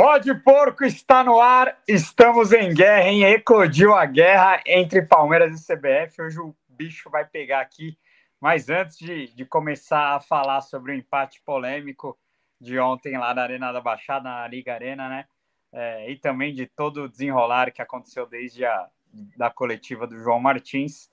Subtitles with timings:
[0.00, 3.24] Rod Porco está no ar, estamos em guerra, hein?
[3.24, 6.22] Eclodiu a guerra entre Palmeiras e CBF.
[6.22, 7.98] Hoje o bicho vai pegar aqui.
[8.40, 12.16] Mas antes de, de começar a falar sobre o empate polêmico
[12.60, 15.24] de ontem lá na Arena da Baixada, na Liga Arena, né?
[15.72, 18.88] É, e também de todo o desenrolar que aconteceu desde a
[19.36, 21.10] da coletiva do João Martins,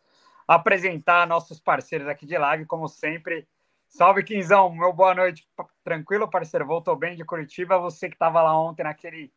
[0.47, 3.47] apresentar nossos parceiros aqui de live, como sempre,
[3.87, 4.73] Salve, Quinzão.
[4.73, 5.47] Meu boa noite.
[5.83, 6.65] Tranquilo, parceiro?
[6.65, 7.79] Voltou bem de Curitiba?
[7.79, 9.31] Você que estava lá ontem naquele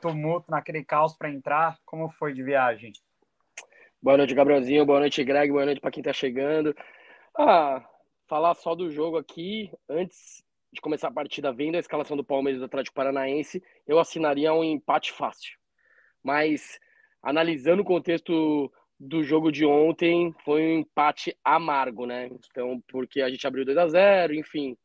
[0.00, 2.92] tumulto, naquele caos para entrar, como foi de viagem?
[4.02, 4.84] Boa noite, Gabrielzinho.
[4.86, 5.52] Boa noite, Greg.
[5.52, 6.74] Boa noite para quem está chegando.
[7.38, 7.86] Ah,
[8.26, 12.60] falar só do jogo aqui, antes de começar a partida, vendo a escalação do Palmeiras
[12.60, 15.58] do Atlético Paranaense, eu assinaria um empate fácil.
[16.22, 16.78] Mas,
[17.22, 22.28] analisando o contexto do jogo de ontem foi um empate amargo, né?
[22.50, 24.76] Então, porque a gente abriu 2 a 0 enfim.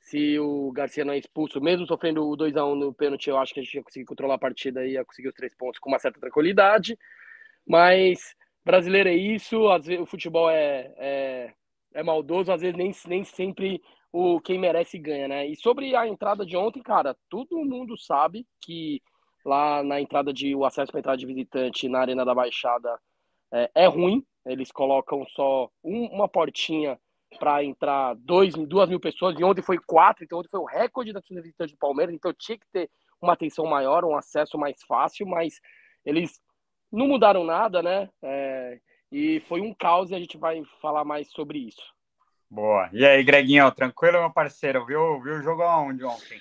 [0.00, 3.38] Se o Garcia não é expulso, mesmo sofrendo o 2 a 1 no pênalti, eu
[3.38, 5.78] acho que a gente ia conseguir controlar a partida e ia conseguir os três pontos
[5.78, 6.98] com uma certa tranquilidade.
[7.66, 11.54] Mas brasileiro é isso, às vezes o futebol é, é,
[11.94, 13.80] é maldoso, às vezes nem, nem sempre
[14.12, 15.46] o quem merece ganha, né?
[15.46, 19.00] E sobre a entrada de ontem, cara, todo mundo sabe que
[19.44, 22.98] lá na entrada de o acesso para entrada de visitante na Arena da Baixada
[23.52, 24.24] é, é ruim.
[24.44, 26.98] Eles colocam só um, uma portinha
[27.38, 31.12] para entrar dois, duas mil pessoas, e ontem foi quatro, então ontem foi o recorde
[31.12, 34.82] da torcida visitante do Palmeiras, então tinha que ter uma atenção maior, um acesso mais
[34.82, 35.60] fácil, mas
[36.04, 36.40] eles
[36.90, 38.10] não mudaram nada, né?
[38.22, 38.78] É,
[39.10, 41.92] e foi um caos e a gente vai falar mais sobre isso.
[42.50, 42.90] Boa.
[42.92, 44.84] E aí, Greguinho, tranquilo, meu parceiro?
[44.84, 46.40] Viu, viu o jogo aonde ontem?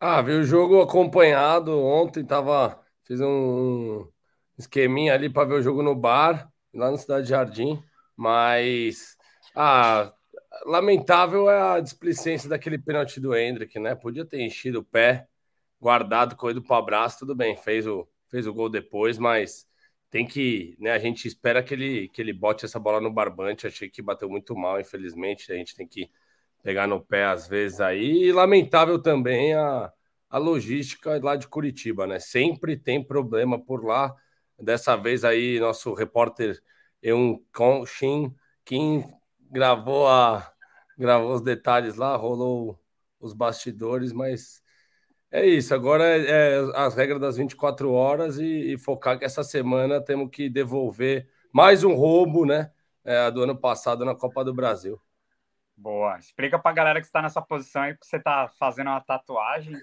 [0.00, 2.80] Ah, vi o jogo acompanhado ontem, tava.
[3.04, 4.08] Fiz um,
[4.58, 7.82] esqueminha ali para ver o jogo no bar, lá no Cidade Jardim,
[8.16, 9.16] mas
[9.54, 10.12] ah,
[10.64, 13.94] lamentável é a displicência daquele pênalti do Hendrick, né?
[13.94, 15.26] Podia ter enchido o pé,
[15.80, 19.66] guardado, corrido para o abraço, tudo bem, fez o, fez o gol depois, mas
[20.10, 20.92] tem que, né?
[20.92, 23.66] A gente espera que ele, que ele bote essa bola no barbante.
[23.66, 25.52] Achei que bateu muito mal, infelizmente.
[25.52, 26.10] A gente tem que
[26.62, 28.24] pegar no pé às vezes aí.
[28.24, 29.92] E lamentável também a,
[30.30, 32.18] a logística lá de Curitiba, né?
[32.18, 34.14] Sempre tem problema por lá.
[34.58, 36.62] Dessa vez aí, nosso repórter
[37.02, 37.42] Eun
[37.86, 38.34] Shin
[38.64, 39.04] Kim
[39.50, 40.50] gravou, a,
[40.98, 42.80] gravou os detalhes lá, rolou
[43.20, 44.62] os bastidores, mas
[45.30, 45.74] é isso.
[45.74, 50.30] Agora é, é as regras das 24 horas e, e, focar que essa semana temos
[50.30, 52.70] que devolver mais um roubo, né?
[53.04, 55.00] É, do ano passado na Copa do Brasil.
[55.76, 56.18] Boa.
[56.18, 59.76] Explica pra galera que está nessa posição aí, porque você tá fazendo uma tatuagem.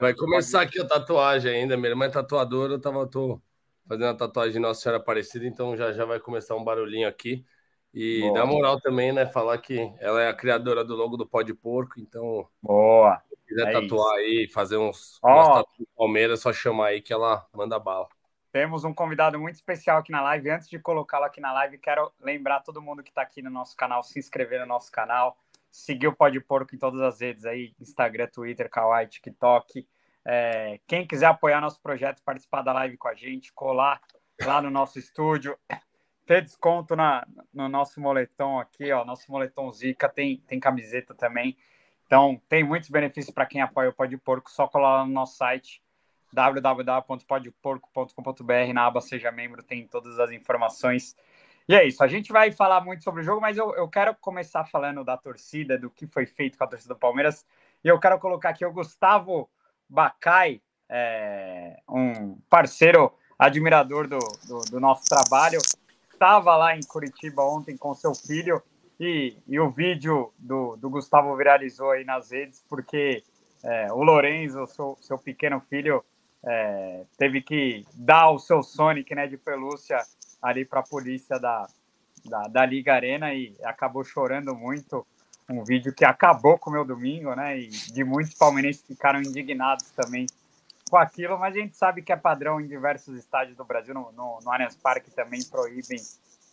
[0.00, 0.68] Vai começar pode...
[0.68, 1.76] aqui a tatuagem ainda.
[1.76, 3.42] Minha irmã é tatuadora, eu tava, tô
[3.90, 7.44] fazendo a tatuagem de Nossa Senhora Aparecida, então já já vai começar um barulhinho aqui.
[7.92, 8.34] E Boa.
[8.34, 9.26] dá moral também, né?
[9.26, 12.48] Falar que ela é a criadora do logo do Pó de Porco, então.
[12.62, 13.20] Boa!
[13.28, 14.28] Se quiser é tatuar isso.
[14.28, 15.64] aí, fazer uns oh.
[15.96, 18.06] Palmeiras, só chamar aí que ela manda bala.
[18.52, 20.50] Temos um convidado muito especial aqui na live.
[20.50, 23.76] Antes de colocá-lo aqui na live, quero lembrar todo mundo que está aqui no nosso
[23.76, 25.36] canal, se inscrever no nosso canal,
[25.68, 29.84] seguir o Pó de Porco em todas as redes aí, Instagram, Twitter, Kawaii, TikTok.
[30.24, 34.00] É, quem quiser apoiar nosso projeto, participar da live com a gente, colar
[34.42, 35.56] lá no nosso estúdio,
[36.26, 41.56] ter desconto na, no nosso moletom aqui, ó, nosso moletom Zica, tem, tem camiseta também.
[42.06, 45.36] Então, tem muitos benefícios para quem apoia o Pode Porco, só colar lá no nosso
[45.36, 45.82] site
[46.32, 51.16] www.podporco.com.br, na aba Seja Membro, tem todas as informações.
[51.68, 54.14] E é isso, a gente vai falar muito sobre o jogo, mas eu, eu quero
[54.16, 57.46] começar falando da torcida, do que foi feito com a torcida do Palmeiras,
[57.84, 59.48] e eu quero colocar aqui o Gustavo
[59.90, 65.58] Bacai, é, um parceiro admirador do, do, do nosso trabalho,
[66.12, 68.62] estava lá em Curitiba ontem com seu filho
[68.98, 73.22] e, e o vídeo do, do Gustavo viralizou aí nas redes porque
[73.62, 76.04] é, o Lorenzo, seu, seu pequeno filho,
[76.44, 79.98] é, teve que dar o seu Sonic né, de pelúcia
[80.40, 81.66] ali para a polícia da,
[82.24, 85.06] da, da, Liga Arena e acabou chorando muito.
[85.50, 87.58] Um vídeo que acabou com o meu domingo, né?
[87.58, 90.26] E de muitos palmeirenses ficaram indignados também
[90.88, 94.12] com aquilo, mas a gente sabe que é padrão em diversos estádios do Brasil, no,
[94.12, 95.98] no, no Allianz Parque também proíbem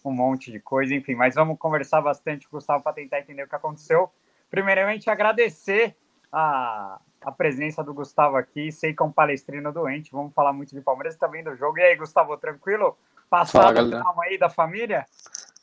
[0.06, 3.44] um monte de coisa, enfim, mas vamos conversar bastante com o Gustavo para tentar entender
[3.44, 4.10] o que aconteceu.
[4.50, 5.96] Primeiramente, agradecer
[6.32, 10.74] a, a presença do Gustavo aqui, sei que é um palestrino doente, vamos falar muito
[10.74, 11.80] de Palmeiras também do jogo.
[11.80, 12.98] E aí, Gustavo, tranquilo?
[13.30, 15.06] Passado calma aí da família?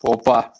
[0.02, 0.52] Opa,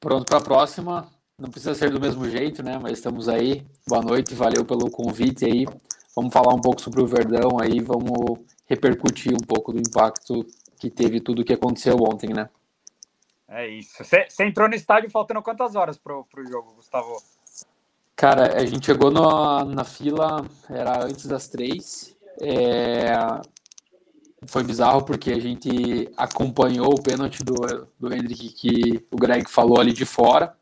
[0.00, 1.08] pronto para a próxima.
[1.36, 2.78] Não precisa ser do mesmo jeito, né?
[2.80, 3.66] Mas estamos aí.
[3.88, 5.66] Boa noite, valeu pelo convite aí.
[6.14, 10.46] Vamos falar um pouco sobre o Verdão aí, vamos repercutir um pouco do impacto
[10.78, 12.48] que teve tudo o que aconteceu ontem, né?
[13.48, 14.04] É isso.
[14.04, 17.20] Você entrou no estádio faltando quantas horas pro, pro jogo, Gustavo?
[18.14, 23.12] Cara, a gente chegou no, na fila, era antes das três, É,
[24.46, 27.54] foi bizarro porque a gente acompanhou o pênalti do,
[27.98, 30.56] do Hendrick que o Greg falou ali de fora.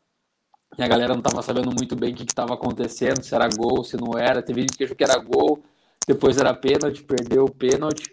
[0.77, 3.83] E a galera não estava sabendo muito bem o que estava acontecendo, se era gol,
[3.83, 4.41] se não era.
[4.41, 5.63] Teve gente que achou que era gol,
[6.07, 8.11] depois era pênalti, perdeu o pênalti.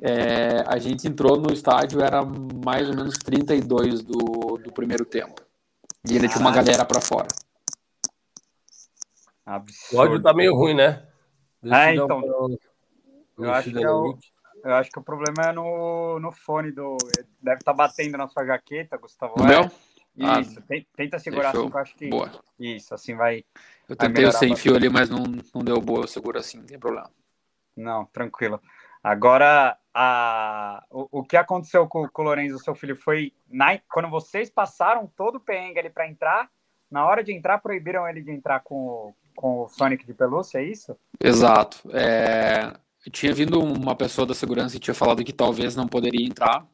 [0.00, 2.22] É, a gente entrou no estádio, era
[2.64, 5.42] mais ou menos 32 do, do primeiro tempo.
[6.08, 7.28] E ele tinha uma galera para fora.
[9.44, 9.96] Absurdo.
[9.96, 11.06] O áudio tá meio ruim, né?
[11.62, 12.58] Deixa é, então.
[13.38, 14.18] Eu acho, que é o,
[14.64, 16.96] eu acho que o problema é no, no fone do.
[17.40, 19.34] Deve estar tá batendo na sua jaqueta, Gustavo.
[19.36, 19.48] No é?
[19.48, 19.70] meu?
[20.16, 22.08] Isso, ah, tenta segurar assim, eu acho que.
[22.08, 22.30] Boa.
[22.58, 23.44] Isso, assim vai.
[23.88, 25.24] Eu tentei o sem fio ali, mas não,
[25.54, 27.10] não deu boa, eu seguro assim, não tem problema.
[27.74, 28.60] Não, tranquilo.
[29.02, 34.10] Agora, a, o, o que aconteceu com, com o Lorenzo, seu filho, foi na, quando
[34.10, 36.50] vocês passaram todo o perrengue ali para entrar,
[36.90, 40.64] na hora de entrar, proibiram ele de entrar com, com o Sonic de pelúcia, é
[40.64, 40.96] isso?
[41.18, 41.78] Exato.
[41.90, 42.72] É,
[43.10, 46.66] tinha vindo uma pessoa da segurança e tinha falado que talvez não poderia entrar,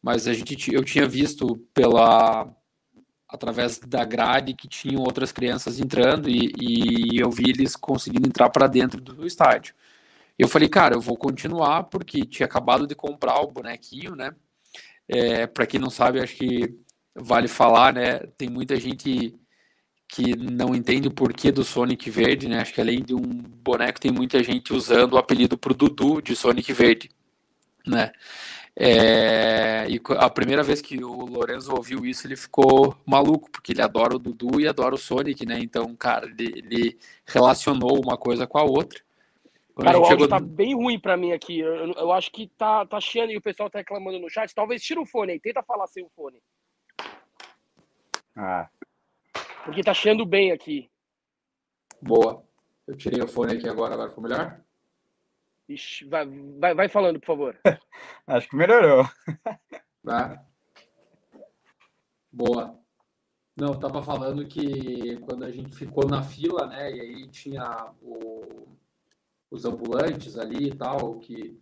[0.00, 2.48] mas a gente, eu tinha visto pela
[3.34, 8.50] através da grade que tinham outras crianças entrando e, e eu vi eles conseguindo entrar
[8.50, 9.74] para dentro do estádio.
[10.38, 14.34] Eu falei, cara, eu vou continuar porque tinha acabado de comprar o bonequinho, né?
[15.08, 16.74] É, para quem não sabe, acho que
[17.14, 18.18] vale falar, né?
[18.36, 19.34] Tem muita gente
[20.08, 22.60] que não entende o porquê do Sonic Verde, né?
[22.60, 26.36] Acho que além de um boneco, tem muita gente usando o apelido pro Dudu de
[26.36, 27.10] Sonic Verde,
[27.86, 28.12] né?
[28.76, 33.80] É, e a primeira vez que o Lorenzo ouviu isso, ele ficou maluco, porque ele
[33.80, 35.58] adora o Dudu e adora o Sonic, né?
[35.60, 39.00] Então, cara, ele, ele relacionou uma coisa com a outra.
[39.74, 40.28] Quando cara, a o áudio chegou...
[40.28, 41.60] tá bem ruim pra mim aqui.
[41.60, 44.52] Eu, eu, acho que tá, tá chiando e o pessoal tá reclamando no chat.
[44.52, 46.40] Talvez tira o fone aí, tenta falar sem o fone.
[48.36, 48.68] Ah.
[49.64, 50.90] Porque tá chiando bem aqui.
[52.00, 52.44] Boa.
[52.86, 54.60] Eu tirei o fone aqui agora, agora ficou melhor?
[55.68, 56.26] Ixi, vai,
[56.58, 57.58] vai, vai falando, por favor.
[58.26, 59.04] Acho que melhorou.
[60.04, 60.44] Tá.
[62.30, 62.78] Boa.
[63.56, 67.90] Não, eu tava falando que quando a gente ficou na fila, né, e aí tinha
[68.02, 68.68] o,
[69.50, 71.58] os ambulantes ali e tal, que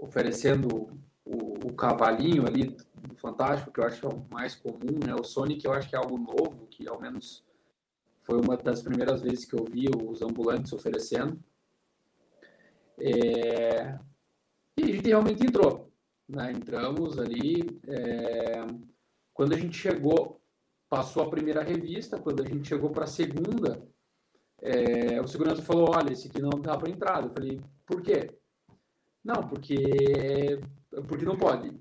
[0.00, 4.98] oferecendo o, o, cavalinho ali do Fantástico, que eu acho que é o mais comum,
[5.04, 5.14] né?
[5.14, 7.44] O Sonic eu acho que é algo novo, que ao menos
[8.22, 11.42] foi uma das primeiras vezes que eu vi os ambulantes oferecendo.
[13.00, 13.98] É...
[14.76, 15.90] E a gente realmente entrou.
[16.28, 16.52] Né?
[16.52, 17.80] Entramos ali.
[17.86, 18.66] É...
[19.32, 20.40] Quando a gente chegou,
[20.88, 23.82] passou a primeira revista, quando a gente chegou para a segunda,
[24.60, 25.20] é...
[25.20, 27.22] o segurança falou: Olha, esse aqui não dá para entrar.
[27.22, 28.34] Eu falei: Por quê?
[29.24, 30.60] Não, porque,
[31.06, 31.72] porque não pode.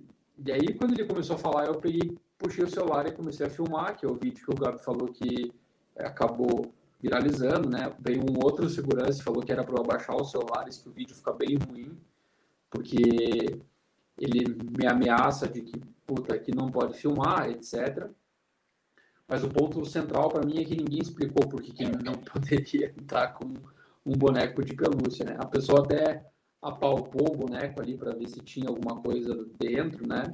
[0.46, 3.50] E aí, quando ele começou a falar, eu peguei, puxei o celular e comecei a
[3.50, 5.52] filmar, que é o vídeo que o Gabi falou que
[5.96, 7.94] acabou viralizando, né?
[8.00, 10.92] Veio um outro segurança e falou que era para eu abaixar os celulares, que o
[10.92, 11.98] vídeo fica bem ruim,
[12.70, 13.62] porque
[14.18, 18.10] ele me ameaça de que, puta, aqui não pode filmar, etc.
[19.28, 23.34] Mas o ponto central para mim é que ninguém explicou por que não poderia entrar
[23.34, 23.54] com
[24.06, 25.36] um boneco de pelúcia, né?
[25.38, 26.26] A pessoa até
[26.62, 30.32] apalpou o boneco ali para ver se tinha alguma coisa dentro, né?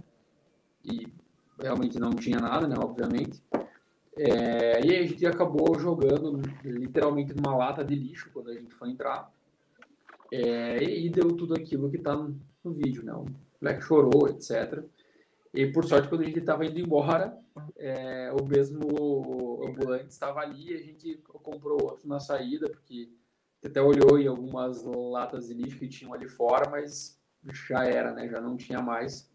[0.85, 1.11] E
[1.59, 2.75] realmente não tinha nada, né?
[2.77, 3.41] Obviamente.
[4.17, 8.89] É, e a gente acabou jogando literalmente numa lata de lixo quando a gente foi
[8.89, 9.31] entrar.
[10.31, 13.13] É, e deu tudo aquilo que está no, no, vídeo, né?
[13.13, 13.25] O
[13.61, 14.83] moleque chorou, etc.
[15.53, 17.37] E por sorte, quando a gente estava indo embora,
[17.77, 23.09] é, o mesmo ambulante estava ali e a gente comprou outro na saída, porque
[23.63, 27.19] até olhou em algumas latas de lixo que tinham ali fora, mas
[27.67, 28.27] já era, né?
[28.27, 29.31] Já não tinha mais.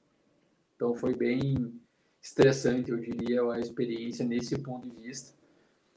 [0.74, 1.80] Então foi bem
[2.20, 5.36] estressante, eu diria, a experiência nesse ponto de vista.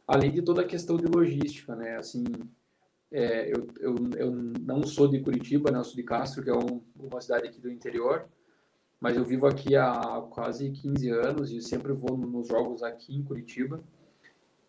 [0.07, 1.97] Além de toda a questão de logística, né?
[1.97, 2.23] Assim,
[3.11, 5.79] é, eu, eu, eu não sou de Curitiba, né?
[5.79, 8.27] Eu sou de Castro, que é um, uma cidade aqui do interior,
[8.99, 13.23] mas eu vivo aqui há quase 15 anos e sempre vou nos jogos aqui em
[13.23, 13.81] Curitiba.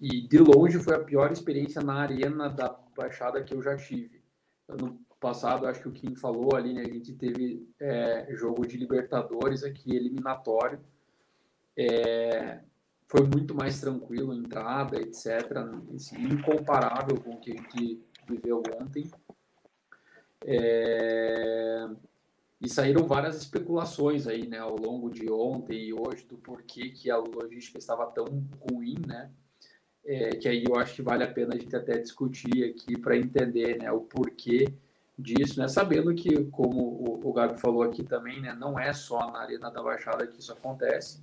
[0.01, 4.23] E de longe foi a pior experiência na arena da Baixada que eu já tive.
[4.69, 6.83] No passado, acho que o Kim falou ali, né?
[6.83, 10.81] A gente teve é, jogo de Libertadores aqui, eliminatório
[11.77, 12.61] é,
[13.13, 15.27] foi muito mais tranquilo, entrada, etc.
[16.19, 19.11] Incomparável com o que a gente viveu ontem.
[20.45, 21.89] É,
[22.61, 27.11] e saíram várias especulações aí, né, ao longo de ontem e hoje do porquê que
[27.11, 28.25] a logística estava tão
[28.61, 29.31] ruim, né?
[30.05, 33.17] É, que aí eu acho que vale a pena a gente até discutir aqui para
[33.17, 34.73] entender, né, o porquê
[35.19, 35.69] disso, né?
[35.69, 39.71] Sabendo que, como o, o Gabi falou aqui também, né, não é só na Arena
[39.71, 41.21] da Baixada que isso acontece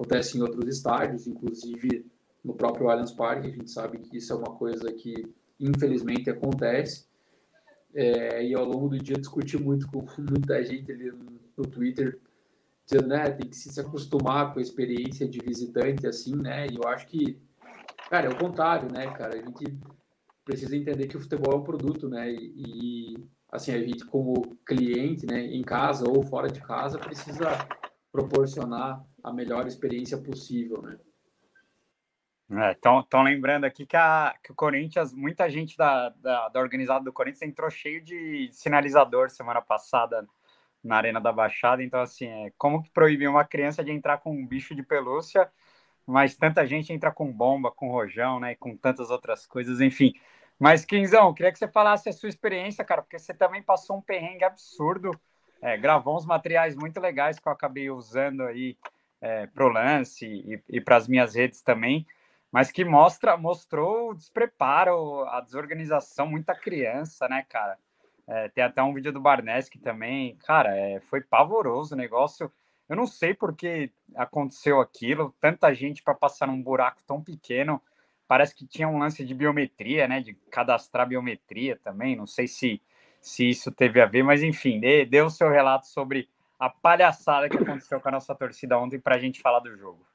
[0.00, 2.06] acontece em outros estádios, inclusive
[2.42, 5.14] no próprio Allianz Parque, a gente sabe que isso é uma coisa que
[5.58, 7.06] infelizmente acontece.
[7.92, 11.10] é, e ao longo do dia discuti muito com muita gente ali
[11.56, 12.18] no, Twitter,
[12.86, 16.88] dizendo, né, tem que se acostumar com a experiência de visitante, assim, né, e eu
[16.88, 17.38] acho que,
[18.08, 19.78] cara, é o contrário, né, cara, a gente
[20.42, 24.56] precisa entender que o futebol é um produto, né, e, e assim, a gente como
[24.64, 27.50] cliente, né, em casa ou fora de casa, precisa
[28.10, 30.98] proporcionar a melhor experiência possível, né.
[32.72, 37.04] Estão é, lembrando aqui que, a, que o Corinthians, muita gente da, da, da, organizada
[37.04, 40.26] do Corinthians entrou cheio de sinalizador semana passada
[40.82, 41.80] na Arena da Baixada.
[41.80, 45.48] Então, assim, é, como que proibir uma criança de entrar com um bicho de pelúcia,
[46.04, 48.56] mas tanta gente entra com bomba, com rojão, né?
[48.56, 50.12] Com tantas outras coisas, enfim.
[50.58, 54.02] Mas, Quinzão, queria que você falasse a sua experiência, cara, porque você também passou um
[54.02, 55.12] perrengue absurdo.
[55.62, 58.76] É, gravou uns materiais muito legais que eu acabei usando aí
[59.20, 62.06] é, pro lance e, e para as minhas redes também
[62.50, 67.78] mas que mostra, mostrou o despreparo, a desorganização, muita criança, né, cara?
[68.26, 72.50] É, tem até um vídeo do Barneski também, cara, é, foi pavoroso o negócio.
[72.88, 77.80] Eu não sei por que aconteceu aquilo, tanta gente para passar num buraco tão pequeno.
[78.26, 80.20] Parece que tinha um lance de biometria, né?
[80.20, 82.16] De cadastrar biometria também.
[82.16, 82.80] Não sei se,
[83.20, 86.28] se isso teve a ver, mas enfim, dê, dê o seu relato sobre
[86.60, 90.06] a palhaçada que aconteceu com a nossa torcida ontem para a gente falar do jogo.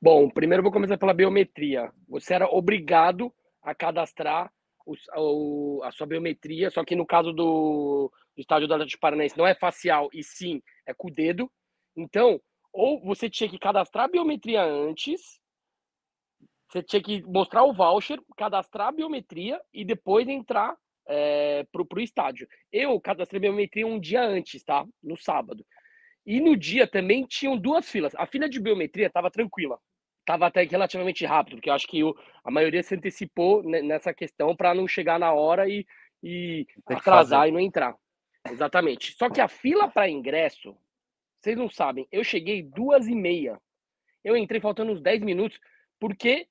[0.00, 1.90] Bom, primeiro vou começar pela biometria.
[2.06, 4.52] Você era obrigado a cadastrar
[4.84, 9.38] o, o, a sua biometria, só que no caso do, do estádio do Atlético Paranaense
[9.38, 11.50] não é facial e sim é com o dedo.
[11.96, 12.38] Então,
[12.70, 15.40] ou você tinha que cadastrar a biometria antes,
[16.68, 20.76] você tinha que mostrar o voucher, cadastrar a biometria e depois entrar
[21.08, 22.48] é, pro, pro estádio.
[22.72, 24.86] Eu cadastrei a biometria um dia antes, tá?
[25.02, 25.64] No sábado.
[26.26, 28.14] E no dia também tinham duas filas.
[28.16, 29.78] A fila de biometria estava tranquila
[30.24, 34.56] estava até relativamente rápido, porque eu acho que o, a maioria se antecipou nessa questão
[34.56, 35.86] para não chegar na hora e,
[36.22, 37.94] e atrasar e não entrar.
[38.50, 39.14] Exatamente.
[39.16, 40.76] Só que a fila para ingresso,
[41.40, 43.60] vocês não sabem, eu cheguei duas e meia.
[44.24, 45.60] Eu entrei faltando uns 10 minutos,
[46.00, 46.48] porque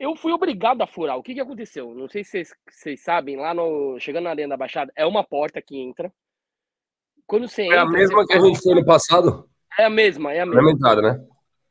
[0.00, 1.18] eu fui obrigado a furar.
[1.18, 1.94] O que, que aconteceu?
[1.94, 4.00] Não sei se vocês, vocês sabem, lá no.
[4.00, 6.10] Chegando na Arena da Baixada, é uma porta que entra.
[7.26, 7.76] Quando você entra.
[7.76, 9.46] É a mesma que a gente foi no passado?
[9.78, 10.62] É a mesma, é a mesma.
[10.62, 11.26] É a entrada, né?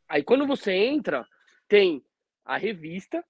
[0.08, 1.28] Aí quando você entra,
[1.68, 2.04] tem
[2.46, 3.26] a revista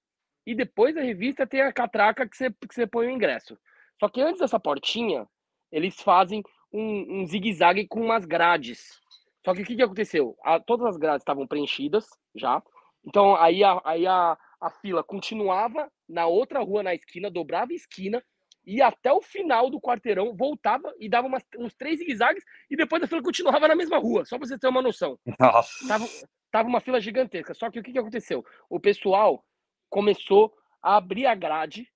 [0.46, 3.58] e depois da revista tem a catraca que você, que você põe o ingresso.
[3.98, 5.26] Só que antes dessa portinha,
[5.72, 6.42] eles fazem
[6.72, 9.00] um, um zigue-zague com umas grades.
[9.44, 10.36] Só que o que, que aconteceu?
[10.44, 12.62] A, todas as grades estavam preenchidas já.
[13.04, 17.74] Então aí, a, aí a, a fila continuava na outra rua na esquina, dobrava a
[17.74, 18.22] esquina,
[18.66, 23.02] ia até o final do quarteirão, voltava e dava umas, uns três zigue-zagues e depois
[23.02, 25.18] a fila continuava na mesma rua, só pra você ter uma noção.
[25.38, 25.88] Nossa.
[25.88, 26.06] Tava,
[26.50, 27.54] tava uma fila gigantesca.
[27.54, 28.44] Só que o que, que aconteceu?
[28.68, 29.44] O pessoal
[29.88, 30.52] começou
[30.82, 31.88] a abrir a grade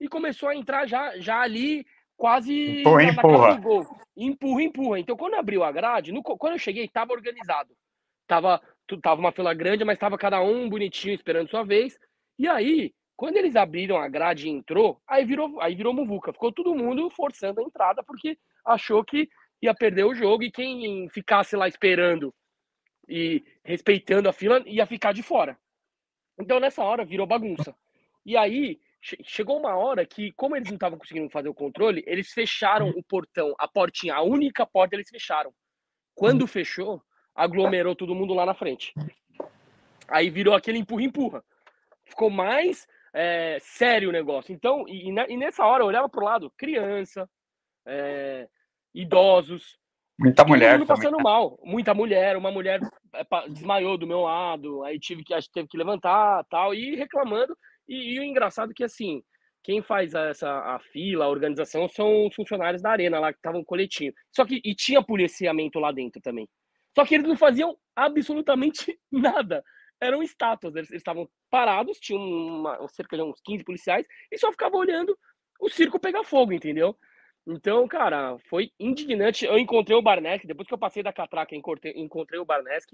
[0.00, 3.54] e começou a entrar já, já ali quase empurra, na, empurra.
[3.54, 3.86] do gol.
[4.16, 4.98] Empurra, empurra.
[4.98, 7.74] Então, quando abriu a grade, no, quando eu cheguei, tava organizado.
[8.26, 8.60] Tava,
[9.02, 11.96] tava uma fila grande, mas tava cada um bonitinho esperando sua vez.
[12.38, 16.32] E aí, quando eles abriram a grade e entrou, aí virou, aí virou muvuca.
[16.32, 19.28] Ficou todo mundo forçando a entrada porque achou que
[19.60, 22.32] ia perder o jogo e quem ficasse lá esperando
[23.08, 25.58] e respeitando a fila ia ficar de fora.
[26.38, 27.74] Então nessa hora virou bagunça.
[28.24, 32.32] E aí chegou uma hora que, como eles não estavam conseguindo fazer o controle, eles
[32.32, 35.52] fecharam o portão, a portinha, a única porta eles fecharam.
[36.14, 37.02] Quando fechou,
[37.34, 38.92] aglomerou todo mundo lá na frente.
[40.08, 41.44] Aí virou aquele empurra-empurra.
[42.08, 44.52] Ficou mais é, sério o negócio.
[44.52, 47.28] Então, e, e, nessa hora eu olhava pro lado, criança,
[47.86, 48.48] é,
[48.94, 49.78] idosos,
[50.20, 51.22] Muita mulher passando também.
[51.22, 52.80] mal, muita mulher, uma mulher
[53.14, 57.56] é, desmaiou do meu lado, aí tive que teve que levantar, tal, e reclamando.
[57.88, 59.22] E, e o engraçado é que assim,
[59.62, 63.62] quem faz essa a fila, a organização são os funcionários da arena lá que estavam
[63.62, 64.12] coletinho.
[64.34, 66.48] Só que e tinha policiamento lá dentro também.
[66.96, 69.62] Só que eles não faziam absolutamente nada.
[70.00, 74.80] Eram estátuas, eles, estavam parados, tinham uma, cerca de uns 15 policiais e só ficavam
[74.80, 75.16] olhando
[75.60, 76.96] o circo pegar fogo, entendeu?
[77.46, 79.44] Então, cara, foi indignante.
[79.44, 82.92] Eu encontrei o Barnesk, depois que eu passei da catraca, encontrei, encontrei o Barnesk,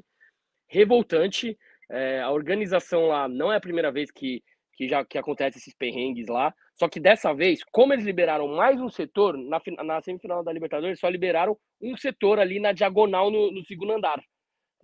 [0.68, 1.58] revoltante.
[1.90, 4.42] É, a organização lá não é a primeira vez que,
[4.74, 6.54] que já que acontece esses perrengues lá.
[6.74, 11.00] Só que dessa vez, como eles liberaram mais um setor, na, na semifinal da Libertadores,
[11.00, 14.22] só liberaram um setor ali na diagonal no, no segundo andar.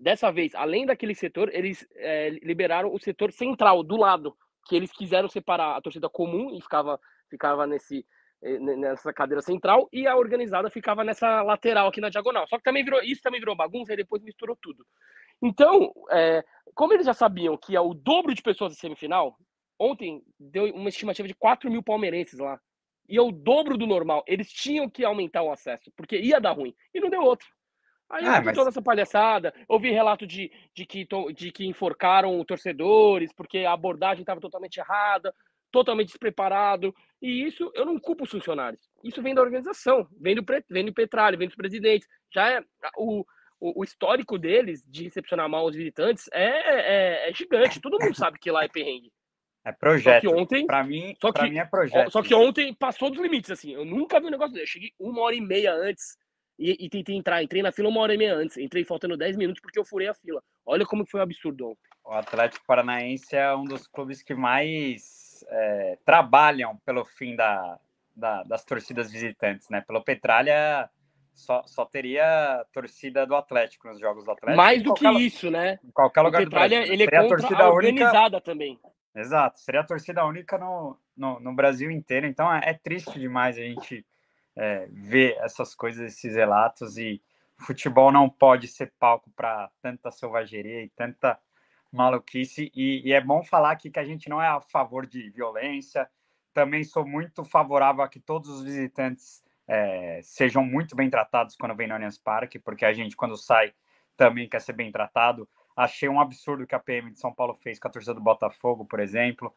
[0.01, 4.35] Dessa vez, além daquele setor, eles é, liberaram o setor central, do lado,
[4.67, 8.07] que eles quiseram separar a torcida comum e ficava, ficava nesse,
[8.43, 12.47] eh, nessa cadeira central e a organizada ficava nessa lateral aqui na diagonal.
[12.49, 14.87] Só que também virou isso também virou bagunça e depois misturou tudo.
[15.43, 16.43] Então, é,
[16.75, 19.37] como eles já sabiam que é o dobro de pessoas na semifinal,
[19.79, 22.59] ontem deu uma estimativa de 4 mil palmeirenses lá.
[23.07, 24.25] ia o dobro do normal.
[24.27, 26.75] Eles tinham que aumentar o acesso, porque ia dar ruim.
[26.95, 27.47] E não deu outro.
[28.11, 28.57] Aí ah, mas...
[28.57, 34.23] toda essa palhaçada, ouvi relato de, de, que, de que enforcaram torcedores, porque a abordagem
[34.23, 35.33] estava totalmente errada,
[35.71, 36.93] totalmente despreparado.
[37.23, 38.91] E isso eu não culpo os funcionários.
[39.05, 42.09] Isso vem da organização, vem do, vem do Petralha, vem dos presidentes.
[42.35, 42.65] Já é
[42.97, 43.25] o,
[43.61, 47.81] o, o histórico deles de recepcionar mal os visitantes é, é, é, gigante.
[47.81, 49.13] Todo mundo sabe que lá é perrengue.
[49.65, 50.25] É projeto.
[50.25, 52.11] Só que ontem, para mim, só que, mim é projeto.
[52.11, 53.73] Só que ontem passou dos limites, assim.
[53.75, 54.65] Eu nunca vi um negócio desse.
[54.65, 56.17] Eu cheguei uma hora e meia antes
[56.61, 57.43] e, e, tentei entrar.
[57.43, 58.59] Entrei na fila uma hora e meia antes.
[58.59, 60.43] Entrei faltando 10 minutos porque eu furei a fila.
[60.67, 61.81] Olha como foi um absurdo ontem.
[62.05, 67.79] O Atlético Paranaense é um dos clubes que mais é, trabalham pelo fim da,
[68.15, 69.81] da, das torcidas visitantes, né?
[69.81, 70.91] Pelo Petralha
[71.33, 74.57] só, só teria torcida do Atlético nos jogos do Atlético.
[74.57, 75.79] Mais do que isso, né?
[75.83, 76.93] Em qualquer lugar o Petralha, do Brasil.
[76.93, 78.41] Ele é contra a torcida a organizada única...
[78.41, 78.79] também.
[79.15, 82.27] Exato, seria a torcida única no, no, no Brasil inteiro.
[82.27, 84.05] Então é, é, triste demais a gente
[84.57, 86.97] é, ver essas coisas, esses relatos.
[86.97, 87.23] E
[87.57, 91.39] futebol não pode ser palco para tanta selvageria e tanta
[91.93, 92.71] maluquice.
[92.75, 96.09] E, e, é bom falar aqui que a gente não é a favor de violência.
[96.53, 101.77] Também sou muito favorável a que todos os visitantes é, sejam muito bem tratados quando
[101.77, 103.73] vem no Allianz Parque, porque a gente, quando sai,
[104.17, 105.49] também quer ser bem tratado.
[105.77, 108.85] Achei um absurdo que a PM de São Paulo fez com a torcida do Botafogo,
[108.85, 109.55] por exemplo.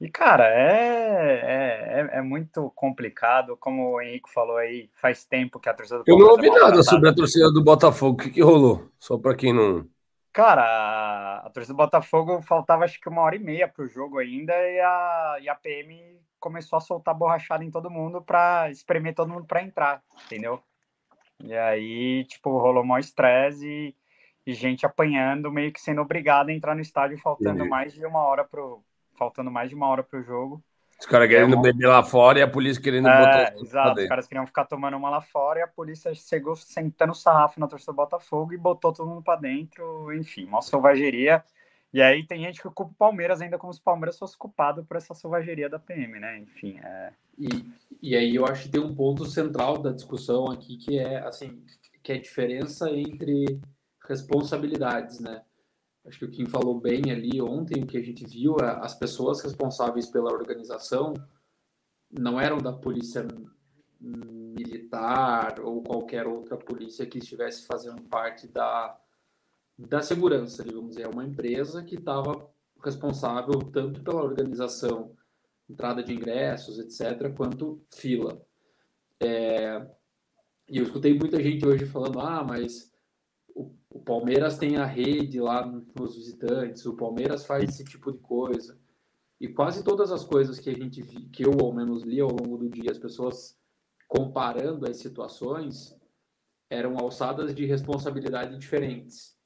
[0.00, 3.56] E, cara, é, é, é, é muito complicado.
[3.56, 6.50] Como o Henrique falou aí, faz tempo que a torcida do Eu não ouvi é
[6.50, 8.14] nada sobre a torcida do Botafogo.
[8.14, 8.90] O que, que rolou?
[8.98, 9.86] Só para quem não.
[10.32, 13.88] Cara, a, a torcida do Botafogo faltava acho que uma hora e meia para o
[13.88, 18.70] jogo ainda e a, e a PM começou a soltar borrachada em todo mundo para
[18.70, 20.62] espremer todo mundo para entrar, entendeu?
[21.44, 23.94] E aí, tipo, rolou maior estresse e,
[24.46, 28.20] e, gente apanhando, meio que sendo obrigada a entrar no estádio faltando mais de uma
[28.20, 28.82] hora pro.
[29.20, 30.64] Faltando mais de uma hora pro jogo.
[30.98, 31.62] Os caras querendo é uma...
[31.62, 33.54] beber lá fora e a polícia querendo é, botar.
[33.60, 37.14] Exato, os caras queriam ficar tomando uma lá fora e a polícia chegou sentando o
[37.14, 40.10] sarrafo na torcida do Botafogo e botou todo mundo para dentro.
[40.14, 41.44] Enfim, uma selvageria.
[41.92, 44.84] E aí tem gente que culpa o Palmeiras ainda como se o Palmeiras fosse culpado
[44.86, 46.38] por essa selvageria da PM, né?
[46.38, 47.12] Enfim, é...
[47.36, 47.48] E,
[48.00, 51.62] e aí eu acho que tem um ponto central da discussão aqui que é, assim,
[52.02, 53.60] que é a diferença entre
[54.06, 55.42] responsabilidades, né?
[56.04, 58.94] Acho que o Kim falou bem ali ontem, o que a gente viu, é as
[58.94, 61.14] pessoas responsáveis pela organização
[62.10, 63.26] não eram da polícia
[64.00, 68.98] militar ou qualquer outra polícia que estivesse fazendo parte da,
[69.78, 72.50] da segurança, digamos, é uma empresa que estava
[72.82, 75.14] responsável tanto pela organização,
[75.68, 78.40] entrada de ingressos, etc., quanto fila.
[79.20, 79.86] É,
[80.68, 82.89] e eu escutei muita gente hoje falando, ah, mas
[83.90, 88.78] o, Palmeiras tem a rede lá nos visitantes, o Palmeiras faz esse tipo de coisa.
[89.40, 92.58] E quase todas as coisas que a gente que eu ao menos li ao longo
[92.58, 93.58] do dia, as pessoas
[94.06, 95.96] comparando as situações,
[96.68, 99.36] eram alçadas de responsabilidade diferentes.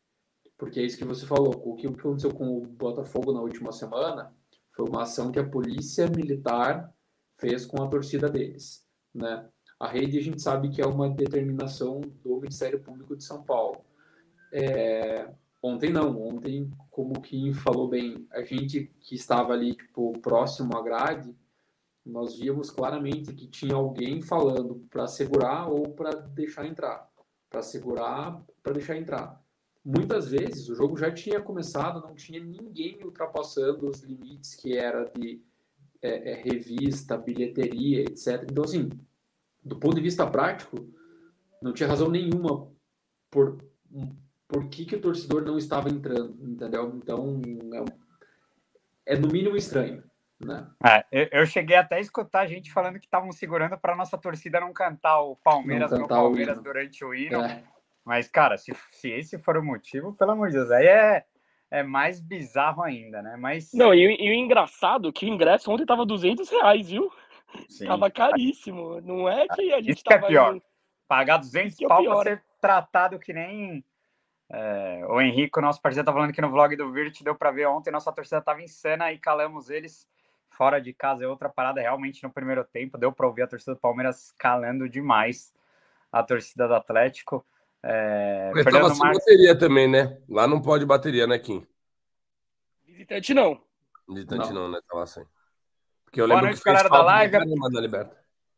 [0.58, 1.54] Porque é isso que você falou.
[1.64, 4.34] O que aconteceu com o Botafogo na última semana
[4.72, 6.92] foi uma ação que a polícia militar
[7.38, 8.86] fez com a torcida deles.
[9.12, 9.48] Né?
[9.78, 13.84] A rede a gente sabe que é uma determinação do Ministério Público de São Paulo.
[14.54, 15.28] É...
[15.62, 20.76] Ontem não, ontem, como o Kim falou bem, a gente que estava ali tipo, próximo
[20.76, 21.34] à grade,
[22.04, 27.10] nós víamos claramente que tinha alguém falando para segurar ou para deixar entrar.
[27.48, 29.44] Para segurar, para deixar entrar
[29.84, 35.04] muitas vezes o jogo já tinha começado, não tinha ninguém ultrapassando os limites que era
[35.04, 35.42] de
[36.00, 38.46] é, é, revista, bilheteria, etc.
[38.50, 38.88] Então, assim,
[39.62, 40.88] do ponto de vista prático,
[41.60, 42.70] não tinha razão nenhuma
[43.30, 43.58] por,
[44.48, 46.92] por que, que o torcedor não estava entrando, entendeu?
[46.96, 47.40] Então,
[49.06, 50.02] é, é no mínimo estranho.
[50.40, 50.66] Né?
[50.84, 54.60] É, eu, cheguei até a escutar a gente falando que estavam segurando para nossa torcida
[54.60, 57.40] não cantar o Palmeiras no Palmeiras o durante o hino.
[57.42, 57.62] É.
[58.04, 61.24] Mas, cara, se, se esse for o motivo, pelo amor de Deus, aí é,
[61.70, 63.36] é mais bizarro ainda, né?
[63.38, 63.72] Mas...
[63.72, 67.10] Não, e, e o engraçado é que o ingresso ontem tava 200 reais, viu?
[67.68, 67.86] Sim.
[67.86, 69.00] Tava caríssimo.
[69.00, 70.26] Não é que a gente Isso tava...
[70.26, 70.60] é pior.
[71.08, 73.82] Pagar 200 é pau pra ser tratado que nem...
[74.56, 77.66] É, o Henrique, nosso parceiro, tá falando que no vlog do Virt deu para ver
[77.66, 80.06] ontem, nossa torcida tava insana e calamos eles
[80.48, 81.24] fora de casa.
[81.24, 82.96] É outra parada realmente no primeiro tempo.
[82.96, 85.52] Deu para ouvir a torcida do Palmeiras calando demais
[86.12, 87.44] a torcida do Atlético.
[87.82, 90.18] É, Mas tava sem bateria também, né?
[90.28, 91.66] Lá não pode bateria, né, Kim?
[92.86, 93.60] Visitante não.
[94.08, 94.78] Visitante não, não né?
[94.88, 95.26] Tava sem.
[96.04, 97.36] Porque eu lembro noite, que galera da live.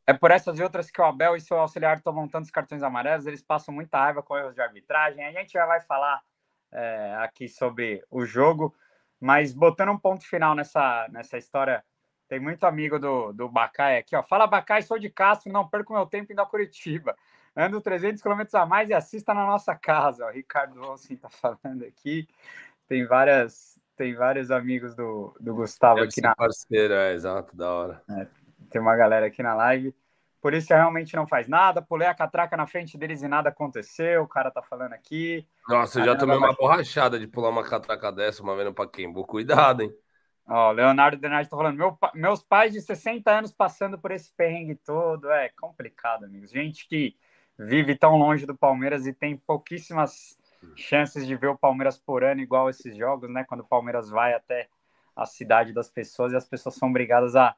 [0.07, 3.27] É por essas e outras que o Abel e seu auxiliar tomam tantos cartões amarelos,
[3.27, 5.25] eles passam muita raiva com erros de arbitragem.
[5.25, 6.23] A gente já vai falar
[6.71, 8.73] é, aqui sobre o jogo,
[9.21, 11.83] mas botando um ponto final nessa, nessa história
[12.29, 14.23] Tem muito amigo do, do Bacai aqui, ó.
[14.23, 17.17] Fala, Bacai, sou de Castro, não perco meu tempo indo a Curitiba.
[17.57, 20.27] Ando 300 quilômetros a mais e assista na nossa casa.
[20.27, 22.29] O Ricardo Olsen tá falando aqui.
[22.87, 27.73] Tem várias, tem vários amigos do, do Gustavo Deve aqui na parceiro, é exato, da
[27.73, 28.03] hora.
[28.11, 28.27] É,
[28.77, 29.95] tem uma galera aqui na live.
[30.39, 31.81] Por isso realmente não faz nada.
[31.81, 34.23] Pulei a catraca na frente deles e nada aconteceu.
[34.23, 35.49] O cara tá falando aqui.
[35.67, 39.25] Nossa, eu já tomei uma borrachada de pular uma catraca dessa uma vez no Paquembu.
[39.25, 39.93] Cuidado, hein?
[40.47, 44.77] Ó, Leonardo Denardi tá falando, Meu, meus pais de 60 anos passando por esse perrengue
[44.77, 46.51] todo, é complicado, amigos.
[46.51, 47.17] Gente que
[47.59, 50.39] vive tão longe do Palmeiras e tem pouquíssimas
[50.77, 53.43] chances de ver o Palmeiras por ano, igual esses jogos, né?
[53.43, 54.69] Quando o Palmeiras vai até
[55.17, 57.57] a cidade das pessoas e as pessoas são obrigadas a,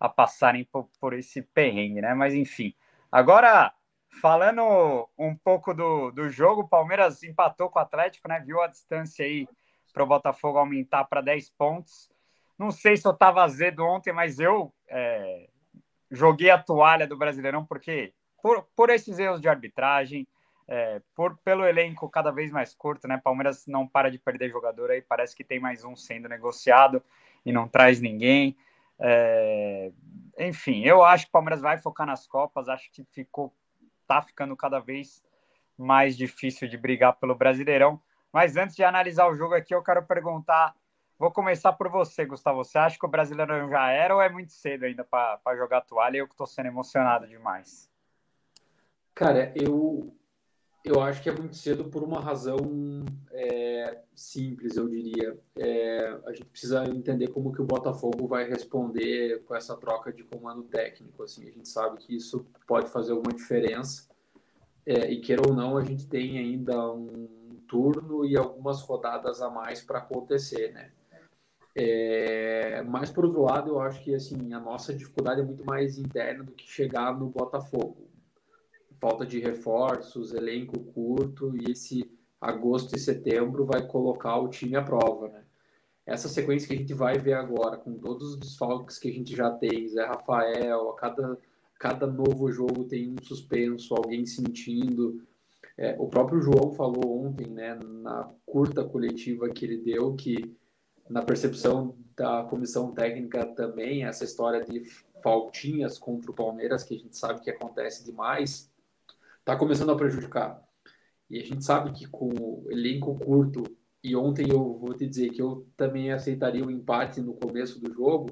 [0.00, 2.14] a passarem por, por esse perrengue, né?
[2.14, 2.74] Mas enfim.
[3.12, 3.72] Agora,
[4.20, 8.40] falando um pouco do, do jogo, o Palmeiras empatou com o Atlético, né?
[8.40, 9.46] Viu a distância aí
[9.92, 12.10] para o Botafogo aumentar para 10 pontos.
[12.58, 15.48] Não sei se eu estava azedo ontem, mas eu é,
[16.10, 20.26] joguei a toalha do Brasileirão porque por, por esses erros de arbitragem,
[20.66, 23.20] é, por, pelo elenco cada vez mais curto, né?
[23.22, 27.02] Palmeiras não para de perder jogador aí, parece que tem mais um sendo negociado
[27.44, 28.56] e não traz ninguém.
[29.00, 29.90] É,
[30.38, 33.54] enfim, eu acho que o Palmeiras vai focar nas Copas, acho que ficou,
[34.06, 35.22] tá ficando cada vez
[35.76, 38.00] mais difícil de brigar pelo Brasileirão.
[38.32, 40.74] Mas antes de analisar o jogo aqui, eu quero perguntar
[41.20, 42.64] Vou começar por você, Gustavo.
[42.64, 46.16] Você acha que o brasileiro já era ou é muito cedo ainda para jogar toalha?
[46.16, 47.90] Eu que estou sendo emocionado demais.
[49.14, 50.16] Cara, eu,
[50.84, 52.58] eu acho que é muito cedo por uma razão
[53.30, 55.38] é, simples, eu diria.
[55.56, 60.24] É, a gente precisa entender como que o Botafogo vai responder com essa troca de
[60.24, 61.22] comando técnico.
[61.22, 64.08] Assim, a gente sabe que isso pode fazer alguma diferença.
[64.86, 67.28] É, e queira ou não, a gente tem ainda um
[67.68, 70.90] turno e algumas rodadas a mais para acontecer, né?
[71.76, 75.98] É, mas por outro lado, eu acho que assim a nossa dificuldade é muito mais
[75.98, 78.09] interna do que chegar no Botafogo.
[79.00, 82.10] Falta de reforços, elenco curto e esse
[82.40, 85.44] agosto e setembro vai colocar o time à prova, né?
[86.06, 89.34] Essa sequência que a gente vai ver agora, com todos os desfalques que a gente
[89.36, 91.38] já tem, Zé Rafael, a cada,
[91.78, 95.22] cada novo jogo tem um suspenso, alguém sentindo.
[95.78, 100.56] É, o próprio João falou ontem, né, na curta coletiva que ele deu, que
[101.08, 104.80] na percepção da comissão técnica também, essa história de
[105.22, 108.69] faltinhas contra o Palmeiras, que a gente sabe que acontece demais,
[109.40, 110.62] está começando a prejudicar.
[111.28, 113.62] E a gente sabe que com o elenco curto,
[114.02, 117.92] e ontem eu vou te dizer que eu também aceitaria o empate no começo do
[117.92, 118.30] jogo,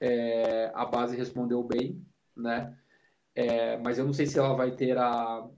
[0.00, 2.04] é, a base respondeu bem,
[2.36, 2.76] né?
[3.34, 5.48] É, mas eu não sei se ela vai ter a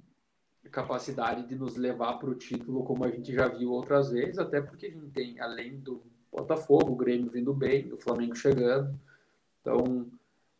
[0.70, 4.60] capacidade de nos levar para o título como a gente já viu outras vezes, até
[4.60, 8.98] porque a gente tem, além do Botafogo, o Grêmio vindo bem, o Flamengo chegando.
[9.60, 10.10] Então,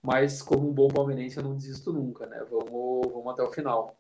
[0.03, 2.45] mas como um bom palmeirense, eu não desisto nunca, né?
[2.51, 3.97] Vamos, vamos até o final.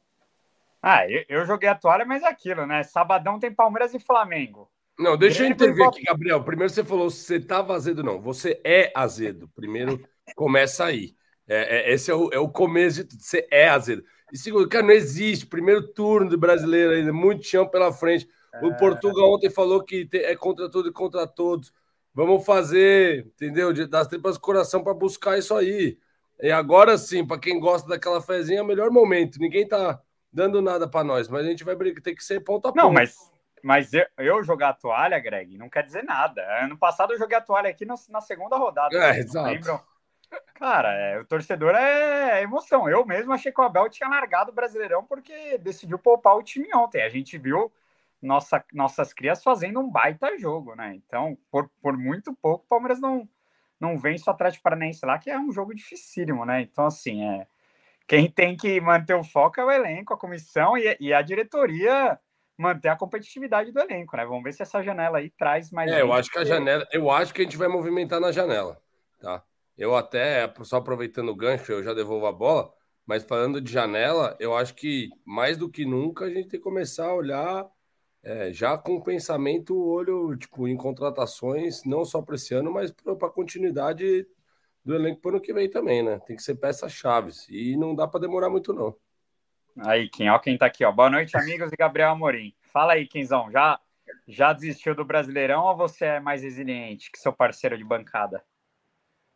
[0.82, 2.82] Ah, eu, eu joguei a toalha, mas é aquilo, né?
[2.82, 4.70] Sabadão tem Palmeiras e Flamengo.
[4.98, 6.44] Não, deixa Grêmio eu intervir aqui, Gabriel.
[6.44, 8.20] Primeiro você falou você estava azedo, não.
[8.20, 9.48] Você é azedo.
[9.54, 10.00] Primeiro
[10.34, 11.14] começa aí.
[11.48, 13.22] É, é, esse é o, é o começo de tudo.
[13.22, 14.04] Você é azedo.
[14.32, 15.46] E segundo, cara, não existe.
[15.46, 18.28] Primeiro turno do brasileiro ainda, muito chão pela frente.
[18.62, 18.78] O é.
[18.78, 21.72] Portugal ontem falou que é contra tudo e contra todos.
[22.14, 23.72] Vamos fazer, entendeu?
[23.88, 25.98] Das tripas do coração para buscar isso aí.
[26.40, 29.38] E agora sim, para quem gosta daquela fezinha, é o melhor momento.
[29.38, 30.00] Ninguém tá
[30.32, 32.82] dando nada para nós, mas a gente vai brigar, tem que ser ponto a ponto.
[32.82, 33.16] Não, mas,
[33.62, 36.42] mas eu, eu, jogar a toalha, Greg, não quer dizer nada.
[36.62, 38.96] Ano passado eu joguei a toalha aqui no, na segunda rodada.
[38.96, 39.82] É, exato.
[40.54, 42.88] Cara, é, o torcedor é emoção.
[42.88, 46.68] Eu mesmo achei que o Abel tinha largado o Brasileirão porque decidiu poupar o time
[46.74, 47.02] ontem.
[47.02, 47.72] A gente viu
[48.22, 50.94] nossa, nossas crias fazendo um baita jogo, né?
[50.94, 53.28] Então, por, por muito pouco, o Palmeiras não,
[53.78, 56.62] não vence o Atlético Paranaense lá, que é um jogo dificílimo, né?
[56.62, 57.46] Então, assim, é,
[58.06, 62.18] quem tem que manter o foco é o elenco, a comissão e, e a diretoria
[62.58, 64.26] manter a competitividade do elenco, né?
[64.26, 65.90] Vamos ver se essa janela aí traz mais.
[65.90, 68.80] É, eu acho que a janela, eu acho que a gente vai movimentar na janela,
[69.18, 69.42] tá?
[69.78, 72.70] Eu até, só aproveitando o gancho, eu já devolvo a bola,
[73.06, 76.64] mas falando de janela, eu acho que mais do que nunca a gente tem que
[76.64, 77.66] começar a olhar
[78.22, 82.90] é, já com o pensamento, olho tipo, em contratações, não só para esse ano, mas
[82.90, 84.26] para a continuidade
[84.84, 86.18] do elenco para o ano que vem também, né?
[86.26, 88.94] Tem que ser peças-chaves e não dá para demorar muito, não.
[89.78, 90.92] Aí, Kim, ó, quem tá aqui, ó.
[90.92, 92.54] Boa noite, amigos e Gabriel Amorim.
[92.72, 93.80] Fala aí, Quinzão, já,
[94.26, 98.42] já desistiu do Brasileirão ou você é mais resiliente que seu parceiro de bancada?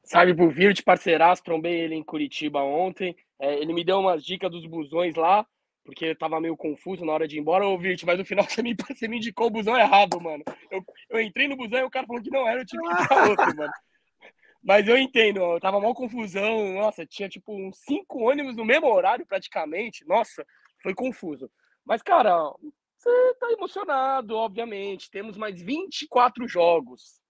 [0.03, 3.17] Sabe, por vir de parceiraço, trombei ele em Curitiba ontem.
[3.39, 5.47] É, ele me deu umas dicas dos busões lá
[5.85, 8.45] porque eu tava meio confuso na hora de ir embora, ô Virt, mas no final
[8.49, 10.43] você me, você me indicou o busão errado, mano.
[10.71, 13.03] Eu, eu entrei no busão e o cara falou que não era, eu tive que
[13.03, 13.73] ir pra outro, mano.
[14.67, 16.73] Mas eu entendo, eu tava mal confusão.
[16.73, 20.07] Nossa, tinha tipo uns cinco ônibus no mesmo horário praticamente.
[20.07, 20.43] Nossa,
[20.83, 21.51] foi confuso.
[21.85, 22.51] Mas, cara,
[22.97, 25.11] você tá emocionado, obviamente.
[25.11, 27.21] Temos mais 24 jogos.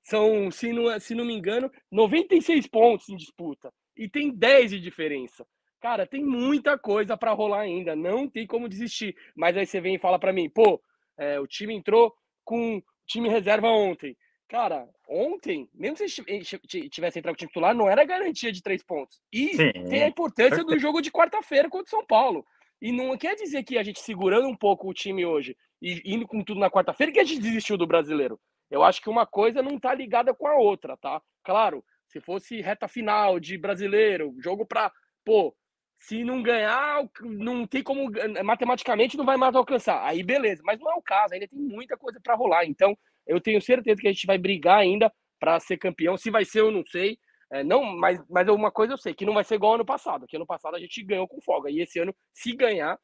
[0.00, 3.70] São, se não, se não me engano, 96 pontos em disputa.
[3.94, 5.46] E tem 10 de diferença.
[5.84, 7.94] Cara, tem muita coisa para rolar ainda.
[7.94, 9.14] Não tem como desistir.
[9.36, 10.80] Mas aí você vem e fala para mim, pô,
[11.18, 12.10] é, o time entrou
[12.42, 14.16] com time reserva ontem.
[14.48, 16.08] Cara, ontem, mesmo se
[16.88, 19.20] tivesse entrado com o titular, não era garantia de três pontos.
[19.30, 19.72] E Sim.
[19.90, 22.46] tem a importância do jogo de quarta-feira contra o São Paulo.
[22.80, 26.26] E não quer dizer que a gente segurando um pouco o time hoje e indo
[26.26, 28.40] com tudo na quarta-feira que a gente desistiu do brasileiro.
[28.70, 31.20] Eu acho que uma coisa não tá ligada com a outra, tá?
[31.44, 34.90] Claro, se fosse reta final de brasileiro, jogo pra,
[35.22, 35.54] pô,
[36.06, 38.10] se não ganhar, não tem como,
[38.44, 40.04] matematicamente não vai mais alcançar.
[40.04, 42.66] Aí beleza, mas não é o caso, ainda tem muita coisa para rolar.
[42.66, 46.16] Então, eu tenho certeza que a gente vai brigar ainda para ser campeão.
[46.18, 47.18] Se vai ser, eu não sei.
[47.50, 50.26] É, não, mas, mas uma coisa eu sei, que não vai ser igual ano passado.
[50.26, 51.70] Que ano passado a gente ganhou com folga.
[51.70, 52.98] E esse ano, se ganhar,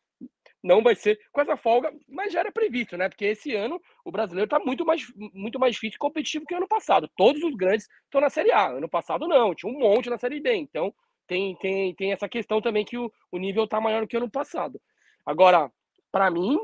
[0.63, 3.09] não vai ser com essa folga, mas já era previsto, né?
[3.09, 6.69] Porque esse ano o brasileiro está muito mais, muito mais difícil e competitivo que ano
[6.69, 7.09] passado.
[7.17, 8.69] Todos os grandes estão na Série A.
[8.69, 10.55] Ano passado não, tinha um monte na Série D.
[10.55, 10.93] Então
[11.31, 14.81] tem, tem, tem essa questão também que o, o nível está maior que ano passado.
[15.25, 15.71] Agora,
[16.11, 16.59] para mim,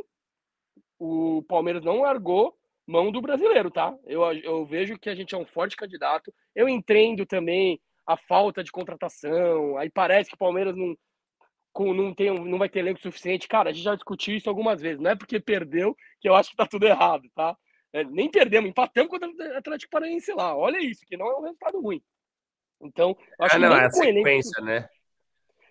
[0.98, 2.52] o Palmeiras não largou
[2.85, 3.96] mão do brasileiro, tá?
[4.05, 6.35] Eu, eu vejo que a gente é um forte candidato.
[6.52, 9.79] Eu entendo também a falta de contratação.
[9.79, 10.96] Aí parece que o Palmeiras não,
[11.94, 13.46] não, tem, não vai ter elenco suficiente.
[13.46, 15.00] Cara, a gente já discutiu isso algumas vezes.
[15.00, 17.57] Não é porque perdeu que eu acho que tá tudo errado, tá?
[17.92, 20.57] É, nem perdemos, empatamos contra o Atlético Paranaense lá.
[20.57, 22.02] Olha isso, que não é um resultado ruim.
[22.81, 24.65] Então, acho ah, não, que é a sequência, elenco...
[24.65, 24.89] né?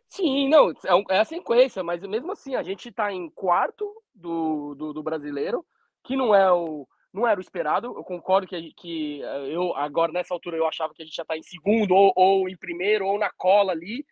[0.08, 4.76] Sim, não, é, é a sequência, mas mesmo assim, a gente tá em quarto do,
[4.76, 5.65] do, do brasileiro,
[6.04, 7.88] que não é o, não era o esperado.
[7.88, 11.24] Eu concordo que, que eh, eu agora nessa altura eu achava que a gente já
[11.24, 14.06] está em segundo ou, ou, em primeiro ou na cola ali.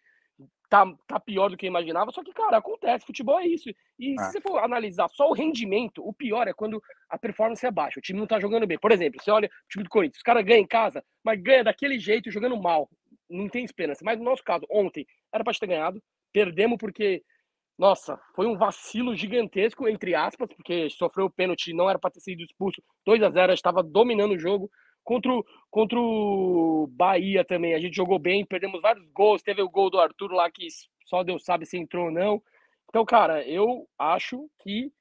[0.74, 3.70] Tá, tá pior do que eu imaginava, só que, cara, acontece, futebol é isso.
[4.00, 4.32] E se é.
[4.32, 8.02] você for analisar só o rendimento, o pior é quando a performance é baixa, o
[8.02, 8.80] time não tá jogando bem.
[8.80, 11.64] Por exemplo, você olha o time do Corinthians, os caras ganham em casa, mas ganha
[11.64, 12.90] daquele jeito, jogando mal.
[13.30, 14.02] Não tem esperança.
[14.04, 17.22] Mas no nosso caso, ontem, era para ter ganhado, perdemos porque
[17.78, 22.20] nossa, foi um vacilo gigantesco, entre aspas, porque sofreu o pênalti, não era para ter
[22.20, 22.82] sido expulso.
[23.06, 24.72] 2 a 0 estava dominando o jogo.
[25.04, 29.42] Contra o, contra o Bahia também, a gente jogou bem, perdemos vários gols.
[29.42, 30.68] Teve o gol do Arthur lá que
[31.06, 32.42] só Deus sabe se entrou ou não.
[32.90, 34.92] Então, cara, eu acho que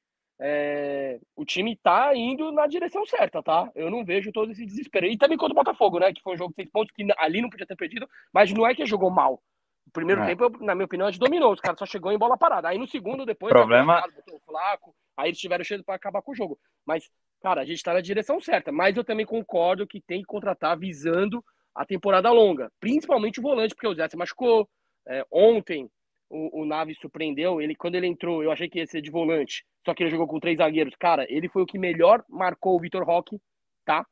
[0.41, 3.71] é, o time tá indo na direção certa, tá?
[3.77, 5.07] Eu não vejo todo esse desespero.
[5.07, 6.13] E também contra o Botafogo, né?
[6.13, 8.67] Que foi um jogo de seis pontos, que ali não podia ter perdido, mas não
[8.67, 9.41] é que jogou mal.
[9.87, 10.27] No primeiro é.
[10.27, 11.53] tempo, na minha opinião, a gente dominou.
[11.53, 12.69] Os caras só chegou em bola parada.
[12.69, 16.33] Aí no segundo, depois, problema botou o flaco, aí eles tiveram cheio para acabar com
[16.33, 16.59] o jogo.
[16.85, 17.09] Mas,
[17.43, 18.71] cara, a gente está na direção certa.
[18.71, 22.71] Mas eu também concordo que tem que contratar visando a temporada longa.
[22.81, 24.69] Principalmente o volante, porque o Zé se machucou.
[25.07, 25.91] É, ontem
[26.31, 27.61] o, o Naves surpreendeu.
[27.61, 29.65] Ele, quando ele entrou, eu achei que ia ser de volante.
[29.85, 30.95] Só que ele jogou com três zagueiros.
[30.99, 33.41] Cara, ele foi o que melhor marcou o Vitor Roque,
[33.85, 34.07] tá?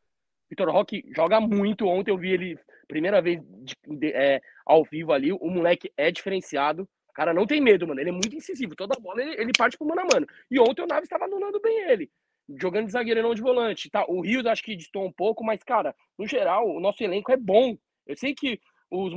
[0.49, 1.87] Vitor Roque joga muito.
[1.87, 5.33] Ontem eu vi ele primeira vez de, de, é, ao vivo ali.
[5.33, 6.83] O moleque é diferenciado.
[7.09, 8.01] O cara não tem medo, mano.
[8.01, 8.75] Ele é muito incisivo.
[8.75, 10.27] Toda bola ele, ele parte pro mano a mano.
[10.51, 12.11] E ontem o Naves estava anulando bem ele.
[12.59, 13.91] Jogando de zagueiro e não de volante.
[13.91, 14.05] Tá?
[14.09, 17.37] O Rios acho que distou um pouco, mas, cara, no geral, o nosso elenco é
[17.37, 17.77] bom.
[18.07, 18.61] Eu sei que
[18.91, 19.13] os,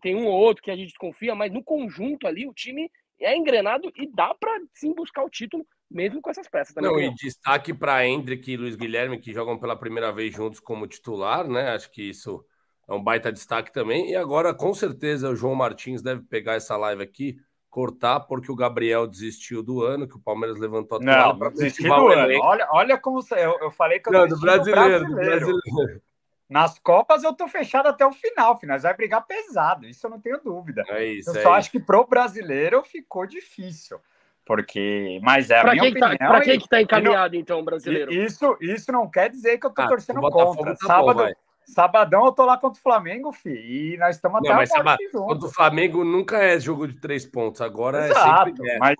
[0.00, 3.36] tem, um, ou outro que a gente desconfia, mas no conjunto ali o time é
[3.36, 6.74] engrenado e dá para sim buscar o título mesmo com essas peças.
[6.76, 10.86] Não, e destaque para Hendrick e Luiz Guilherme, que jogam pela primeira vez juntos como
[10.86, 11.70] titular, né?
[11.70, 12.44] Acho que isso
[12.88, 14.10] é um baita destaque também.
[14.10, 17.36] E agora, com certeza, o João Martins deve pegar essa live aqui,
[17.70, 21.50] cortar, porque o Gabriel desistiu do ano, que o Palmeiras levantou a toalha.
[21.50, 22.38] Desistiu do ano.
[22.42, 25.46] Olha, olha como eu, eu falei que eu Não, do brasileiro, do brasileiro.
[25.46, 26.02] brasileiro.
[26.48, 28.76] Nas Copas eu tô fechado até o final, final.
[28.80, 30.84] Vai brigar pesado, isso eu não tenho dúvida.
[30.88, 31.50] É isso, eu é só isso.
[31.50, 34.00] acho que pro brasileiro ficou difícil.
[34.44, 36.16] Porque, mas é minha quem opinião.
[36.16, 38.12] Tá, pra quem que tá encaminhado, não, então, brasileiro?
[38.12, 40.76] Isso, isso não quer dizer que eu tô ah, torcendo contra.
[40.76, 41.32] Tá Sábado, bom,
[41.66, 45.26] sabadão eu tô lá contra o Flamengo, fi, e nós estamos até não, mas junto.
[45.26, 48.96] Contra o Flamengo nunca é jogo de três pontos, agora Exato, é sempre mas...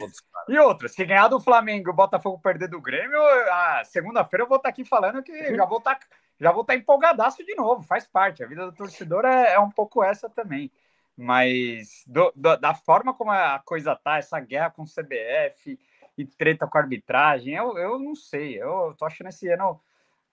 [0.48, 3.20] E outra, se ganhar do Flamengo e o Botafogo perder do Grêmio,
[3.50, 6.06] a segunda-feira eu vou estar tá aqui falando que já vou estar tá,
[6.38, 8.42] já vou estar tá empolgadaço de novo, faz parte.
[8.42, 10.70] A vida do torcedor é, é um pouco essa também.
[11.16, 15.78] Mas do, do, da forma como a coisa tá, essa guerra com o CBF,
[16.20, 17.54] e treta com a arbitragem.
[17.54, 18.60] Eu, eu não sei.
[18.60, 19.80] Eu tô achando esse ano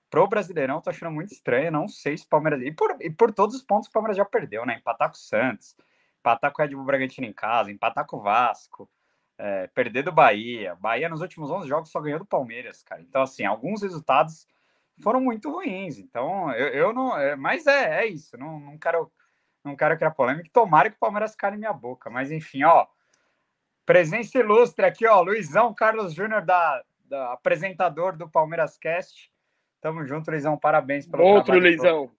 [0.10, 1.72] pro Brasileirão, tô achando muito estranho.
[1.72, 2.62] Não sei se o Palmeiras.
[2.62, 4.76] E por, e por todos os pontos o Palmeiras já perdeu, né?
[4.76, 5.76] Empatar com o Santos,
[6.20, 8.90] empatar com o Red Bull Bragantino em casa, empatar com o Vasco,
[9.38, 10.76] é, perder do Bahia.
[10.76, 13.02] Bahia nos últimos 11 jogos só ganhou do Palmeiras, cara.
[13.02, 14.48] Então, assim, alguns resultados
[15.02, 15.98] foram muito ruins.
[15.98, 17.18] Então, eu, eu não.
[17.18, 18.38] É, mas é, é isso.
[18.38, 19.12] Não, não quero
[19.68, 20.50] não quero criar polêmica.
[20.52, 22.10] Tomara que o Palmeiras cale minha boca.
[22.10, 22.88] Mas enfim, ó.
[23.86, 25.22] Presença ilustre aqui, ó.
[25.22, 29.32] Luizão Carlos Júnior, da, da, apresentador do Palmeiras Cast.
[29.88, 30.58] Tamo junto, Luizão.
[30.58, 31.64] Parabéns pelo Outro trabalho.
[31.64, 32.12] Luizão.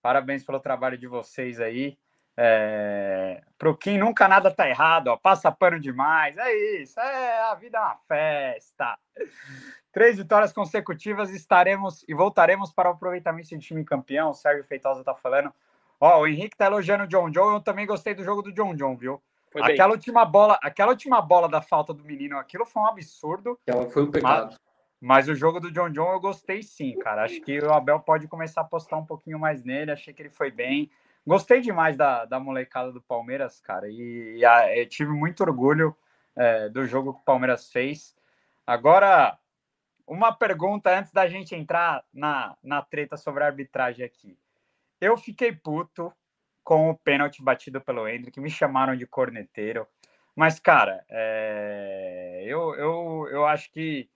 [0.00, 1.98] Parabéns pelo trabalho de vocês aí.
[2.34, 3.42] É...
[3.58, 5.18] Pro Kim nunca nada tá errado, ó.
[5.18, 6.34] Passa pano demais.
[6.38, 6.98] É isso.
[6.98, 8.98] É, a vida é uma festa.
[9.92, 14.30] Três vitórias consecutivas, estaremos e voltaremos para o aproveitamento de time campeão.
[14.30, 15.52] O Sérgio Feitosa tá falando.
[16.00, 17.52] Ó, o Henrique tá elogiando o John John.
[17.52, 19.22] Eu também gostei do jogo do John John, viu?
[19.52, 19.96] Foi aquela bem.
[19.96, 23.58] última bola, aquela última bola da falta do menino, aquilo foi um absurdo.
[23.66, 24.46] Ela foi um pecado.
[24.46, 24.69] Mas,
[25.00, 27.24] mas, o jogo do John John eu gostei sim, cara.
[27.24, 29.90] Acho que o Abel pode começar a apostar um pouquinho mais nele.
[29.90, 30.90] Achei que ele foi bem.
[31.26, 33.88] Gostei demais da, da molecada do Palmeiras, cara.
[33.88, 35.96] E, e a, eu tive muito orgulho
[36.36, 38.14] é, do jogo que o Palmeiras fez.
[38.66, 39.38] Agora,
[40.06, 44.38] uma pergunta antes da gente entrar na, na treta sobre a arbitragem aqui.
[45.00, 46.12] Eu fiquei puto
[46.62, 49.86] com o pênalti batido pelo Hendrick, me chamaram de corneteiro.
[50.36, 52.42] Mas, cara, é...
[52.44, 54.10] eu, eu, eu acho que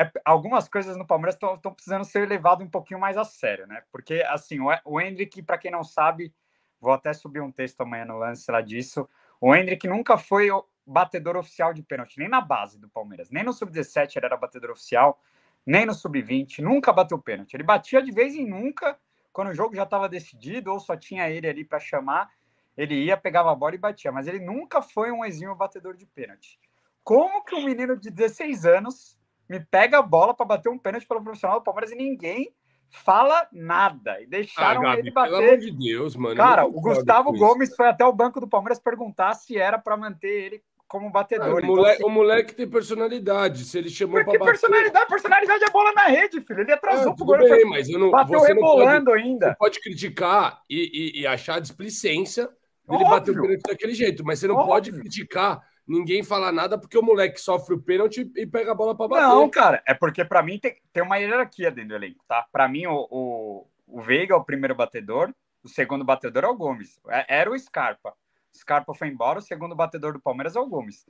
[0.00, 0.12] é...
[0.24, 3.82] algumas coisas no Palmeiras estão precisando ser levadas um pouquinho mais a sério, né?
[3.92, 6.34] Porque, assim, o, o Hendrick, para quem não sabe,
[6.80, 9.08] vou até subir um texto amanhã no lance lá disso.
[9.40, 13.30] O Hendrick nunca foi o batedor oficial de pênalti, nem na base do Palmeiras.
[13.30, 15.20] Nem no Sub-17 ele era batedor oficial,
[15.64, 17.54] nem no Sub-20, nunca bateu pênalti.
[17.54, 18.98] Ele batia de vez em nunca
[19.32, 22.30] quando o jogo já estava decidido ou só tinha ele ali para chamar,
[22.76, 24.10] ele ia, pegava a bola e batia.
[24.10, 26.58] Mas ele nunca foi um exímio batedor de pênalti.
[27.04, 29.19] Como que um menino de 16 anos
[29.50, 32.54] me pega a bola para bater um pênalti pelo profissional do Palmeiras e ninguém
[32.88, 35.30] fala nada e deixaram ah, Gabi, ele bater.
[35.30, 36.36] Pelo amor de Deus, mano.
[36.36, 40.28] Cara, o Gustavo Gomes foi até o banco do Palmeiras perguntar se era para manter
[40.28, 41.48] ele como batedor.
[41.48, 43.64] Ah, o, então, moleque, assim, o, moleque, tem personalidade.
[43.64, 44.44] Se ele chamou para bater...
[44.44, 45.08] personalidade?
[45.08, 46.60] Personalidade é bola na rede, filho.
[46.60, 47.38] Ele atrasou ah, pro gol.
[47.38, 49.48] Bem, mas eu não, bateu rebolando pode, ainda.
[49.48, 52.48] Você pode criticar e, e, e achar displicência
[52.88, 54.72] ele bater o pênalti daquele jeito, mas você não Óbvio.
[54.72, 58.96] pode criticar ninguém falar nada porque o moleque sofre o pênalti e pega a bola
[58.96, 59.26] para bater.
[59.26, 62.46] Não, cara, é porque para mim tem, tem uma hierarquia dentro do elenco, tá?
[62.52, 66.56] Para mim, o, o, o Veiga é o primeiro batedor, o segundo batedor é o
[66.56, 67.00] Gomes.
[67.08, 68.14] É, era o Scarpa.
[68.56, 71.04] Scarpa foi embora, o segundo batedor do Palmeiras é o Gomes.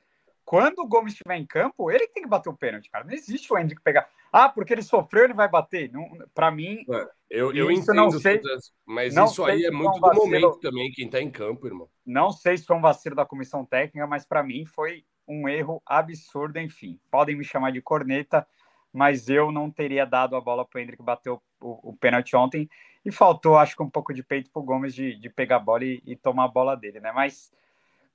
[0.51, 3.05] Quando o Gomes estiver em campo, ele tem que bater o pênalti, cara.
[3.05, 4.11] Não existe o Hendrick pegar.
[4.33, 5.93] Ah, porque ele sofreu, ele vai bater.
[5.93, 6.85] Não, para mim.
[6.91, 8.41] É, eu, eu entendo, não sei,
[8.85, 11.89] mas não isso aí é muito um do momento também, quem tá em campo, irmão.
[12.05, 15.81] Não sei se foi um vacilo da comissão técnica, mas para mim foi um erro
[15.87, 16.99] absurdo, enfim.
[17.13, 18.45] Podem me chamar de corneta,
[18.93, 22.35] mas eu não teria dado a bola para o Hendrick bater o, o, o, pênalti
[22.35, 22.69] ontem.
[23.05, 25.61] E faltou, acho que, um pouco de peito para o Gomes de, de pegar a
[25.61, 27.13] bola e, e tomar a bola dele, né?
[27.13, 27.53] Mas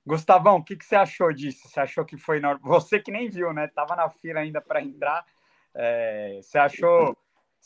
[0.06, 1.68] Gustavão, o que, que você achou disso?
[1.68, 2.80] Você achou que foi normal?
[2.80, 3.66] Você que nem viu, né?
[3.66, 5.24] Tava na fila ainda para entrar.
[5.74, 6.38] É...
[6.40, 7.16] Você achou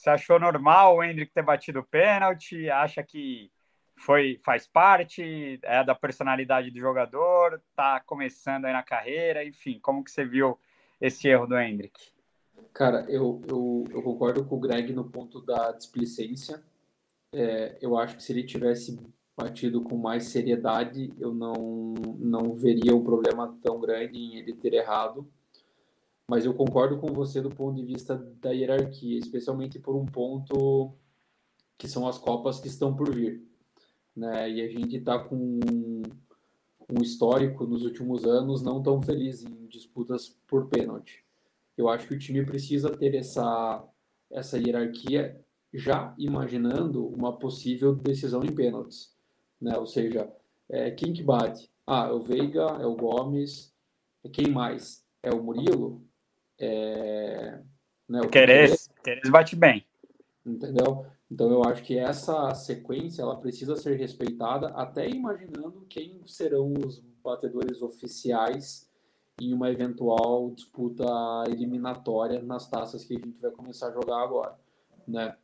[0.00, 2.70] você achou normal o Hendrick ter batido o pênalti?
[2.70, 3.53] Acha que
[3.98, 7.61] foi faz parte é da personalidade do jogador?
[7.76, 9.44] Tá começando aí na carreira?
[9.44, 10.59] Enfim, como que você viu
[10.98, 12.00] esse erro do Hendrick?
[12.72, 16.62] Cara, eu, eu, eu concordo com o Greg no ponto da displicência.
[17.35, 18.98] É, eu acho que se ele tivesse
[19.40, 24.74] partido com mais seriedade, eu não, não veria um problema tão grande em ele ter
[24.74, 25.26] errado.
[26.29, 30.92] Mas eu concordo com você do ponto de vista da hierarquia, especialmente por um ponto
[31.79, 33.42] que são as Copas que estão por vir.
[34.14, 34.50] Né?
[34.50, 40.37] E a gente está com um histórico nos últimos anos não tão feliz em disputas
[40.46, 41.24] por pênalti.
[41.79, 43.83] Eu acho que o time precisa ter essa,
[44.31, 45.40] essa hierarquia
[45.72, 49.18] já imaginando uma possível decisão em pênaltis
[49.61, 49.77] né?
[49.77, 50.31] Ou seja,
[50.68, 51.70] é, quem que bate?
[51.87, 53.75] Ah, é o Veiga, é o Gomes,
[54.25, 55.05] é quem mais?
[55.23, 56.03] É o Murilo?
[56.59, 57.61] É,
[58.09, 59.85] né, o Queres, Queres bate bem.
[60.44, 61.07] Entendeu?
[61.31, 67.01] Então eu acho que essa sequência ela precisa ser respeitada, até imaginando quem serão os
[67.23, 68.90] batedores oficiais
[69.40, 71.05] em uma eventual disputa
[71.46, 74.59] eliminatória nas taças que a gente vai começar a jogar agora,
[75.07, 75.37] né?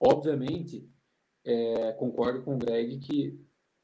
[0.00, 0.88] Obviamente,
[1.44, 3.38] é, concordo com o Greg que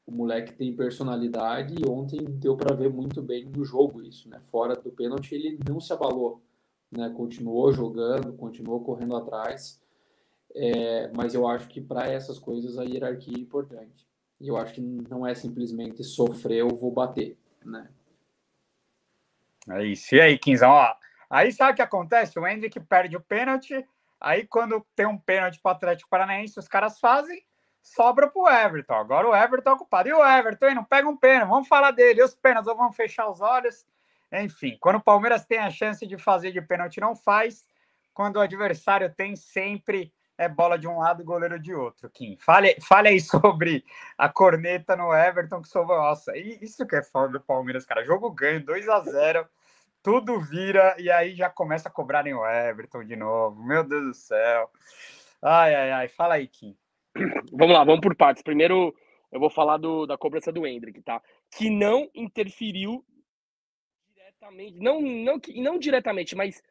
[0.05, 4.39] o moleque tem personalidade e ontem deu para ver muito bem no jogo isso, né?
[4.39, 6.41] Fora do pênalti ele não se abalou,
[6.91, 7.09] né?
[7.09, 9.81] Continuou jogando, continuou correndo atrás.
[10.55, 14.07] É, mas eu acho que para essas coisas a hierarquia é importante.
[14.39, 17.89] E eu acho que não é simplesmente sofreu, vou bater, né?
[19.69, 20.15] É isso.
[20.15, 20.93] E aí, Quinzão, ó,
[21.29, 22.39] aí sabe o que acontece?
[22.39, 23.85] O Hendrick perde o pênalti,
[24.19, 27.43] Aí, quando tem um pênalti para o Atlético Paranaense, os caras fazem,
[27.93, 28.93] sobra para o Everton.
[28.93, 30.09] Agora o Everton é ocupado.
[30.09, 32.19] E o Everton, hein, não pega um pênalti, vamos falar dele.
[32.19, 33.85] E os pênaltis, ou vamos fechar os olhos.
[34.31, 37.65] Enfim, quando o Palmeiras tem a chance de fazer de pênalti, não faz.
[38.13, 42.37] Quando o adversário tem, sempre é bola de um lado e goleiro de outro, Kim.
[42.37, 43.83] Fale, fale aí sobre
[44.17, 48.03] a corneta no Everton, que soube, nossa, isso que é foda do Palmeiras, cara.
[48.03, 49.47] Jogo ganho, 2 a 0
[50.03, 53.61] tudo vira, e aí já começa a cobrarem o Everton de novo.
[53.61, 54.71] Meu Deus do céu.
[55.41, 56.07] Ai, ai, ai.
[56.07, 56.77] Fala aí, Kim.
[57.51, 58.43] Vamos lá, vamos por partes.
[58.43, 58.95] Primeiro,
[59.31, 61.21] eu vou falar do, da cobrança do Hendrick, tá?
[61.55, 63.03] Que não interferiu
[64.15, 66.61] diretamente, não, não, não diretamente, mas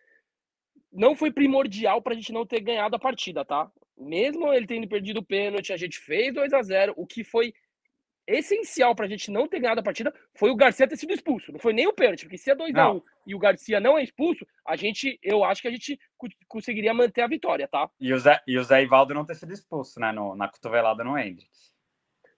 [0.92, 3.70] não foi primordial para a gente não ter ganhado a partida, tá?
[3.98, 7.52] Mesmo ele tendo perdido o pênalti, a gente fez 2 a 0 O que foi
[8.26, 11.52] essencial para a gente não ter ganhado a partida foi o Garcia ter sido expulso.
[11.52, 13.78] Não foi nem o pênalti, porque se é 2 a 1 um, e o Garcia
[13.80, 15.98] não é expulso, a gente, eu acho que a gente
[16.48, 17.88] conseguiria manter a vitória, tá?
[18.00, 20.12] E o Zé, e o Zé Ivaldo não ter sido expulso, né?
[20.12, 21.50] No, na cotovelada no Hendrick.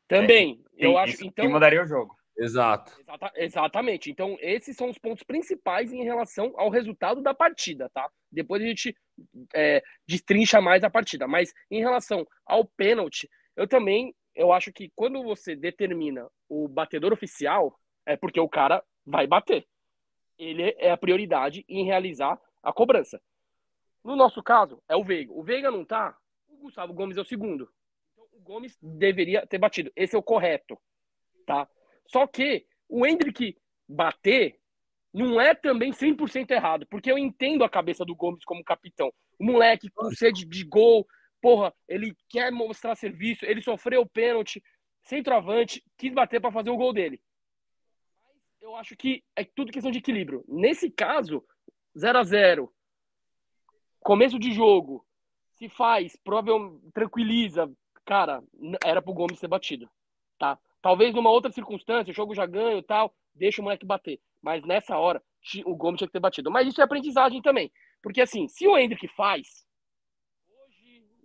[0.07, 1.25] Também, é, eu acho.
[1.25, 2.17] Então, que mudaria o jogo.
[2.39, 2.93] Exato.
[3.01, 4.11] Exata, exatamente.
[4.11, 8.09] Então, esses são os pontos principais em relação ao resultado da partida, tá?
[8.31, 8.97] Depois a gente
[9.53, 11.27] é, destrincha mais a partida.
[11.27, 17.13] Mas em relação ao pênalti, eu também eu acho que quando você determina o batedor
[17.13, 17.77] oficial,
[18.07, 19.67] é porque o cara vai bater.
[20.39, 23.21] Ele é a prioridade em realizar a cobrança.
[24.05, 25.33] No nosso caso, é o Veiga.
[25.33, 26.17] O Veiga não tá,
[26.47, 27.69] o Gustavo Gomes é o segundo.
[28.13, 29.91] Então, o Gomes deveria ter batido.
[29.97, 30.79] Esse é o correto,
[31.45, 31.69] tá?
[32.07, 33.59] Só que o Hendrick
[33.89, 34.61] bater
[35.13, 39.13] não é também 100% errado, porque eu entendo a cabeça do Gomes como capitão.
[39.37, 41.05] O moleque com sede de gol,
[41.41, 44.63] porra, ele quer mostrar serviço, ele sofreu o pênalti,
[45.03, 47.21] centroavante, quis bater para fazer o gol dele.
[48.61, 50.45] Eu acho que é tudo questão de equilíbrio.
[50.49, 51.45] Nesse caso,
[51.97, 52.73] 0 a 0
[54.01, 55.05] começo de jogo,
[55.55, 56.51] se faz, prova
[56.95, 57.71] tranquiliza,
[58.05, 58.43] cara,
[58.85, 59.91] era pro Gomes ser batido,
[60.39, 60.59] tá?
[60.81, 64.21] Talvez numa outra circunstância, o jogo já ganho tal, deixa o moleque bater.
[64.41, 65.23] Mas nessa hora,
[65.65, 66.51] o Gomes tinha que ter batido.
[66.51, 67.73] Mas isso é aprendizagem também.
[68.03, 69.67] Porque assim, se o Hendrick faz,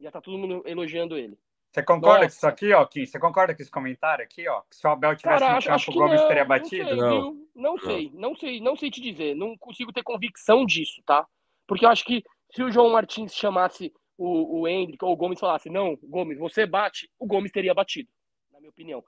[0.04, 1.38] já tá todo mundo elogiando ele.
[1.72, 2.30] Você concorda Nossa.
[2.30, 3.06] com isso aqui, ó, Kim?
[3.06, 4.62] Você concorda com esse comentário aqui, ó?
[4.62, 6.96] Que se o Abel tivesse Cara, no acho, campo, acho o Gomes não, teria batido?
[6.96, 7.48] Não sei, não.
[7.56, 9.36] não sei, não sei, não sei te dizer.
[9.36, 11.26] Não consigo ter convicção disso, tá?
[11.66, 15.40] Porque eu acho que se o João Martins chamasse o, o Hendrick ou o Gomes
[15.40, 18.10] falasse, não, Gomes, você bate, o Gomes teria batido,
[18.52, 19.04] na minha opinião.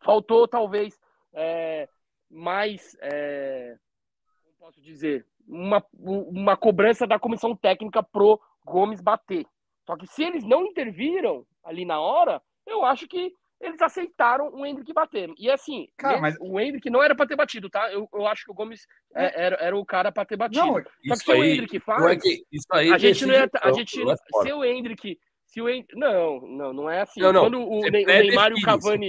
[0.00, 0.98] Faltou, talvez,
[1.34, 1.86] é,
[2.30, 3.76] mais, é,
[4.42, 9.46] como posso dizer, uma, uma cobrança da comissão técnica pro Gomes bater.
[9.86, 14.66] Só que se eles não interviram ali na hora, eu acho que eles aceitaram o
[14.66, 15.32] Hendrick bater.
[15.38, 16.36] E assim, Cara, mas...
[16.40, 17.90] o Hendrick não era para ter batido, tá?
[17.90, 20.66] Eu, eu acho que o Gomes é, era, era o cara para ter batido.
[20.66, 22.44] Não, Só que se aí, o Hendrick faz, é que,
[22.92, 26.40] a gente não ia, a gente, não é se o Hendrick, se o Hendrick, não,
[26.40, 27.20] não, não é assim.
[27.20, 27.42] Não, não.
[27.42, 29.08] Quando o, o Neymar e o Cavani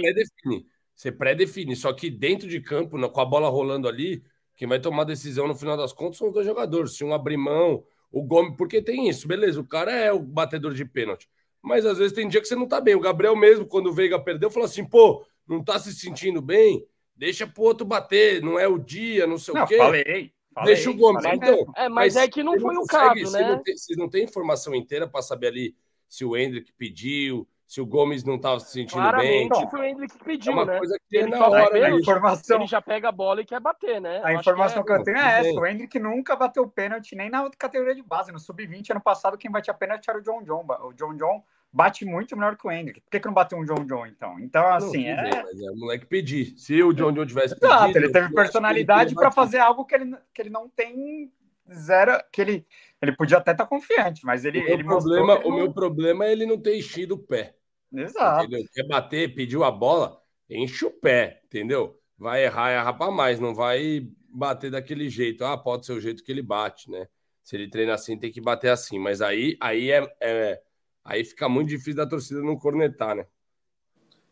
[0.94, 4.24] você pré-define, só que dentro de campo, com a bola rolando ali,
[4.56, 6.96] quem vai tomar decisão no final das contas são os dois jogadores.
[6.96, 10.74] Se um abrir mão, o Gomes, porque tem isso, beleza, o cara é o batedor
[10.74, 11.28] de pênalti.
[11.62, 12.94] Mas às vezes tem dia que você não tá bem.
[12.94, 16.86] O Gabriel mesmo, quando o Veiga perdeu, falou assim: pô, não tá se sentindo bem?
[17.16, 19.76] Deixa pro outro bater, não é o dia, não sei não, o quê.
[19.76, 20.32] Falei.
[20.54, 21.24] Falei, Deixa o Gomes.
[21.24, 23.50] Então, é, mas, mas, é que não foi o caso, você né?
[23.50, 25.76] Não tem, vocês não têm informação inteira para saber ali
[26.08, 29.70] se o Hendrick pediu, se o Gomes não estava se sentindo Claramente, bem.
[29.70, 30.78] foi o Hendrick que pediu, é uma né?
[30.78, 32.56] coisa que ele na hora, a informação...
[32.56, 34.22] ele já pega a bola e quer bater, né?
[34.24, 34.94] A informação que, é...
[34.94, 38.02] que, eu tenho é essa: o Hendrick nunca bateu pênalti nem na outra categoria de
[38.02, 38.32] base.
[38.32, 40.64] No sub-20, ano passado, quem batia pênalti era o John John.
[40.82, 43.02] O John John bate muito melhor que o Hendrick.
[43.02, 44.40] Por que, que não bateu um John John, então?
[44.40, 45.42] Então, assim, não, é...
[45.42, 46.58] mas é o moleque pedir.
[46.58, 47.66] Se o John John tivesse pedido...
[47.66, 51.30] Exato, ele teve personalidade para fazer algo que ele, que ele não tem
[51.70, 52.18] zero...
[52.32, 52.66] Que ele,
[53.02, 54.60] ele podia até estar tá confiante, mas ele...
[54.60, 55.56] O, meu, ele problema, o não...
[55.56, 57.57] meu problema é ele não ter enchido o pé.
[57.92, 58.44] Exato.
[58.44, 58.68] Entendeu?
[58.72, 61.98] Quer bater, pediu a bola, enche o pé, entendeu?
[62.16, 65.44] Vai errar, errar para mais, não vai bater daquele jeito.
[65.44, 67.08] Ah, pode ser o jeito que ele bate, né?
[67.42, 68.98] Se ele treina assim, tem que bater assim.
[68.98, 70.62] Mas aí, aí é, é
[71.04, 73.26] aí fica muito difícil da torcida não cornetar, né?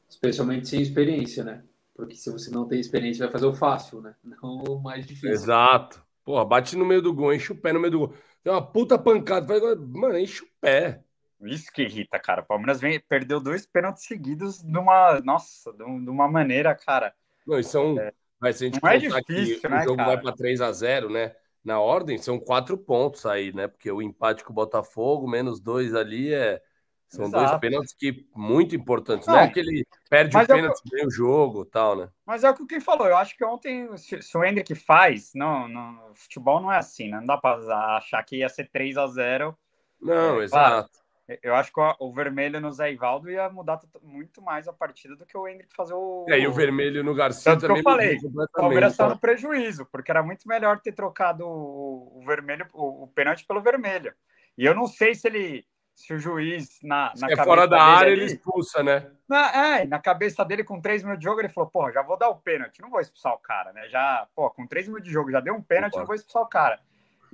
[0.08, 1.64] Especialmente sem experiência, né?
[1.94, 4.14] Porque se você não tem experiência, vai fazer o fácil, né?
[4.42, 5.30] Não o mais difícil.
[5.30, 6.04] Exato.
[6.22, 8.14] Porra, bate no meio do gol, enche o pé no meio do gol.
[8.42, 9.76] Tem uma puta pancada.
[9.76, 11.02] Mano, enche o pé.
[11.42, 12.42] Isso que irrita, cara.
[12.42, 15.20] O Palmeiras vem, perdeu dois pênaltis seguidos de uma.
[15.20, 17.14] Nossa, de uma maneira, cara.
[17.46, 17.98] Não, são.
[17.98, 20.08] É, vai ser a gente não é difícil, né, o jogo cara?
[20.08, 21.34] vai para 3 a 0 né?
[21.62, 23.66] Na ordem, são quatro pontos aí, né?
[23.66, 26.62] Porque o empate com o Botafogo, menos dois ali, é.
[27.08, 27.46] São Exato.
[27.46, 29.28] dois pênaltis que muito importantes.
[29.28, 32.08] Não, não é que ele perde o é pênalti, é ganha o jogo tal, né?
[32.24, 33.06] Mas é o que o Kim falou.
[33.06, 37.08] Eu acho que ontem, se, se o Hendrick faz, não, não, futebol não é assim,
[37.08, 37.18] né?
[37.18, 39.56] Não dá para achar que ia ser 3 a 0
[40.00, 40.90] Não, é, exato.
[40.90, 41.05] Claro,
[41.42, 45.26] eu acho que o vermelho no Zé Ivaldo ia mudar muito mais a partida do
[45.26, 46.24] que o Hendrick fazer o.
[46.28, 47.82] É, e o vermelho no Garcia Tanto também.
[47.82, 52.22] Que eu falei, o Palmeiras está no prejuízo, porque era muito melhor ter trocado o,
[52.24, 54.14] vermelho, o, o pênalti pelo vermelho.
[54.56, 55.66] E eu não sei se ele
[55.96, 59.10] se o juiz na, na é fora da área ali, ele expulsa, né?
[59.26, 62.18] Na, é, na cabeça dele com três minutos de jogo ele falou, pô, já vou
[62.18, 63.88] dar o pênalti, não vou expulsar o cara, né?
[63.88, 66.48] Já, pô, com três minutos de jogo já deu um pênalti, não vou expulsar o
[66.48, 66.78] cara.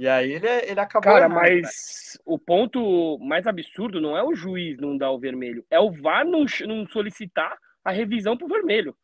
[0.02, 1.12] E aí ele, ele acabou.
[1.12, 5.64] Cara, errando, mas o ponto mais absurdo não é o juiz não dar o vermelho,
[5.70, 8.96] é o VAR não, não solicitar a revisão pro vermelho.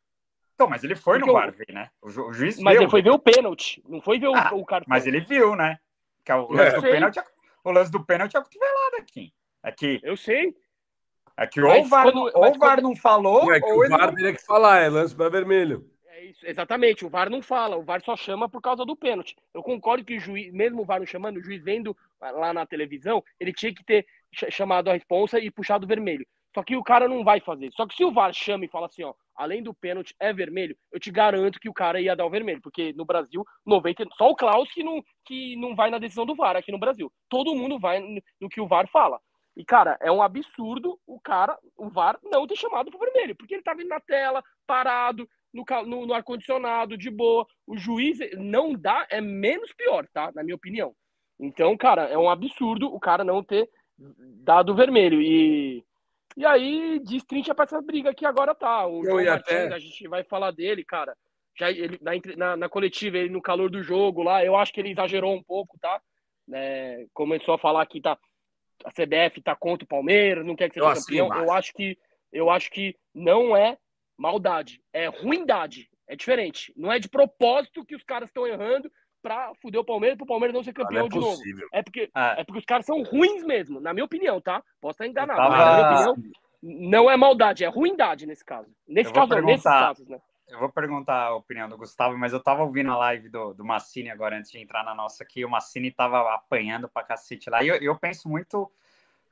[0.56, 1.72] Então, mas ele foi Porque no VAR, eu...
[1.72, 1.88] né?
[2.02, 2.82] O, ju o juiz Mas viu.
[2.82, 4.88] ele foi ver o pênalti, não foi ver ah, o, o cartão.
[4.88, 5.78] Mas ele viu, né?
[6.24, 6.80] Que é o lance é.
[6.80, 7.24] do pênalti, é,
[7.62, 9.32] o lance do pênalti é a cotovelada aqui.
[9.62, 10.00] Aqui.
[10.02, 10.52] Eu sei.
[11.36, 12.82] É que ou o VAR, quando, ou o VAR quando...
[12.82, 15.88] não falou, é que ou o VAR teria que falar, é lance para vermelho.
[16.28, 17.06] Isso, exatamente.
[17.06, 19.34] O VAR não fala, o VAR só chama por causa do pênalti.
[19.54, 22.66] Eu concordo que o juiz, mesmo o VAR não chamando, o juiz vendo lá na
[22.66, 24.06] televisão, ele tinha que ter
[24.50, 26.26] chamado a responsa e puxado o vermelho.
[26.54, 27.70] Só que o cara não vai fazer.
[27.72, 30.76] Só que se o VAR chama e fala assim, ó, além do pênalti é vermelho,
[30.92, 34.28] eu te garanto que o cara ia dar o vermelho, porque no Brasil, 90, só
[34.28, 37.10] o Klaus que não, que não vai na decisão do VAR aqui no Brasil.
[37.30, 38.00] Todo mundo vai
[38.38, 39.18] no que o VAR fala.
[39.56, 43.54] E, cara, é um absurdo o cara, o VAR, não ter chamado pro vermelho, porque
[43.54, 47.46] ele tava indo na tela, parado, no, no, no ar-condicionado, de boa.
[47.66, 50.30] O juiz não dá, é menos pior, tá?
[50.34, 50.94] Na minha opinião.
[51.38, 55.20] Então, cara, é um absurdo o cara não ter dado o vermelho.
[55.20, 55.84] E,
[56.36, 58.86] e aí, destrincha pra essa briga que agora tá.
[58.86, 59.74] O Eu João Martins, até...
[59.74, 61.16] a gente vai falar dele, cara.
[61.58, 61.98] Já ele,
[62.36, 65.42] na, na, coletiva, ele no calor do jogo lá, eu acho que ele exagerou um
[65.42, 66.00] pouco, tá?
[66.52, 68.16] É, começou a falar que tá
[68.84, 71.34] a CBF tá contra o Palmeiras, não quer que seja eu campeão.
[71.34, 71.98] Eu acho que
[72.32, 73.76] eu acho que não é
[74.18, 75.88] maldade, é ruindade.
[76.08, 76.72] É diferente.
[76.76, 78.90] Não é de propósito que os caras estão errando
[79.22, 81.40] pra fuder o Palmeiras, pro Palmeiras não ser campeão não é de novo.
[81.72, 82.34] É porque, ah.
[82.38, 84.62] é porque os caras são ruins mesmo, na minha opinião, tá?
[84.80, 85.50] Posso estar enganado, tava...
[85.50, 88.70] mas na minha opinião, não é maldade, é ruindade nesse caso.
[88.86, 89.52] Nesse caso, perguntar...
[89.52, 90.18] nesses casos, né?
[90.48, 93.64] Eu vou perguntar a opinião do Gustavo, mas eu tava ouvindo a live do, do
[93.64, 95.44] Massini agora antes de entrar na nossa aqui.
[95.44, 97.62] O Massini tava apanhando pra cacete lá.
[97.62, 98.72] E eu, eu penso muito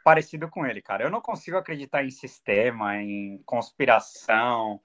[0.07, 1.03] parecido com ele, cara.
[1.03, 4.81] Eu não consigo acreditar em sistema, em conspiração.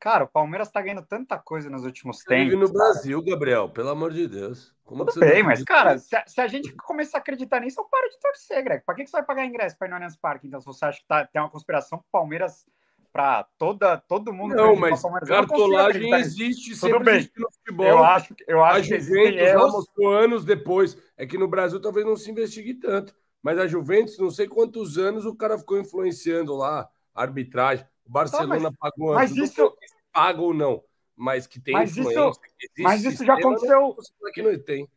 [0.00, 2.54] Cara, o Palmeiras tá ganhando tanta coisa nos últimos Você tempos.
[2.54, 4.74] Vive no Brasil, Gabriel, pelo amor de Deus.
[4.82, 7.84] Como Tudo bem, mas, cara, se a, se a, gente começar a acreditar nisso, eu
[7.84, 8.82] paro de torcer, Greg.
[8.82, 10.46] Pra que, que você vai pagar ingresso pra ir no Allianz Parque?
[10.46, 12.64] Então, se você acha que tá, tem uma conspiração pro Palmeiras
[13.12, 14.54] para toda todo mundo.
[14.54, 17.30] Não, mas cartolagem não existe sempre Tudo bem.
[17.36, 17.86] no futebol.
[17.86, 20.96] Eu acho, eu acho a que Juventus já mostrou anos depois.
[21.14, 23.14] É que no Brasil talvez não se investigue tanto.
[23.42, 27.86] Mas a Juventus, não sei quantos anos o cara ficou influenciando lá, arbitragem.
[28.06, 29.50] O Barcelona tá, mas, pagou mas antes.
[29.50, 29.76] Isso...
[30.12, 30.82] Paga ou não.
[31.16, 31.96] Mas que tem mas.
[31.96, 32.32] Isso,
[32.78, 33.96] mas isso já aconteceu.
[34.32, 34.88] Que não tem.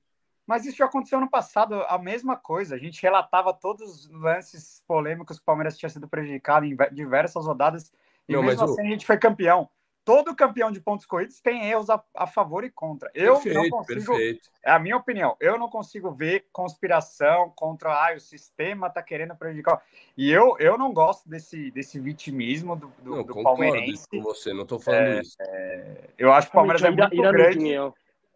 [0.45, 2.75] Mas isso já aconteceu no passado, a mesma coisa.
[2.75, 7.45] A gente relatava todos os lances polêmicos que o Palmeiras tinha sido prejudicado em diversas
[7.45, 7.91] rodadas
[8.27, 8.85] e não, mesmo assim o...
[8.85, 9.69] a gente foi campeão.
[10.05, 13.09] Todo campeão de pontos corridos tem erros a, a favor e contra.
[13.11, 14.05] Eu perfeito, não consigo.
[14.05, 14.51] Perfeito.
[14.63, 15.35] É a minha opinião.
[15.39, 19.81] Eu não consigo ver conspiração contra ah, o sistema tá querendo prejudicar.
[20.15, 24.07] E eu, eu não gosto desse, desse vitimismo do, do, não, do palmeirense.
[24.07, 25.35] Com você, não tô falando é, isso.
[25.39, 27.73] É, eu acho que o Palmeiras é muito grande.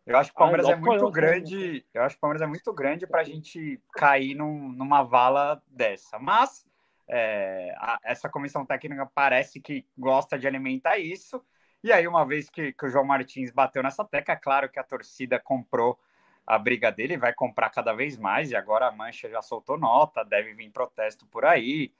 [0.07, 1.85] Eu acho que o Palmeiras é muito grande.
[1.93, 5.61] Eu acho que o Palmeiras é muito grande para a gente cair num, numa vala
[5.67, 6.17] dessa.
[6.17, 6.65] Mas
[7.07, 11.39] é, a, essa comissão técnica parece que gosta de alimentar isso.
[11.83, 14.79] E aí, uma vez que, que o João Martins bateu nessa tecla, é claro que
[14.79, 15.97] a torcida comprou
[16.45, 20.25] a briga dele, vai comprar cada vez mais, e agora a Mancha já soltou nota,
[20.25, 21.93] deve vir protesto por aí.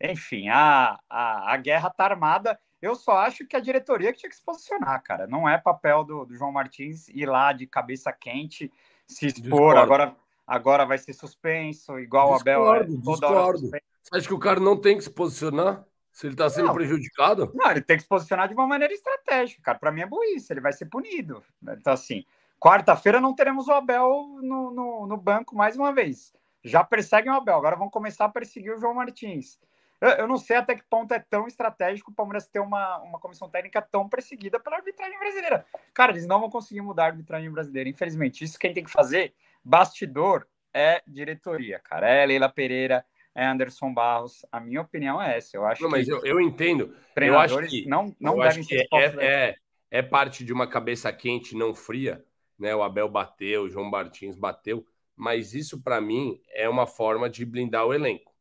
[0.00, 2.58] Enfim, a, a, a guerra tá armada.
[2.80, 5.28] Eu só acho que a diretoria que tinha que se posicionar, cara.
[5.28, 8.72] Não é papel do, do João Martins ir lá de cabeça quente,
[9.06, 9.76] se expor.
[9.76, 12.82] Agora, agora vai ser suspenso, igual discordo, o Abel.
[12.82, 13.58] É, toda discordo.
[13.68, 13.80] Você
[14.12, 15.84] acha que o cara não tem que se posicionar?
[16.12, 16.74] Se ele está sendo não.
[16.74, 17.50] prejudicado?
[17.54, 19.78] Não, ele tem que se posicionar de uma maneira estratégica, cara.
[19.78, 21.42] Para mim é burrice, ele vai ser punido.
[21.62, 22.24] Então, assim,
[22.60, 26.34] quarta-feira não teremos o Abel no, no, no, banco mais uma vez.
[26.62, 29.58] Já perseguem o Abel, agora vão começar a perseguir o João Martins.
[30.02, 33.18] Eu, eu não sei até que ponto é tão estratégico o Palmeiras ter uma, uma
[33.18, 35.64] comissão técnica tão perseguida pela arbitragem brasileira.
[35.94, 38.44] Cara, eles não vão conseguir mudar a arbitragem brasileira, infelizmente.
[38.44, 39.34] Isso quem tem que fazer,
[39.64, 42.08] bastidor, é diretoria, cara.
[42.08, 43.04] É Leila Pereira,
[43.34, 44.44] é Anderson Barros.
[44.50, 45.56] A minha opinião é essa.
[45.56, 46.94] Eu acho não, mas eu, eu entendo.
[47.14, 49.56] Treinadores eu acho que, não, não devem ser é, é,
[49.90, 52.24] é, parte de uma cabeça quente, não fria.
[52.58, 52.74] Né?
[52.74, 57.44] O Abel bateu, o João Martins bateu, mas isso para mim é uma forma de
[57.44, 58.32] blindar o elenco.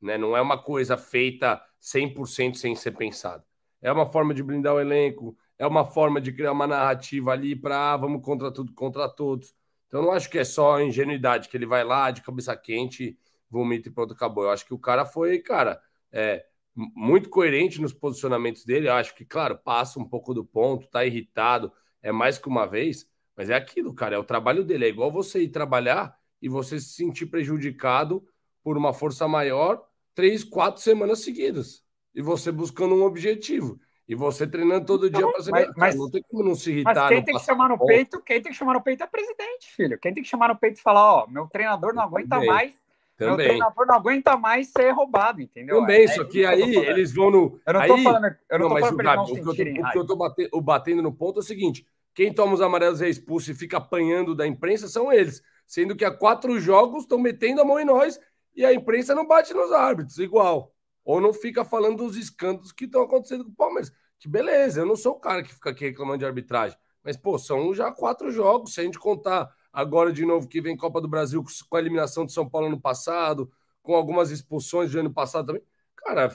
[0.00, 0.16] Né?
[0.16, 3.44] Não é uma coisa feita 100% sem ser pensada.
[3.80, 7.54] É uma forma de blindar o elenco, é uma forma de criar uma narrativa ali
[7.54, 9.54] para ah, vamos contra tudo, contra todos.
[9.86, 13.16] Então não acho que é só ingenuidade que ele vai lá de cabeça quente
[13.50, 14.44] vomita e pronto, acabou.
[14.44, 15.80] Eu acho que o cara foi, cara,
[16.12, 16.44] é,
[16.74, 18.88] muito coerente nos posicionamentos dele.
[18.88, 21.72] Eu acho que, claro, passa um pouco do ponto, tá irritado,
[22.02, 24.86] é mais que uma vez, mas é aquilo, cara, é o trabalho dele.
[24.86, 28.24] É igual você ir trabalhar e você se sentir prejudicado
[28.62, 29.84] por uma força maior
[30.14, 31.84] três, quatro semanas seguidas.
[32.14, 33.80] E você buscando um objetivo.
[34.08, 35.50] E você treinando todo dia para ser.
[35.50, 36.94] Mas, mas, não tem como não se irritar.
[36.94, 37.88] Mas quem tem que chamar no ponto.
[37.88, 39.98] peito, quem tem que chamar no peito é presidente, filho.
[39.98, 42.72] Quem tem que chamar no peito e falar, ó, meu treinador não aguenta mais.
[43.18, 43.36] Também.
[43.36, 45.80] Meu treinador não aguenta mais ser roubado, entendeu?
[45.80, 47.60] Também, é, só que aí eles vão no.
[47.66, 47.88] Eu não aí...
[47.88, 50.16] tô falando, eu não, não tô falando Gabi, o, que eu, o que eu tô
[50.16, 53.56] batendo, batendo no ponto é o seguinte: quem toma os amarelos e é expulso e
[53.56, 55.42] fica apanhando da imprensa são eles.
[55.66, 58.20] Sendo que há quatro jogos estão metendo a mão em nós
[58.54, 60.72] e a imprensa não bate nos árbitros, igual.
[61.04, 63.92] Ou não fica falando dos escândalos que estão acontecendo com o Palmeiras.
[64.20, 66.78] Que beleza, eu não sou o cara que fica aqui reclamando de arbitragem.
[67.02, 68.74] Mas, pô, são já quatro jogos.
[68.74, 72.26] Se a gente contar agora de novo que vem Copa do Brasil com a eliminação
[72.26, 73.48] de São Paulo no passado,
[73.80, 75.62] com algumas expulsões do ano passado também.
[75.94, 76.28] Cara,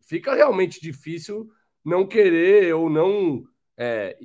[0.00, 1.50] fica realmente difícil
[1.84, 3.42] não querer ou não
[3.76, 4.16] é,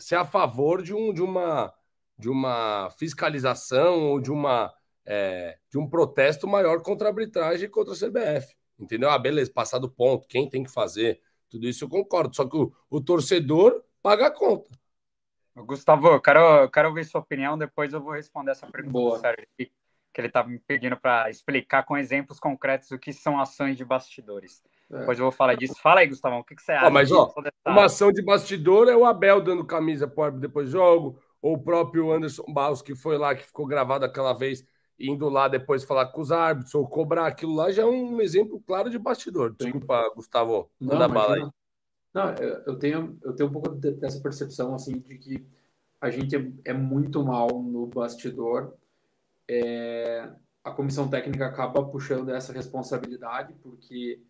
[0.00, 1.72] ser a favor de, um, de, uma,
[2.18, 4.74] de uma fiscalização ou de, uma,
[5.04, 8.52] é, de um protesto maior contra a arbitragem e contra a CBF.
[8.76, 9.10] Entendeu?
[9.10, 11.20] Ah, beleza, passado ponto, quem tem que fazer?
[11.48, 12.34] Tudo isso eu concordo.
[12.34, 14.76] Só que o, o torcedor paga a conta.
[15.64, 19.20] Gustavo, eu quero, eu quero ouvir sua opinião, depois eu vou responder essa pergunta Boa.
[19.56, 23.76] que ele estava tá me pedindo para explicar com exemplos concretos o que são ações
[23.76, 24.62] de bastidores.
[24.90, 24.98] É.
[24.98, 25.74] Depois eu vou falar disso.
[25.80, 26.90] Fala aí, Gustavo, o que, que você acha?
[26.90, 27.32] mas, ó,
[27.66, 31.54] uma ação de bastidor é o Abel dando camisa para o depois do jogo, ou
[31.54, 34.64] o próprio Anderson Barros, que foi lá, que ficou gravado aquela vez,
[34.98, 38.62] indo lá depois falar com os árbitros, ou cobrar aquilo lá, já é um exemplo
[38.66, 39.54] claro de bastidor.
[39.58, 41.40] Desculpa, Gustavo, manda bala aí.
[41.40, 41.52] Não,
[42.66, 45.46] eu tenho, eu tenho um pouco dessa percepção, assim, de que
[46.00, 48.74] a gente é, é muito mal no bastidor.
[49.48, 50.30] É,
[50.64, 54.20] a comissão técnica acaba puxando essa responsabilidade, porque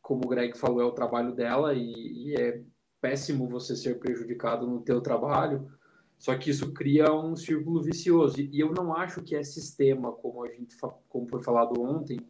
[0.00, 2.62] como o Greg falou, é o trabalho dela e, e é
[3.00, 5.70] péssimo você ser prejudicado no teu trabalho.
[6.18, 8.40] Só que isso cria um círculo vicioso.
[8.40, 10.76] E eu não acho que é sistema, como a gente
[11.08, 12.20] como foi falado ontem,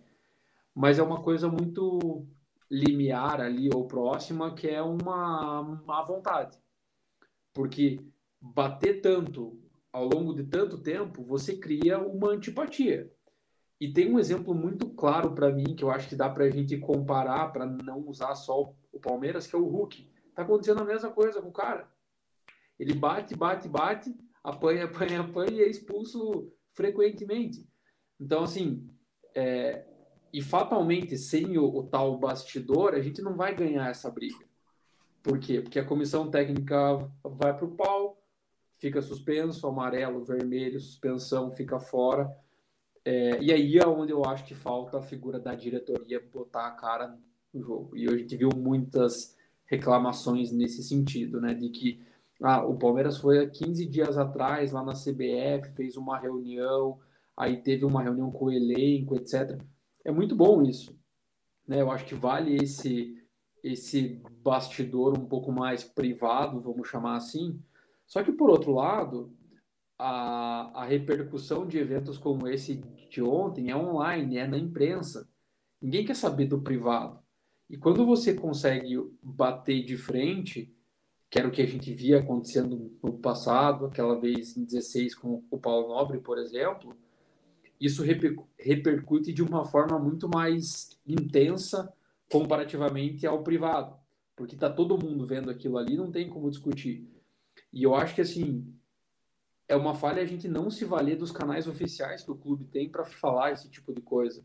[0.74, 2.26] mas é uma coisa muito
[2.72, 6.58] limiar ali ou próxima, que é uma má vontade.
[7.52, 8.00] Porque
[8.40, 9.60] bater tanto
[9.92, 13.12] ao longo de tanto tempo, você cria uma antipatia.
[13.78, 16.50] E tem um exemplo muito claro para mim que eu acho que dá para a
[16.50, 20.10] gente comparar para não usar só o Palmeiras, que é o Hulk.
[20.34, 21.92] Tá acontecendo a mesma coisa com o cara.
[22.78, 27.68] Ele bate, bate, bate, apanha, apanha, apanha e é expulso frequentemente.
[28.18, 28.88] Então, assim,
[29.34, 29.84] é...
[30.32, 34.44] e fatalmente, sem o, o tal bastidor, a gente não vai ganhar essa briga.
[35.22, 35.60] Por quê?
[35.60, 38.20] Porque a comissão técnica vai para o pau,
[38.78, 42.34] fica suspenso, amarelo, vermelho, suspensão, fica fora
[43.04, 46.70] é, e aí é onde eu acho que falta a figura da diretoria botar a
[46.70, 47.18] cara
[47.52, 47.96] no jogo.
[47.96, 51.54] E a gente viu muitas reclamações nesse sentido, né?
[51.54, 52.00] De que
[52.40, 56.98] ah, o Palmeiras foi há 15 dias atrás lá na CBF, fez uma reunião,
[57.36, 59.60] aí teve uma reunião com o elenco, etc.
[60.04, 60.98] É muito bom isso.
[61.66, 61.80] Né?
[61.80, 63.22] Eu acho que vale esse,
[63.62, 67.60] esse bastidor um pouco mais privado, vamos chamar assim.
[68.06, 69.34] Só que, por outro lado,
[69.98, 75.28] a, a repercussão de eventos como esse de ontem é online, é na imprensa.
[75.80, 77.20] Ninguém quer saber do privado.
[77.68, 80.74] E quando você consegue bater de frente,
[81.30, 85.42] que era o que a gente via acontecendo no passado, aquela vez em 16 com
[85.50, 86.94] o Paulo Nobre, por exemplo,
[87.84, 91.92] isso repercute de uma forma muito mais intensa
[92.30, 93.96] comparativamente ao privado,
[94.36, 97.10] porque está todo mundo vendo aquilo ali, não tem como discutir.
[97.72, 98.72] E eu acho que assim,
[99.68, 102.88] é uma falha a gente não se valer dos canais oficiais que o clube tem
[102.88, 104.44] para falar esse tipo de coisa.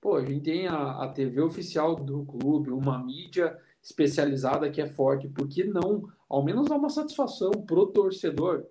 [0.00, 4.86] Pô, a gente tem a, a TV oficial do clube, uma mídia especializada que é
[4.86, 8.66] forte, por que não ao menos dar uma satisfação pro torcedor,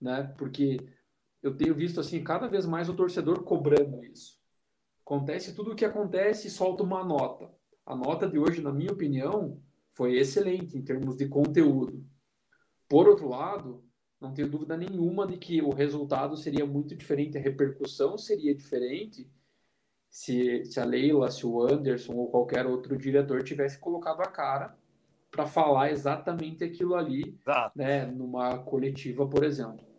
[0.00, 0.34] né?
[0.36, 0.78] Porque
[1.44, 4.40] eu tenho visto assim cada vez mais o torcedor cobrando isso.
[5.04, 7.52] Acontece tudo o que acontece e solta uma nota.
[7.84, 9.60] A nota de hoje, na minha opinião,
[9.92, 12.02] foi excelente em termos de conteúdo.
[12.88, 13.84] Por outro lado,
[14.18, 19.30] não tenho dúvida nenhuma de que o resultado seria muito diferente, a repercussão seria diferente
[20.08, 24.78] se, se a Leila, se o Anderson ou qualquer outro diretor tivesse colocado a cara
[25.30, 27.38] para falar exatamente aquilo ali,
[27.74, 29.93] né, numa coletiva, por exemplo.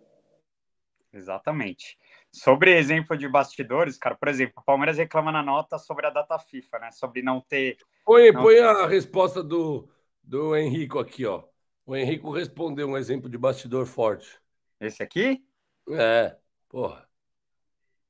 [1.15, 1.97] Exatamente.
[2.29, 6.37] Sobre exemplo de bastidores, cara, por exemplo, o Palmeiras reclama na nota sobre a data
[6.37, 6.91] FIFA, né?
[6.91, 7.77] Sobre não ter.
[8.03, 8.41] Põe, não...
[8.41, 9.89] põe a resposta do,
[10.21, 11.43] do Henrico aqui, ó.
[11.85, 14.39] O Henrico respondeu um exemplo de bastidor forte.
[14.79, 15.41] Esse aqui?
[15.89, 16.35] É,
[16.67, 17.07] porra.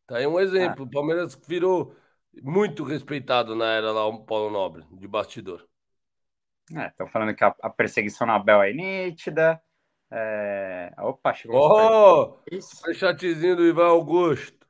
[0.08, 0.84] Tá aí um exemplo.
[0.84, 0.88] Ah.
[0.88, 1.96] O Palmeiras virou
[2.42, 5.68] muito respeitado na era lá, o Paulo Nobre, de bastidor.
[6.76, 9.62] É, estão falando que a, a, perseguição na Bel é nítida.
[10.18, 10.94] É...
[10.98, 11.60] Opa, chegou.
[11.60, 14.66] Oh, o chatzinho do Ivan Augusto.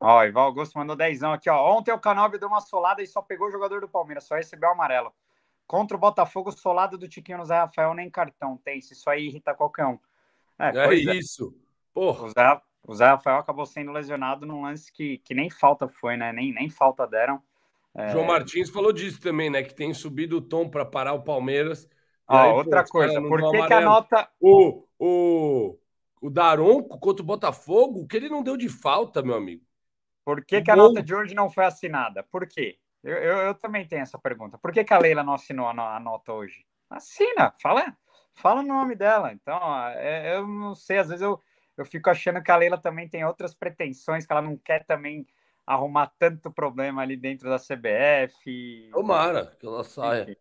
[0.00, 1.76] Ó, Ival Augusto mandou dezão aqui, ó.
[1.76, 4.70] Ontem o Canóbio deu uma solada e só pegou o jogador do Palmeiras, só recebeu
[4.70, 5.12] o amarelo.
[5.66, 8.78] Contra o Botafogo, solado do Tiquinho no Zé Rafael, nem cartão tem.
[8.78, 9.98] Isso aí irrita qualquer um.
[10.58, 11.54] É, é isso.
[11.92, 12.24] Porra.
[12.24, 16.16] O Zé, o Zé Rafael acabou sendo lesionado num lance que, que nem falta foi,
[16.16, 16.32] né?
[16.32, 17.42] Nem, nem falta deram.
[17.94, 18.08] É...
[18.08, 19.62] João Martins falou disso também, né?
[19.62, 21.86] Que tem subido o tom para parar o Palmeiras.
[22.28, 24.28] Ó, outra pô, coisa, por que, que a nota.
[24.38, 25.78] O, o,
[26.20, 29.64] o Daronco contra o Botafogo, que ele não deu de falta, meu amigo?
[30.24, 32.22] Por que, que a nota de hoje não foi assinada?
[32.22, 32.78] Por quê?
[33.02, 34.58] Eu, eu, eu, também tenho essa pergunta.
[34.58, 36.66] Por que, que a Leila não assinou a, a nota hoje?
[36.90, 37.96] Assina, fala,
[38.34, 39.32] fala o nome dela.
[39.32, 39.58] Então,
[39.94, 41.40] é, eu não sei, às vezes eu,
[41.78, 45.26] eu fico achando que a Leila também tem outras pretensões, que ela não quer também
[45.66, 48.90] arrumar tanto problema ali dentro da CBF.
[48.92, 50.36] Tomara que ela saia.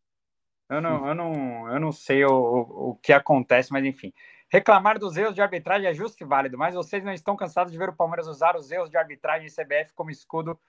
[0.70, 4.14] Eu não, eu não, eu não sei o, o, o que acontece, mas enfim.
[4.50, 7.78] Reclamar dos erros de arbitragem é justo e válido, mas vocês não estão cansados de
[7.78, 10.60] ver o Palmeiras usar os erros de arbitragem e CBF como escudo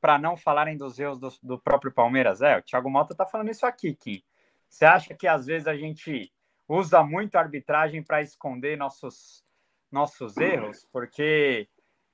[0.00, 2.40] para não falarem dos erros do, do, próprio Palmeiras?
[2.40, 4.22] É, o Thiago Mota tá falando isso aqui, Kim.
[4.68, 6.32] Você acha que às vezes a gente
[6.68, 9.44] usa muito a arbitragem para esconder nossos,
[9.90, 10.86] nossos erros?
[10.92, 11.68] Porque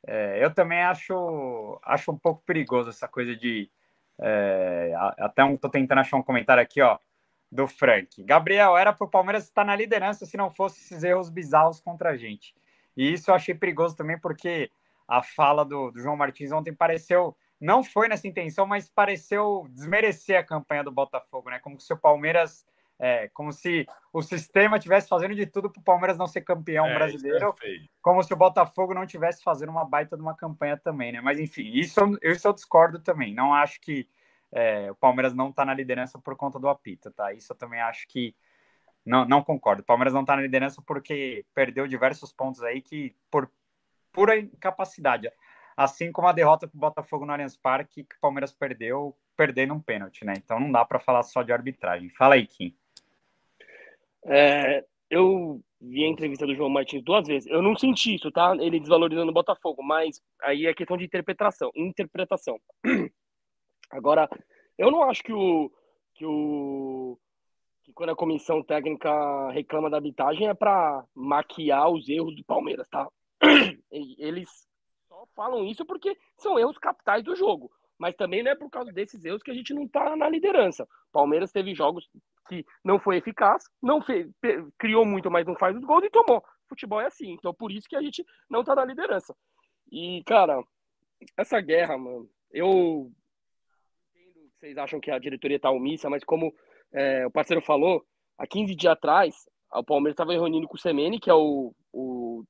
[0.07, 3.71] é, eu também acho, acho um pouco perigoso essa coisa de.
[4.21, 6.99] É, até um, tô tentando achar um comentário aqui, ó
[7.55, 8.21] do Frank.
[8.25, 12.11] Gabriel, era para o Palmeiras estar na liderança se não fosse esses erros bizarros contra
[12.11, 12.53] a gente.
[12.97, 14.73] E isso eu achei perigoso também, porque
[15.07, 20.37] a fala do, do João Martins ontem pareceu, não foi nessa intenção, mas pareceu desmerecer
[20.37, 21.61] a campanha do Botafogo, né?
[21.61, 22.67] Como se o Palmeiras,
[22.99, 26.87] é, como se o sistema tivesse fazendo de tudo para o Palmeiras não ser campeão
[26.87, 30.77] é, brasileiro, é como se o Botafogo não tivesse fazendo uma baita de uma campanha
[30.77, 31.21] também, né?
[31.21, 33.33] Mas enfim, isso, isso eu discordo também.
[33.33, 34.09] Não acho que
[34.55, 37.33] é, o Palmeiras não está na liderança por conta do apito, tá?
[37.33, 38.33] Isso eu também acho que
[39.05, 39.83] não, não concordo.
[39.83, 43.51] O Palmeiras não está na liderança porque perdeu diversos pontos aí que por
[44.13, 45.29] pura incapacidade.
[45.77, 49.75] Assim como a derrota para o Botafogo no Allianz Parque, que o Palmeiras perdeu, perdendo
[49.75, 50.35] um pênalti, né?
[50.37, 52.09] Então não dá para falar só de arbitragem.
[52.11, 52.73] Fala aí, Kim.
[54.25, 57.51] É, eu vi a entrevista do João Martins duas vezes.
[57.51, 58.55] Eu não senti isso, tá?
[58.61, 61.73] Ele desvalorizando o Botafogo, mas aí é questão de interpretação.
[61.75, 62.61] Interpretação.
[63.91, 64.29] Agora,
[64.79, 65.71] eu não acho que o
[66.15, 67.19] que o
[67.83, 72.89] que quando a comissão técnica reclama da arbitragem é para maquiar os erros do Palmeiras,
[72.89, 73.09] tá?
[73.91, 74.49] Eles
[75.09, 78.93] só falam isso porque são erros capitais do jogo, mas também não é por causa
[78.93, 80.89] desses erros que a gente não tá na liderança.
[81.13, 82.09] Palmeiras teve jogos
[82.49, 84.31] que não foi eficaz, não fez,
[84.79, 86.43] criou muito, mas não faz os gols e tomou.
[86.69, 89.35] Futebol é assim, então por isso que a gente não tá na liderança.
[89.91, 90.63] E, cara,
[91.37, 93.13] essa guerra, mano, eu
[94.65, 96.53] vocês acham que a diretoria está omissa, mas como
[96.91, 98.03] é, o parceiro falou,
[98.39, 99.35] há 15 dias atrás,
[99.71, 102.43] o Palmeiras estava reunindo com o Semene, que é o, o,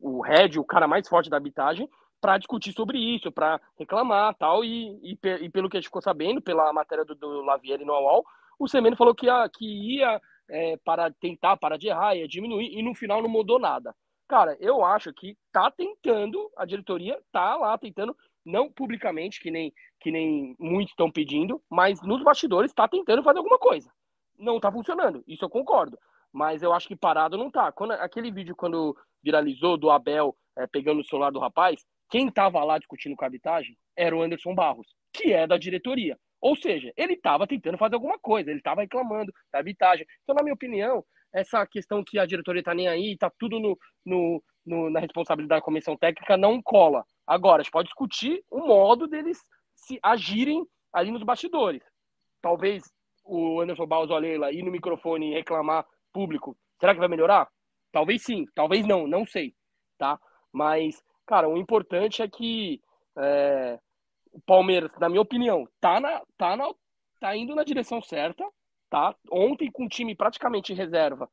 [0.00, 1.86] o head, o cara mais forte da arbitragem,
[2.18, 6.00] para discutir sobre isso, para reclamar tal, e, e, e, pelo que a gente ficou
[6.00, 8.24] sabendo, pela matéria do, do Lavieri no UOL,
[8.58, 12.72] o Semene falou que ia, que ia é, para tentar, para de errar, ia diminuir,
[12.72, 13.94] e no final não mudou nada.
[14.26, 19.72] Cara, eu acho que tá tentando, a diretoria tá lá tentando não publicamente, que nem,
[20.00, 23.90] que nem muitos estão pedindo, mas nos bastidores está tentando fazer alguma coisa.
[24.38, 25.98] Não está funcionando, isso eu concordo.
[26.32, 27.70] Mas eu acho que parado não tá.
[27.72, 32.62] Quando, aquele vídeo, quando viralizou do Abel é, pegando o celular do rapaz, quem estava
[32.64, 36.18] lá discutindo com a arbitragem era o Anderson Barros, que é da diretoria.
[36.40, 40.06] Ou seja, ele estava tentando fazer alguma coisa, ele estava reclamando da arbitragem.
[40.22, 43.78] Então, na minha opinião, essa questão que a diretoria está nem aí, está tudo no,
[44.04, 47.04] no, no, na responsabilidade da comissão técnica, não cola.
[47.26, 49.38] Agora, a gente pode discutir o modo deles
[49.80, 51.82] se agirem ali nos bastidores.
[52.40, 52.82] Talvez
[53.24, 57.48] o Anderson Barros Leila ir no microfone e reclamar público, será que vai melhorar?
[57.92, 59.54] Talvez sim, talvez não, não sei,
[59.98, 60.18] tá?
[60.52, 62.80] Mas, cara, o importante é que
[63.18, 63.78] é,
[64.32, 66.72] o Palmeiras, na minha opinião, tá, na, tá, na,
[67.20, 68.44] tá indo na direção certa,
[68.88, 69.14] tá?
[69.30, 71.28] Ontem, com o time praticamente em reserva,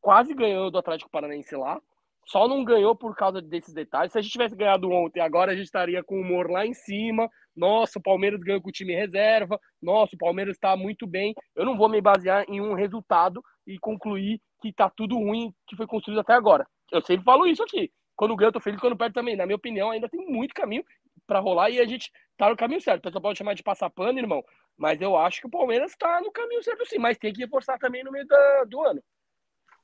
[0.00, 1.80] quase ganhou do Atlético Paranaense lá.
[2.26, 4.12] Só não ganhou por causa desses detalhes.
[4.12, 6.74] Se a gente tivesse ganhado ontem, agora a gente estaria com o humor lá em
[6.74, 7.28] cima.
[7.58, 9.60] Nossa, o Palmeiras ganhou com o time reserva.
[9.82, 11.34] Nossa, o Palmeiras está muito bem.
[11.56, 15.76] Eu não vou me basear em um resultado e concluir que está tudo ruim que
[15.76, 16.66] foi construído até agora.
[16.92, 17.90] Eu sempre falo isso aqui.
[18.16, 18.80] Quando ganha, eu tô feliz.
[18.80, 19.36] Quando perde também.
[19.36, 20.84] Na minha opinião, ainda tem muito caminho
[21.26, 23.00] para rolar e a gente tá no caminho certo.
[23.00, 24.42] O pessoal pode chamar de passar pano, irmão.
[24.76, 26.98] Mas eu acho que o Palmeiras está no caminho certo sim.
[26.98, 29.02] Mas tem que reforçar também no meio da, do ano.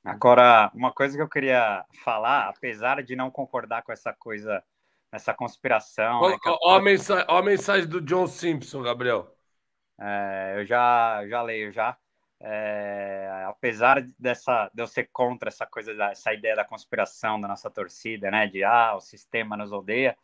[0.04, 4.62] Agora, uma coisa que eu queria falar, apesar de não concordar com essa coisa,
[5.14, 6.20] essa conspiração.
[6.20, 9.34] Ó, né, ó, a, mensagem, ó a mensagem do John Simpson, Gabriel.
[10.00, 11.96] É, eu já, já leio já.
[12.40, 17.70] É, apesar dessa, de eu ser contra essa coisa, essa ideia da conspiração da nossa
[17.70, 18.46] torcida, né?
[18.46, 20.16] De ah, o sistema nos odeia.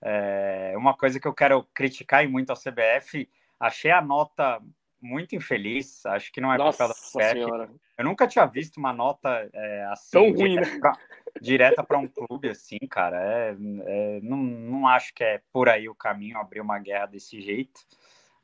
[0.00, 3.28] É, uma coisa que eu quero criticar e muito a CBF,
[3.58, 4.60] achei a nota
[5.04, 6.04] muito infeliz.
[6.06, 7.70] Acho que não é Nossa papel da senhora.
[7.96, 10.98] Eu nunca tinha visto uma nota é, assim Tão ruim, direta pra-
[11.40, 13.22] direta para um clube assim, cara.
[13.22, 17.40] É, é, não, não acho que é por aí o caminho abrir uma guerra desse
[17.40, 17.80] jeito.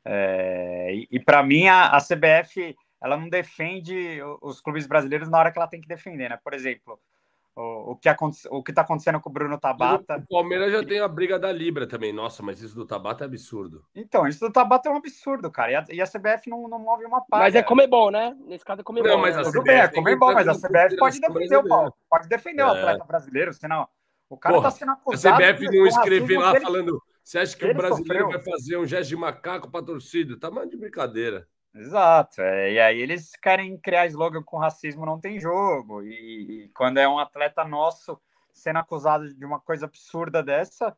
[0.05, 5.51] É, e para mim a, a CBF ela não defende os clubes brasileiros na hora
[5.51, 6.37] que ela tem que defender, né?
[6.43, 6.99] Por exemplo,
[7.55, 10.23] o, o que o está acontecendo com o Bruno Tabata.
[10.29, 12.13] O Palmeiras já tem a briga da Libra também.
[12.13, 13.83] Nossa, mas isso do Tabata é absurdo.
[13.93, 15.71] Então, isso do Tabata é um absurdo, cara.
[15.71, 17.43] E a, e a CBF não, não move uma palha.
[17.43, 18.35] Mas é Comebol, né?
[18.45, 19.09] Nesse caso é Comebol.
[19.11, 19.41] Não, mas né?
[19.41, 21.67] a Tudo CBF bem, é comer bom, mas a CBF pode defender o.
[21.67, 22.79] Paulo, pode defender o É.
[22.79, 23.87] atleta brasileiro, senão
[24.29, 25.37] o cara Pô, está sendo A acusado.
[25.37, 27.03] CBF de- não escrever racismo lá que ele- falando.
[27.23, 28.41] Você acha que ele o brasileiro sofreu.
[28.41, 30.39] vai fazer um gesto de macaco para torcida?
[30.39, 31.47] Tá mais de brincadeira.
[31.73, 36.69] Exato, é, e aí eles querem criar slogan com racismo não tem jogo, e, e
[36.75, 38.19] quando é um atleta nosso
[38.51, 40.95] sendo acusado de uma coisa absurda dessa,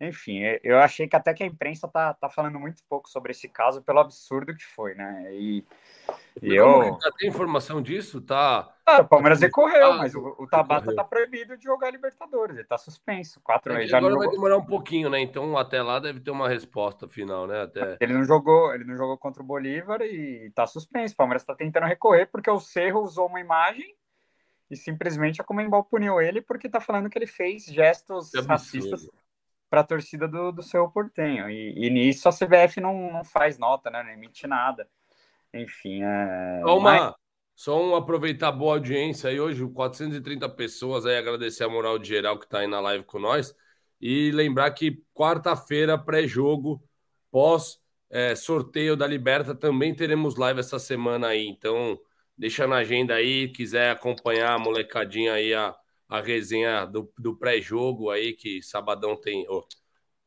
[0.00, 3.32] enfim, eu- eu achei que até que a imprensa tá, tá falando muito pouco sobre
[3.32, 5.28] esse caso pelo absurdo que foi, né?
[5.34, 5.64] E,
[6.42, 6.98] e eu.
[7.02, 8.20] Já tem informação disso?
[8.20, 8.72] Tá.
[8.84, 10.96] Ah, o Palmeiras recorreu, Ah, mas o, o Tabata recorreu.
[10.96, 13.40] tá proibido de jogar Libertadores, ele tá suspenso.
[13.40, 15.18] Quatro É que já não agora vai jogou, demorar um pouquinho, né?
[15.20, 17.62] Então até lá deve ter uma resposta final, né?
[17.62, 17.96] Até.
[18.00, 21.14] ele não jogou, ele não jogou contra o Bolívar e tá suspenso.
[21.14, 23.96] O Palmeiras tá tentando recorrer porque o Cerro usou uma imagem
[24.70, 29.08] e simplesmente a Comembol puniu ele porque tá falando que ele fez gestos racistas
[29.68, 31.48] para a torcida do, do seu Portenho.
[31.50, 34.02] E, e nisso a CBF não, não faz nota, né?
[34.02, 34.88] Não emite nada.
[35.52, 36.60] Enfim, é.
[36.62, 37.14] Só, uma, mas-
[37.54, 42.08] só um aproveitar a boa audiência aí hoje, 430 pessoas aí, agradecer a moral de
[42.08, 43.54] geral que tá aí na live com nós.
[44.00, 46.82] E lembrar que quarta-feira, pré-jogo,
[47.30, 51.46] pós é, sorteio da Liberta, também teremos live essa semana aí.
[51.46, 51.98] Então,
[52.36, 55.74] deixa na agenda aí, quiser acompanhar a molecadinha aí, a,
[56.08, 59.48] a resenha do, do pré-jogo aí, que sabadão tem.
[59.48, 59.66] ô,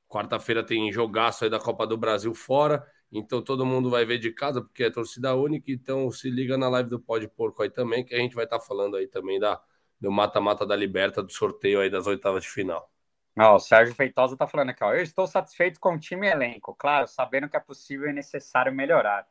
[0.08, 2.86] Quarta-feira tem jogaço aí da Copa do Brasil fora.
[3.12, 5.72] Então todo mundo vai ver de casa, porque é torcida única.
[5.72, 8.60] Então se liga na live do Pode Porco aí também, que a gente vai estar
[8.60, 9.62] falando aí também da,
[10.00, 12.90] do mata-mata da Liberta, do sorteio aí das oitavas de final.
[13.38, 14.94] Ó, o Sérgio Feitosa tá falando aqui, ó.
[14.94, 18.74] Eu estou satisfeito com o time e elenco, claro, sabendo que é possível e necessário
[18.74, 19.28] melhorar.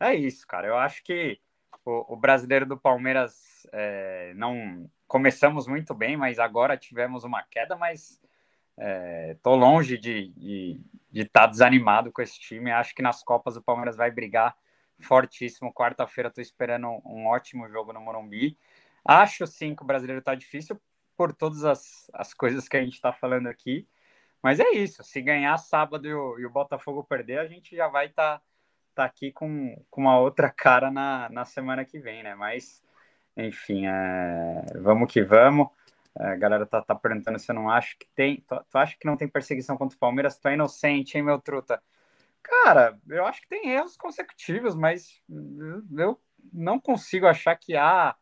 [0.00, 0.66] É isso, cara.
[0.66, 1.40] Eu acho que
[1.84, 7.76] o, o brasileiro do Palmeiras é, não começamos muito bem, mas agora tivemos uma queda,
[7.76, 8.20] mas
[8.76, 10.32] é, tô longe de
[11.12, 12.70] estar tá desanimado com esse time.
[12.70, 14.56] Acho que nas Copas o Palmeiras vai brigar
[14.98, 15.72] fortíssimo.
[15.72, 18.56] Quarta-feira tô esperando um, ótimo jogo no Morumbi.
[19.04, 20.80] Acho sim que o brasileiro tá difícil
[21.16, 23.86] por todas as, as coisas que a gente está falando aqui.
[24.42, 25.02] Mas é isso.
[25.04, 28.44] Se ganhar sábado e o, e o Botafogo perder, a gente já vai estar tá,
[28.94, 32.34] tá aqui com, com uma outra cara na, na semana que vem, né?
[32.34, 32.82] Mas,
[33.36, 35.68] enfim, é, vamos que vamos.
[36.14, 38.44] A galera tá, tá perguntando se eu não acho que tem.
[38.46, 40.38] Tu, tu acha que não tem perseguição contra o Palmeiras?
[40.38, 41.82] Tu é inocente, hein, meu truta?
[42.42, 45.22] Cara, eu acho que tem erros consecutivos, mas
[45.96, 46.20] eu
[46.52, 48.14] não consigo achar que há.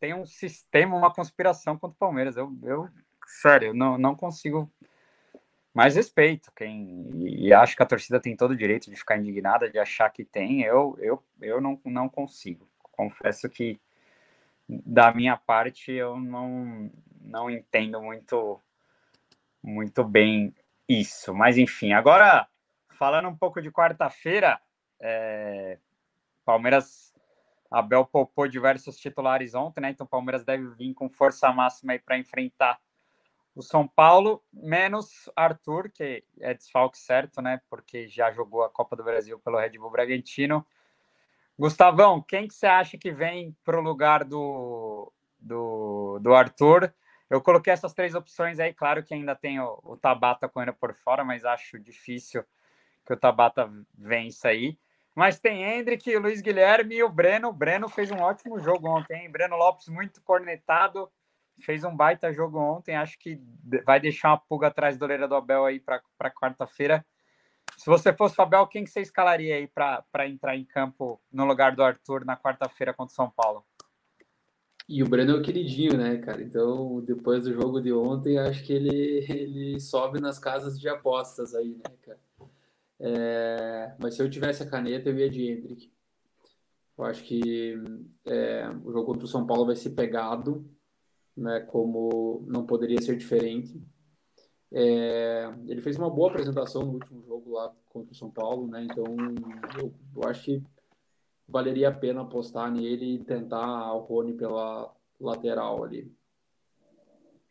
[0.00, 2.36] Tem um sistema, uma conspiração contra o Palmeiras.
[2.36, 2.88] Eu, eu
[3.26, 4.70] sério, não, não consigo
[5.72, 6.52] mais respeito.
[6.54, 10.10] Quem, e acho que a torcida tem todo o direito de ficar indignada, de achar
[10.10, 10.62] que tem.
[10.62, 12.68] Eu, eu, eu não, não consigo.
[12.92, 13.80] Confesso que,
[14.68, 16.90] da minha parte, eu não,
[17.22, 18.60] não entendo muito,
[19.62, 20.54] muito bem
[20.88, 21.32] isso.
[21.34, 22.46] Mas, enfim, agora,
[22.88, 24.60] falando um pouco de quarta-feira,
[25.00, 25.78] é,
[26.44, 27.14] Palmeiras
[27.70, 29.90] Abel poupou diversos titulares ontem, né?
[29.90, 32.80] Então Palmeiras deve vir com força máxima aí para enfrentar
[33.54, 37.60] o São Paulo, menos Arthur, que é desfalque certo, né?
[37.68, 40.64] Porque já jogou a Copa do Brasil pelo Red Bull Bragantino.
[41.58, 46.92] Gustavão, quem que você acha que vem para o lugar do, do, do Arthur?
[47.28, 50.94] Eu coloquei essas três opções aí, claro que ainda tem o, o Tabata correndo por
[50.94, 52.44] fora, mas acho difícil
[53.06, 54.78] que o Tabata vença aí.
[55.14, 57.48] Mas tem Hendrick, o Luiz Guilherme e o Breno.
[57.48, 59.30] O Breno fez um ótimo jogo ontem, hein?
[59.30, 61.10] Breno Lopes muito cornetado,
[61.60, 62.96] fez um baita jogo ontem.
[62.96, 63.40] Acho que
[63.84, 67.04] vai deixar uma pulga atrás do orelha do Abel aí para quarta-feira.
[67.76, 71.44] Se você fosse o Abel, quem que você escalaria aí para entrar em campo no
[71.44, 73.64] lugar do Arthur na quarta-feira contra o São Paulo?
[74.88, 76.42] E o Breno é o queridinho, né, cara?
[76.42, 81.54] Então, depois do jogo de ontem, acho que ele, ele sobe nas casas de apostas
[81.54, 82.18] aí, né, cara?
[82.98, 85.92] É, mas se eu tivesse a caneta, eu ia de Hendrick.
[86.98, 87.74] Eu acho que
[88.26, 90.68] é, o jogo contra o São Paulo vai ser pegado,
[91.40, 93.80] né, como não poderia ser diferente.
[94.72, 98.84] É, ele fez uma boa apresentação no último jogo lá contra o São Paulo, né?
[98.84, 99.04] Então
[99.80, 100.62] eu, eu acho que
[101.48, 106.14] valeria a pena apostar nele e tentar o Rony pela lateral ali.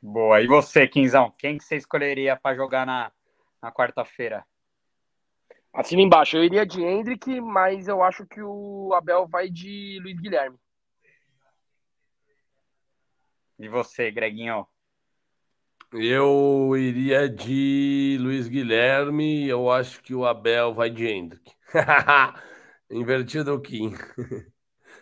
[0.02, 0.42] Boa.
[0.42, 1.34] E você, Quinzão?
[1.38, 3.12] Quem que você escolheria para jogar na,
[3.62, 4.46] na quarta-feira?
[5.74, 6.38] Assina embaixo.
[6.38, 10.58] Eu iria de Hendrick, mas eu acho que o Abel vai de Luiz Guilherme.
[13.60, 14.66] E você, Greginho?
[15.92, 19.50] Eu iria de Luiz Guilherme.
[19.50, 21.52] Eu acho que o Abel vai de Hendrick.
[22.90, 23.94] Invertido o Kim.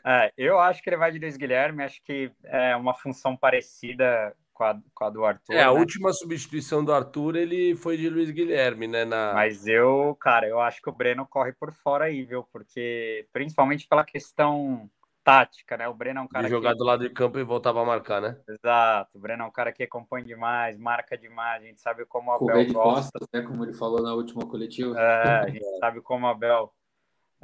[0.03, 1.83] É, eu acho que ele vai de Luiz Guilherme.
[1.83, 5.53] Acho que é uma função parecida com a, com a do Arthur.
[5.53, 5.79] É, a né?
[5.79, 9.05] última substituição do Arthur, ele foi de Luiz Guilherme, né?
[9.05, 9.33] Na...
[9.35, 12.43] Mas eu, cara, eu acho que o Breno corre por fora aí, viu?
[12.51, 14.89] Porque, principalmente pela questão
[15.27, 15.89] tática, né?
[15.89, 16.77] O Breno é um cara de jogar que...
[16.77, 18.39] do lado de campo e voltar para marcar, né?
[18.47, 19.17] Exato.
[19.17, 21.61] O Breno é um cara que compõe demais, marca demais.
[21.61, 23.11] A gente sabe como o Abel Correr de gosta.
[23.19, 23.41] costas, né?
[23.41, 24.97] Como ele falou na última coletiva.
[24.97, 26.73] É, a gente sabe como o Abel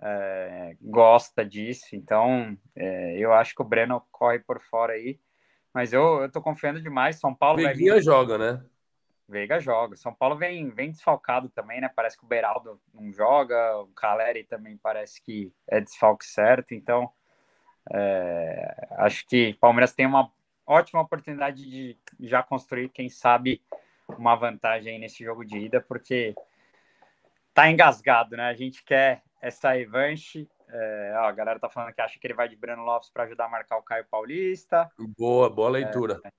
[0.02, 1.94] é, gosta disso.
[1.94, 5.20] Então, é, eu acho que o Breno corre por fora aí.
[5.74, 7.20] Mas eu, eu tô confiando demais.
[7.20, 8.04] São Paulo vai Veguinha vir...
[8.04, 8.64] joga, né?
[9.28, 9.98] Veiga joga.
[9.98, 11.90] São Paulo vem, vem desfalcado também, né?
[11.94, 16.74] Parece que o Beraldo não joga, o Caleri também parece que é desfalque certo.
[16.74, 17.12] Então,
[17.92, 20.32] é, acho que o Palmeiras tem uma
[20.66, 23.62] ótima oportunidade de já construir, quem sabe,
[24.08, 26.36] uma vantagem aí nesse jogo de ida, porque
[27.54, 28.46] tá engasgado, né?
[28.46, 30.50] A gente quer essa revanche.
[30.70, 33.26] É, ó, a galera tá falando que acha que ele vai de Breno Lopes para
[33.26, 34.90] ajudar a marcar o Caio Paulista.
[35.18, 36.20] Boa, boa leitura.
[36.24, 36.32] É,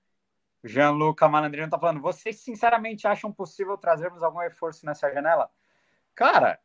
[0.64, 5.50] Jean-Luca Malandrino tá falando, vocês sinceramente acham possível trazermos algum reforço nessa janela?
[6.14, 6.58] Cara,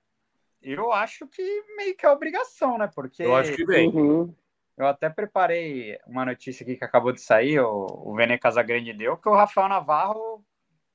[0.61, 1.43] eu acho que
[1.75, 2.89] meio que é obrigação, né?
[2.93, 3.89] Porque eu acho que vem.
[3.89, 4.33] Uhum.
[4.79, 9.17] Eu até preparei uma notícia aqui que acabou de sair, o, o Vene Casagrande deu,
[9.17, 10.41] que o Rafael Navarro,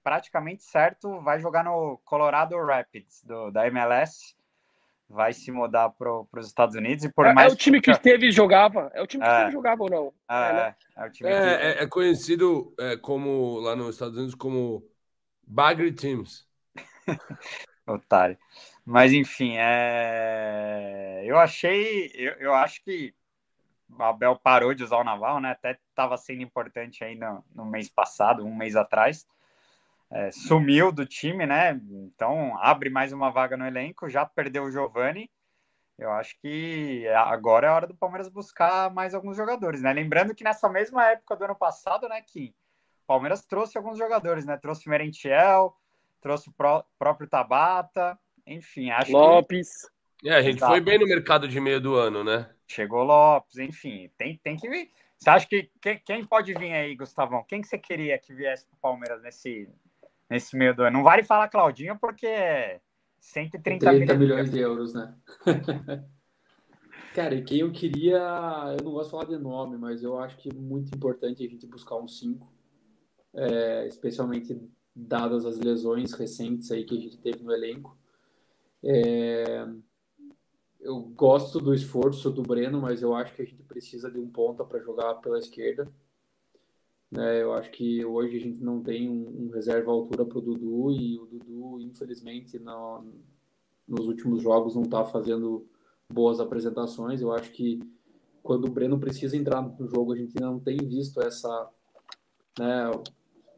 [0.02, 4.34] praticamente certo, vai jogar no Colorado Rapids, do, da MLS,
[5.06, 7.04] vai se mudar para os Estados Unidos.
[7.04, 8.90] E por É, mais é o time que o Esteves jogava.
[8.94, 9.32] É o time que É.
[9.32, 10.12] Esteves jogava ou não?
[10.30, 10.74] É, É, né?
[10.96, 14.82] é o time que- É, é- é conhecido é, como lá nos Estados Unidos como
[15.46, 16.48] Bagre Teams.
[17.86, 18.38] Otário.
[18.82, 21.22] Mas enfim, é...
[21.26, 23.14] eu achei, eu, eu acho que
[23.98, 25.50] Abel parou de usar o Naval, né?
[25.52, 29.26] Até estava sendo importante aí no, no mês passado, um mês atrás.
[30.10, 31.80] É, sumiu do time, né?
[31.90, 35.30] Então abre mais uma vaga no elenco, já perdeu o Giovani.
[35.98, 39.92] Eu acho que agora é hora do Palmeiras buscar mais alguns jogadores, né?
[39.92, 42.54] Lembrando que nessa mesma época do ano passado, né, que
[43.04, 44.56] o Palmeiras trouxe alguns jogadores, né?
[44.56, 45.76] Trouxe o Merentiel,
[46.20, 49.88] trouxe o pró- próprio Tabata, enfim, acho que Lopes.
[50.24, 50.72] É, a gente Exato.
[50.72, 52.48] foi bem no mercado de meio do ano, né?
[52.66, 54.90] chegou Lopes, enfim, tem, tem que vir.
[55.18, 57.44] Você acha que quem, quem pode vir aí, Gustavão?
[57.44, 59.68] Quem que você queria que viesse para o Palmeiras nesse,
[60.28, 60.98] nesse meio do ano?
[60.98, 62.80] Não vale falar Claudinho, porque é
[63.20, 64.18] 130 30 milhões.
[64.18, 65.14] milhões de euros, né?
[67.14, 68.18] Cara, e quem eu queria.
[68.76, 71.48] Eu não gosto de falar de nome, mas eu acho que é muito importante a
[71.48, 72.52] gente buscar um 5.
[73.86, 74.60] especialmente
[74.96, 77.96] dadas as lesões recentes aí que a gente teve no elenco.
[78.82, 79.64] É,
[80.84, 84.28] eu gosto do esforço do Breno, mas eu acho que a gente precisa de um
[84.28, 85.90] ponta para jogar pela esquerda.
[87.10, 90.42] Né, eu acho que hoje a gente não tem um, um reserva altura para o
[90.42, 93.06] Dudu e o Dudu, infelizmente, não,
[93.88, 95.66] nos últimos jogos não está fazendo
[96.12, 97.22] boas apresentações.
[97.22, 97.80] Eu acho que
[98.42, 101.70] quando o Breno precisa entrar no jogo, a gente não tem visto essa,
[102.58, 102.90] né,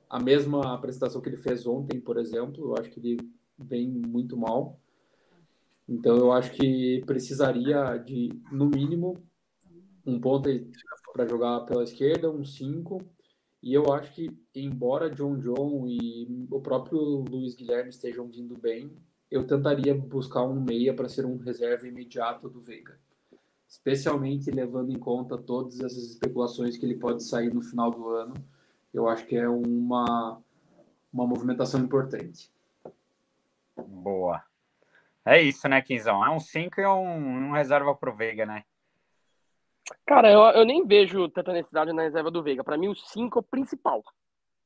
[0.08, 2.66] a mesma apresentação que ele fez ontem, por exemplo.
[2.66, 3.18] Eu acho que ele
[3.58, 4.78] vem muito mal.
[5.88, 9.22] Então eu acho que precisaria de, no mínimo,
[10.04, 10.48] um ponto
[11.12, 13.00] para jogar pela esquerda, um 5.
[13.62, 18.92] E eu acho que, embora John John e o próprio Luiz Guilherme estejam vindo bem,
[19.30, 22.98] eu tentaria buscar um meia para ser um reserva imediato do Veiga.
[23.66, 28.34] Especialmente levando em conta todas essas especulações que ele pode sair no final do ano.
[28.94, 30.40] Eu acho que é uma,
[31.12, 32.52] uma movimentação importante.
[33.76, 34.44] Boa.
[35.26, 36.24] É isso, né, Quinzão?
[36.24, 38.62] É um 5 e um, um reserva pro Veiga, né?
[40.06, 42.62] Cara, eu, eu nem vejo tanta necessidade na reserva do Veiga.
[42.62, 44.02] Para mim, o 5 é o principal.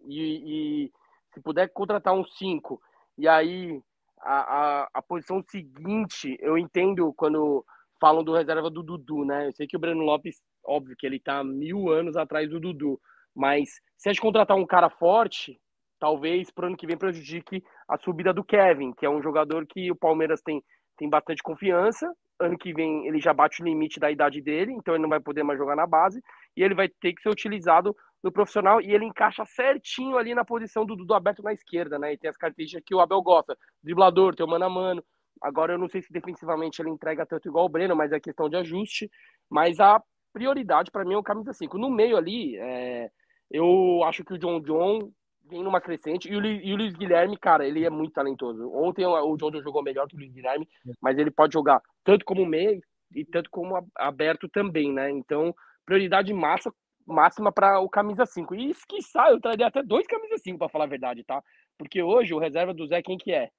[0.07, 0.93] E, e
[1.33, 2.81] se puder contratar um 5,
[3.17, 3.83] e aí
[4.21, 7.65] a, a, a, posição seguinte, eu entendo quando
[7.99, 9.49] falam do reserva do Dudu, né?
[9.49, 13.01] Eu sei que o Breno Lopes, óbvio que ele tá mil anos atrás do Dudu,
[13.35, 15.59] mas se a gente contratar um cara forte,
[16.01, 19.91] talvez pro ano que vem prejudique a subida do Kevin, que é um jogador que
[19.93, 20.65] o Palmeiras tem,
[20.97, 22.11] tem bastante confiança.
[22.41, 25.21] Ano que vem ele já bate o limite da idade dele, então ele não vai
[25.21, 26.23] poder mais jogar na base,
[26.57, 30.45] e ele vai ter que ser utilizado no profissional, e ele encaixa certinho ali na
[30.45, 32.15] posição do Dudu aberto na esquerda, né?
[32.15, 35.05] E tem as características que o Abel gosta, driblador, tem o mano a mano.
[35.43, 38.49] Agora eu não sei se defensivamente ele entrega tanto igual o Breno, mas é questão
[38.49, 39.11] de ajuste.
[39.49, 41.79] Mas a prioridade para mim é o camisa 5.
[41.79, 43.11] No meio ali, é...
[43.51, 45.11] eu acho que o John John
[45.51, 46.31] vem numa crescente.
[46.31, 48.71] E o, e o Luiz Guilherme, cara, ele é muito talentoso.
[48.73, 50.69] Ontem o Johnson jogou melhor que o Luiz Guilherme,
[51.01, 52.81] mas ele pode jogar tanto como meio
[53.15, 55.11] e tanto como aberto também, né?
[55.11, 56.73] Então, prioridade massa,
[57.07, 58.55] máxima para o camisa 5.
[58.55, 61.43] E esquiçá, eu traria até dois camisa 5, para falar a verdade, tá?
[61.77, 63.51] Porque hoje o reserva do Zé, quem que é?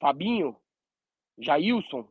[0.00, 0.56] Fabinho?
[1.38, 2.08] Jailson?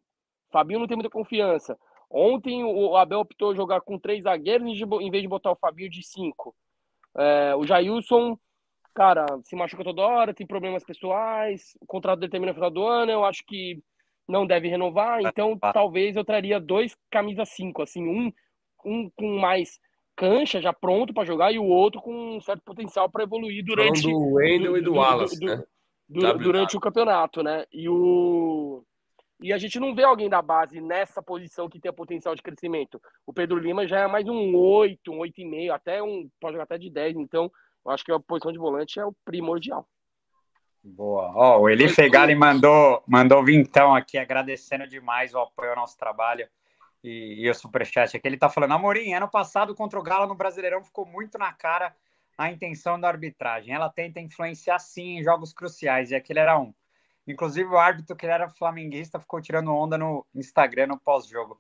[0.52, 1.78] Fabinho não tem muita confiança.
[2.10, 6.02] Ontem o Abel optou jogar com três zagueiros em vez de botar o Fabinho de
[6.02, 6.56] cinco.
[7.18, 8.38] É, o Jailson,
[8.98, 12.84] cara, se machuca toda hora, tem problemas pessoais, o contrato dele termina no final do
[12.84, 13.80] ano, eu acho que
[14.28, 18.34] não deve renovar, então talvez eu traria dois camisa cinco, assim, um,
[18.84, 19.80] um com mais
[20.16, 24.02] cancha já pronto para jogar e o outro com um certo potencial para evoluir durante
[24.02, 26.34] do Wendel e do, do Wallace, do, né?
[26.34, 27.66] durante o campeonato, né?
[27.72, 28.84] E o
[29.40, 33.00] e a gente não vê alguém da base nessa posição que tem potencial de crescimento.
[33.24, 36.28] O Pedro Lima já é mais um 8, um 8,5, até um.
[36.42, 37.18] Pode jogar até de 10.
[37.18, 37.52] Então,
[37.88, 39.88] eu acho que a posição de volante é o primordial.
[40.84, 41.32] Boa.
[41.36, 46.48] Ó, o Eli Fegali mandou, mandou vintão aqui, agradecendo demais o apoio ao nosso trabalho
[47.04, 48.28] e, e o superchat aqui.
[48.28, 51.96] Ele tá falando, Amorim, ano passado contra o Galo no Brasileirão ficou muito na cara
[52.38, 53.74] a intenção da arbitragem.
[53.74, 56.74] Ela tenta influenciar sim em jogos cruciais, e aquele era um.
[57.26, 61.60] Inclusive, o árbitro, que era flamenguista, ficou tirando onda no Instagram no pós-jogo.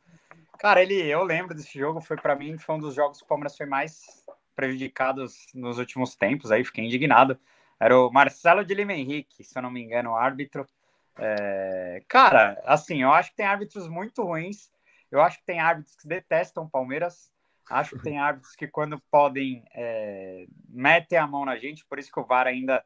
[0.59, 3.27] Cara, ele, eu lembro desse jogo, foi para mim, foi um dos jogos que o
[3.27, 4.25] Palmeiras foi mais
[4.57, 7.39] prejudicados nos últimos tempos, aí fiquei indignado.
[7.79, 10.67] Era o Marcelo de Lima Henrique, se eu não me engano, o árbitro.
[11.15, 12.03] É...
[12.07, 14.71] Cara, assim, eu acho que tem árbitros muito ruins,
[15.11, 17.31] eu acho que tem árbitros que detestam Palmeiras,
[17.69, 20.47] acho que tem árbitros que quando podem é...
[20.67, 22.83] metem a mão na gente, por isso que o VAR ainda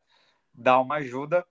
[0.54, 1.46] dá uma ajuda.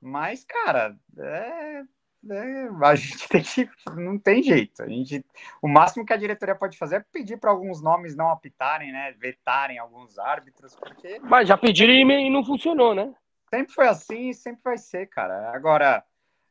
[0.00, 1.82] Mas, cara, é,
[2.30, 3.68] é, a gente tem que.
[3.94, 4.82] Não tem jeito.
[4.82, 5.24] A gente,
[5.60, 9.14] o máximo que a diretoria pode fazer é pedir para alguns nomes não apitarem, né?
[9.18, 11.20] Vetarem alguns árbitros, porque.
[11.22, 13.14] Mas já pediram e não funcionou, né?
[13.50, 15.52] Sempre foi assim e sempre vai ser, cara.
[15.54, 16.02] Agora,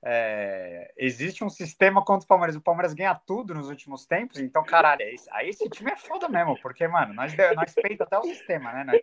[0.04, 2.56] é, existe um sistema contra o Palmeiras.
[2.56, 5.02] O Palmeiras ganha tudo nos últimos tempos, então, caralho,
[5.32, 9.00] aí esse time é foda mesmo, porque, mano, nós, nós peita até o sistema, né?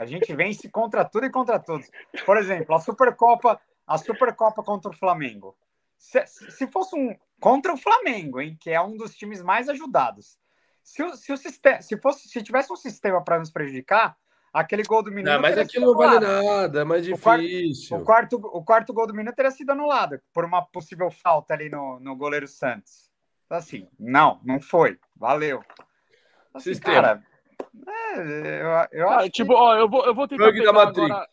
[0.00, 1.88] A gente vence contra tudo e contra todos.
[2.24, 5.56] Por exemplo, a Supercopa a Supercopa contra o Flamengo.
[5.98, 10.38] Se, se fosse um contra o Flamengo, hein, que é um dos times mais ajudados.
[10.82, 14.16] Se, o, se, o sistema, se, fosse, se tivesse um sistema para nos prejudicar,
[14.52, 15.32] aquele gol do Minuto.
[15.32, 17.98] Não, mas aquilo não vale nada, é mais difícil.
[17.98, 21.10] O quarto, o quarto, o quarto gol do Minuto teria sido anulado por uma possível
[21.10, 23.10] falta ali no, no goleiro Santos.
[23.50, 24.98] Assim, não, não foi.
[25.16, 25.62] Valeu.
[26.54, 26.94] Assim, sistema.
[26.94, 27.22] Cara,
[28.16, 29.58] é, eu, eu acho tipo, que...
[29.58, 31.28] ó, eu vou, eu vou tentar pegar agora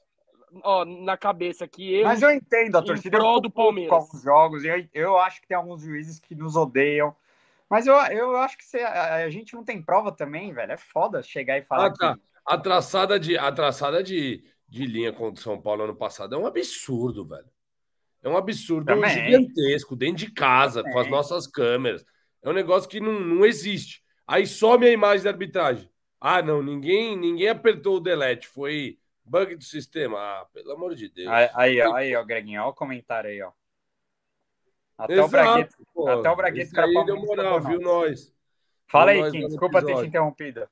[0.63, 2.03] ó, na cabeça que eu.
[2.03, 3.89] Mas eu entendo a torcida do Palmeiras.
[3.89, 7.15] Com alguns jogos, eu, eu acho que tem alguns juízes que nos odeiam.
[7.69, 10.71] Mas eu, eu acho que a, a gente não tem prova também, velho.
[10.71, 11.87] É foda chegar e falar.
[11.87, 12.15] Ah, tá.
[12.15, 12.21] que...
[12.45, 16.37] A traçada, de, a traçada de, de linha contra o São Paulo ano passado é
[16.37, 17.49] um absurdo, velho.
[18.21, 19.09] É um absurdo também.
[19.09, 20.93] gigantesco, dentro de casa, também.
[20.93, 22.05] com as nossas câmeras.
[22.41, 24.03] É um negócio que não, não existe.
[24.27, 25.89] Aí some a imagem da arbitragem.
[26.19, 28.47] Ah, não, ninguém, ninguém apertou o delete.
[28.47, 30.17] Foi Bug do sistema.
[30.19, 31.27] Ah, pelo amor de Deus.
[31.27, 33.51] Aí, aí, ó, aí, ó Greginho, ó o comentário aí, ó.
[34.97, 35.75] Até Exato, o Bragueto.
[35.93, 38.33] Pô, até o Bragueto aí deu moral, viu nós?
[38.87, 40.67] Fala aí, Kim, desculpa ter te interrompido.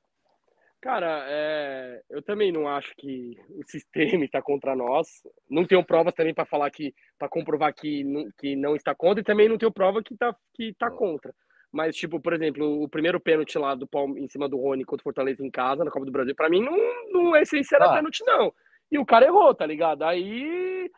[0.80, 2.02] Cara, é...
[2.10, 5.08] eu também não acho que o sistema está contra nós.
[5.48, 9.20] Não tenho provas também para falar que, para comprovar que não, que não está contra,
[9.20, 11.34] e também não tenho prova que está que tá contra.
[11.74, 15.02] Mas, tipo, por exemplo, o primeiro pênalti lá do Palme, em cima do Rony contra
[15.02, 16.76] o Fortaleza em casa, na Copa do Brasil, pra mim não,
[17.10, 17.92] não é sem ser ah.
[17.92, 18.54] pênalti, não.
[18.92, 20.04] E o cara errou, tá ligado?
[20.04, 20.88] Aí.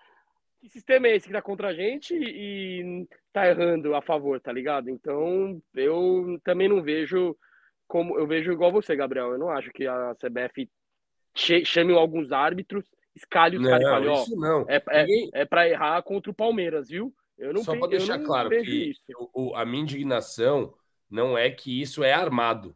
[0.60, 4.52] Que sistema é esse que tá contra a gente e tá errando a favor, tá
[4.52, 4.90] ligado?
[4.90, 7.34] Então, eu também não vejo
[7.88, 8.18] como.
[8.18, 9.32] Eu vejo igual você, Gabriel.
[9.32, 10.68] Eu não acho que a CBF
[11.64, 12.84] chame alguns árbitros,
[13.14, 15.06] escalhe os caras e fale, ó, é, é,
[15.40, 17.14] é pra errar contra o Palmeiras, viu?
[17.38, 18.92] Eu não Só para deixar claro que
[19.34, 20.74] o, a minha indignação
[21.10, 22.74] não é que isso é armado,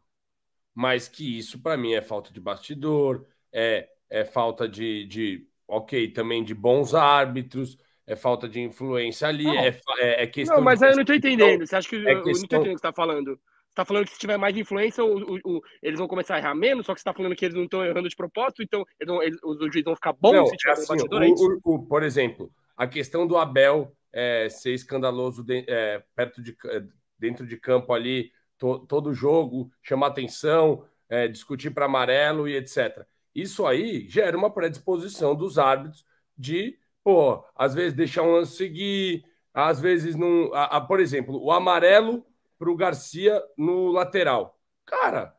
[0.73, 6.09] mas que isso para mim é falta de bastidor, é, é falta de, de, ok,
[6.09, 10.57] também de bons árbitros, é falta de influência ali, é, é, é, questão.
[10.57, 11.65] Não, mas eu não estou entendendo.
[11.65, 12.23] Você acha que é eu, questão...
[12.23, 13.39] não estou entendendo o que você está falando?
[13.71, 16.39] Você tá falando que se tiver mais influência, o, o, o, eles vão começar a
[16.39, 18.85] errar menos, só que você tá falando que eles não estão errando de propósito, então
[18.99, 22.03] eles vão, eles, os juízes vão ficar bons não, se tiver assim, bastidor, é Por
[22.03, 26.83] exemplo, a questão do Abel é, ser escandaloso de, é, perto de, é,
[27.17, 33.05] dentro de campo ali, to, todo jogo, chamar atenção, é, discutir para amarelo e etc.
[33.33, 36.05] Isso aí gera uma predisposição dos árbitros
[36.37, 40.53] de, pô, às vezes deixar um lance seguir, às vezes não.
[40.53, 42.25] A, a, por exemplo, o amarelo
[42.57, 44.59] para o Garcia no lateral.
[44.85, 45.35] Cara,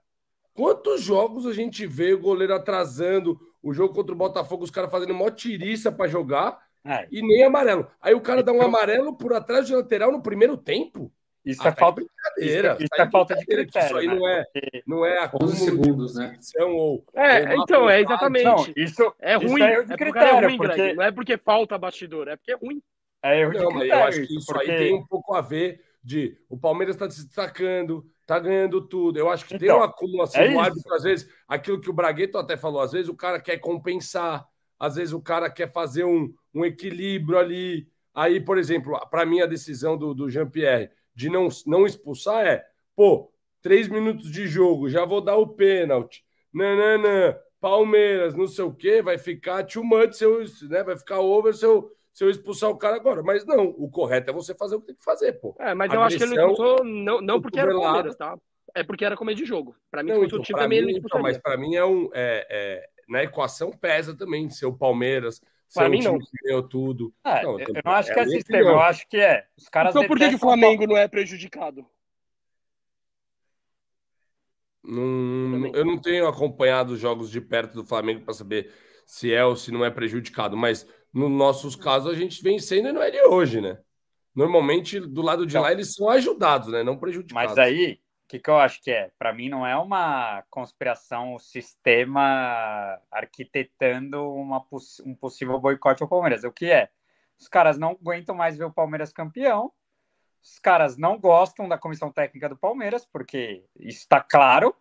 [0.54, 4.90] quantos jogos a gente vê o goleiro atrasando, o jogo contra o Botafogo, os caras
[4.90, 7.86] fazendo mó tiriça pra jogar É, e nem amarelo.
[8.00, 11.12] Aí o cara dá um amarelo por atrás de lateral no primeiro tempo?
[11.44, 12.72] isso Ah, é tá falta, Brincadeira.
[12.74, 13.86] isso, isso tá é falta de critério.
[13.86, 14.14] Isso aí né?
[14.14, 14.44] não é,
[14.86, 16.38] não é 11 acúmulo de segundos, né?
[16.60, 17.04] ou.
[17.14, 18.44] É, ou então, é exatamente.
[18.44, 20.96] Não, isso É isso ruim, é erro é de cara critério, é ruim, porque Greg.
[20.96, 22.82] Não é porque falta bastidor, é porque é ruim.
[23.22, 25.34] é erro de Não, eu critério acho que isso, isso porque aí tem um pouco
[25.34, 29.18] a ver de o Palmeiras está se destacando, tá ganhando tudo.
[29.18, 30.60] Eu acho que tem Então, uma acumulação é do isso.
[30.60, 34.44] árbitro, às vezes, aquilo que o Bragueto até falou, às vezes o cara quer compensar,
[34.78, 37.88] às vezes o cara quer fazer um, um equilíbrio ali.
[38.14, 42.64] Aí, por exemplo, para mim a decisão do, do Jean-Pierre de não, não expulsar é,
[42.94, 43.30] pô,
[43.60, 46.24] três minutos de jogo, já vou dar o pênalti.
[46.52, 51.20] Nananã, Palmeiras, não sei o quê, vai ficar too much, se eu, né, vai ficar
[51.20, 53.22] over se eu, se eu expulsar o cara agora.
[53.22, 55.54] Mas não, o correto é você fazer o que tem que fazer, pô.
[55.58, 57.72] É, mas eu acho que ele não Agressão, expulsou não, não porque era.
[57.72, 58.36] Palmeiras, tá?
[58.74, 59.76] É porque era começo de jogo.
[59.90, 61.84] Pra mim, Não, então, o time pra também mim, ele então, mas para mim é
[61.84, 62.08] um.
[62.12, 65.40] É, é, na equação pesa também ser o Palmeiras,
[65.80, 66.18] um mim, não.
[66.44, 67.14] ganhou tudo.
[67.24, 68.74] É, Não, eu, eu não acho é que é sistema, opinião.
[68.78, 69.46] eu acho que é.
[69.56, 71.86] Os caras Então por que, que o Flamengo não é prejudicado?
[74.84, 75.72] Também.
[75.74, 78.72] eu não tenho acompanhado os jogos de perto do Flamengo para saber
[79.06, 82.88] se é ou se não é prejudicado, mas nos nossos casos a gente vem sendo
[82.88, 83.78] e não é de hoje, né?
[84.34, 85.62] Normalmente do lado de Então.
[85.62, 86.82] lá eles são ajudados, né?
[86.82, 87.50] Não prejudicados.
[87.50, 88.00] Mas aí,
[88.32, 89.10] que, que eu acho que é?
[89.18, 94.64] Para mim, não é uma conspiração, o sistema arquitetando uma,
[95.04, 96.42] um possível boicote ao Palmeiras.
[96.42, 96.88] O que é?
[97.38, 99.70] Os caras não aguentam mais ver o Palmeiras campeão.
[100.42, 104.74] Os caras não gostam da comissão técnica do Palmeiras, porque isso está claro.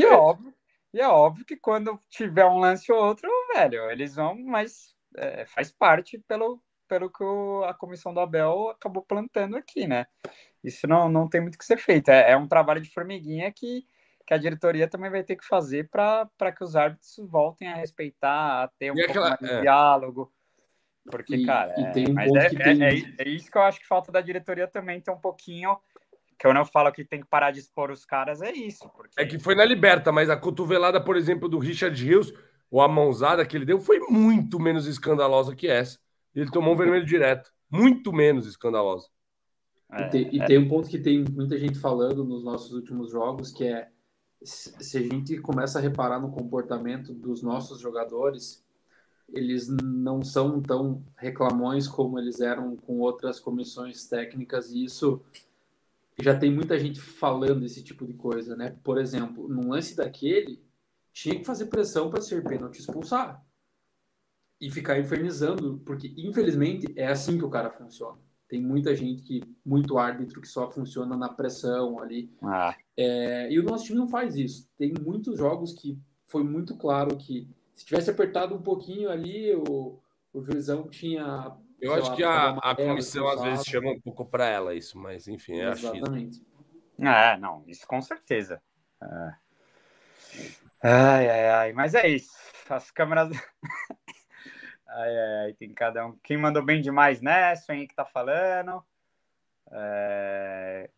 [0.00, 0.52] E é óbvio.
[0.92, 5.46] E é óbvio que quando tiver um lance ou outro, velho, eles vão, mas é,
[5.46, 10.06] faz parte pelo, pelo que o- a comissão do Abel acabou plantando aqui, né?
[10.62, 12.08] Isso não, não tem muito o que ser feito.
[12.10, 13.84] É, é um trabalho de formiguinha que,
[14.26, 18.62] que a diretoria também vai ter que fazer para que os árbitros voltem a respeitar,
[18.64, 19.60] a ter um E pouco aquela- mais de é.
[19.62, 20.32] diálogo.
[21.10, 23.58] Porque, E- cara, e é, um mas é, que é- tem- é- é isso que
[23.58, 25.76] eu acho que falta da diretoria também, ter um pouquinho.
[26.38, 28.88] Que eu não falo que tem que parar de expor os caras, é isso.
[28.90, 29.20] Porque...
[29.20, 32.32] É que foi na liberta, mas a cotovelada, por exemplo, do Richard Rios,
[32.70, 35.98] ou a mãozada que ele deu, foi muito menos escandalosa que essa.
[36.34, 37.52] Ele tomou um vermelho direto.
[37.70, 39.08] Muito menos escandalosa.
[39.92, 43.10] É, E, tem, e tem um ponto que tem muita gente falando nos nossos últimos
[43.10, 43.90] jogos, que é
[44.44, 48.64] se a gente começa a reparar no comportamento dos nossos jogadores,
[49.28, 55.22] eles não são tão reclamões como eles eram com outras comissões técnicas, e isso
[56.20, 58.76] já tem muita gente falando esse tipo de coisa, né?
[58.82, 60.62] Por exemplo, num lance daquele,
[61.12, 63.44] tinha que fazer pressão para ser pênalti expulsar.
[64.60, 68.18] E ficar infernizando, porque infelizmente é assim que o cara funciona.
[68.52, 72.30] Tem muita gente que, muito árbitro que só funciona na pressão ali.
[72.42, 74.68] ah, É, e o nosso time não faz isso.
[74.76, 79.98] Tem muitos jogos que foi muito claro que se tivesse apertado um pouquinho ali, o,
[80.34, 81.56] o juizão tinha.
[81.80, 84.98] Eu acho lá, que a, a comissão às vezes chama um pouco para ela isso,
[84.98, 85.70] mas enfim, é.
[85.70, 86.44] Exatamente.
[87.00, 88.60] É, não, isso com certeza.
[89.02, 89.34] É.
[90.82, 92.32] Ai, ai, ai, mas é isso.
[92.68, 93.30] As câmeras.
[94.94, 96.16] Ai, ai, tem cada um.
[96.22, 98.82] Quem mandou bem demais nessa, hein, que tá falando.
[99.70, 100.90] É...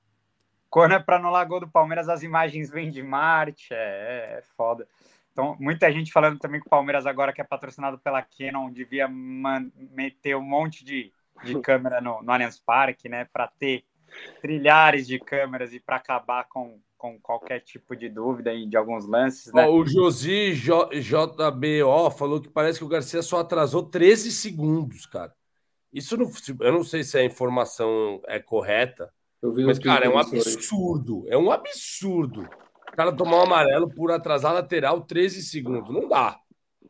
[0.68, 4.88] Quando é para no Lagoa do Palmeiras, as imagens vêm de Marte, é, é foda.
[5.32, 9.08] Então, muita gente falando também que o Palmeiras, agora que é patrocinado pela Canon, devia
[9.08, 11.12] meter um monte de,
[11.44, 13.84] de câmera no, no Allianz Parque, né, para ter
[14.40, 19.06] trilhares de câmeras e para acabar com, com qualquer tipo de dúvida aí de alguns
[19.06, 19.66] lances, né?
[19.68, 25.04] Ó, o Josi J- JBO falou que parece que o Garcia só atrasou 13 segundos,
[25.04, 25.30] cara.
[25.92, 29.12] Isso não, eu não sei se a informação é correta,
[29.42, 31.26] Eu vi mas, cara, é um absurdo.
[31.28, 32.48] É um absurdo.
[32.90, 35.92] O cara tomar um amarelo por atrasar lateral 13 segundos.
[35.94, 36.38] Não dá.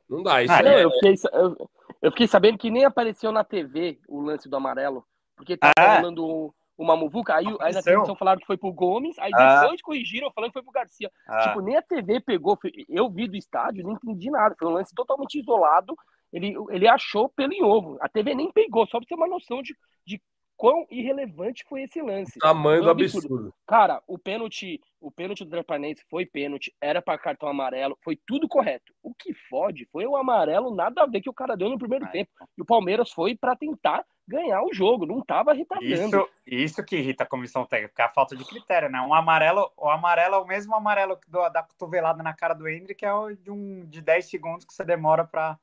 [0.09, 0.45] Não dá.
[0.45, 1.70] Isso Ah, Não, é, eu, fiquei, eu,
[2.03, 5.05] eu fiquei sabendo que nem apareceu na TV o lance do amarelo,
[5.35, 5.97] porque tava Ah.
[5.97, 9.60] rolando um- uma muvuca, aí, aí na televisão falaram que foi pro Gomes, aí Ah.
[9.62, 11.10] depois corrigiram falando que foi pro Garcia.
[11.28, 14.72] Ah, Tipo, nem a TV pegou, eu vi do estádio, não entendi nada, foi um
[14.72, 15.96] lance totalmente isolado,
[16.32, 19.62] ele, ele achou pelo em ovo, a TV nem pegou, só pra ter uma noção
[19.62, 20.20] de, de
[20.56, 22.39] quão irrelevante foi esse lance.
[22.39, 23.26] o tamanho do absurdo.
[23.26, 23.55] absurdo.
[23.66, 28.48] Cara, o pênalti, o pênalti do Drapanense foi pênalti, era para cartão amarelo, foi tudo
[28.48, 28.93] correto.
[29.02, 32.05] O que fode foi o amarelo, nada a ver que o cara deu no primeiro
[32.06, 32.12] Ai.
[32.12, 32.31] tempo.
[32.56, 36.16] E o Palmeiras foi para tentar ganhar o jogo, não tava retardando.
[36.16, 38.98] Isso, isso que irrita a comissão técnica, é a falta de critério, né?
[39.02, 42.94] Um amarelo, o amarelo é o mesmo amarelo do- da cotovelada na cara do Hendrick,
[43.01, 45.59] que é o de, um, de 10 segundos que você demora para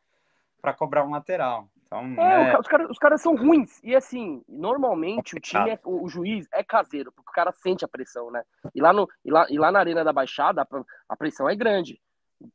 [0.77, 1.67] cobrar um lateral.
[1.91, 3.81] Então, É, né, os, caras, os caras são ruins.
[3.83, 7.83] E assim, normalmente o time, é- o, o juiz é caseiro, porque o cara sente
[7.83, 8.43] a pressão, né?
[8.73, 10.65] E lá, no, e lá, e lá na Arena da Baixada,
[11.09, 11.99] a, pressão é grande.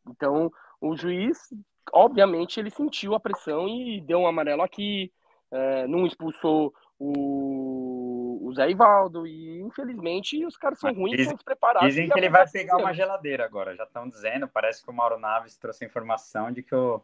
[0.09, 0.51] Então,
[0.81, 1.39] o juiz
[1.93, 5.13] obviamente ele sentiu a pressão e deu um amarelo aqui,
[5.53, 11.45] é, não expulsou o, o Zé Ivaldo e infelizmente os caras são ruins, Diz, estão
[11.45, 11.89] preparados.
[11.89, 15.19] Dizem que ele vai pegar uma geladeira agora, já estão dizendo, parece que o Mauro
[15.19, 17.03] Naves trouxe a informação de que o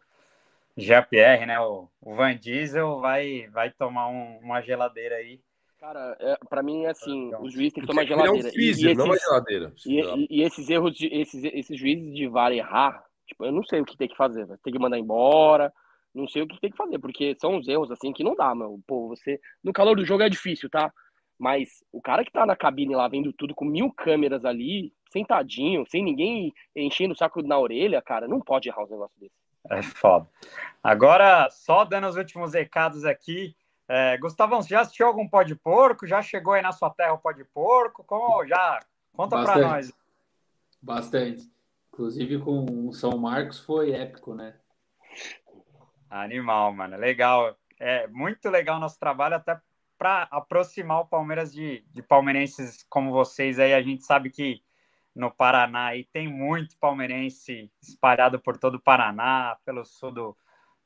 [0.76, 5.40] Jean-Pierre, né, o, o, Van Diesel vai, vai tomar um, uma geladeira aí.
[5.78, 8.46] Cara, é, para mim é assim, então, os juízes têm que tomar geladeira.
[8.46, 9.72] É um freezer, e, esses, não uma geladeira.
[9.84, 13.64] E, e, e, esses erros, de, esses, esses juízes de VAR errar, tipo, eu não
[13.64, 15.72] sei o que tem que fazer, tem que mandar embora,
[16.14, 18.54] não sei o que tem que fazer, porque são os erros assim que não dá,
[18.54, 18.80] meu.
[18.86, 19.40] Pô, você.
[19.62, 20.92] No calor do jogo é difícil, tá?
[21.38, 25.84] Mas o cara que tá na cabine lá vendo tudo com mil câmeras ali, sentadinho,
[25.88, 29.41] sem ninguém enchendo o saco na orelha, cara, não pode errar um negócio desse.
[29.70, 30.28] É foda.
[30.82, 33.54] Agora, só dando os últimos recados aqui.
[33.88, 36.06] É, Gustavão, você já assistiu algum pó de porco?
[36.06, 38.02] Já chegou aí na sua terra o pó de porco?
[38.04, 38.80] Como, já
[39.12, 39.92] conta para nós.
[40.80, 41.50] Bastante.
[41.92, 44.56] Inclusive com o São Marcos foi épico, né?
[46.08, 46.96] Animal, mano.
[46.96, 47.56] Legal.
[47.78, 49.60] É muito legal o nosso trabalho, até
[49.98, 53.72] para aproximar o Palmeiras de, de palmeirenses como vocês aí.
[53.74, 54.62] A gente sabe que
[55.14, 60.36] no Paraná e tem muito palmeirense espalhado por todo o Paraná, pelo sul do,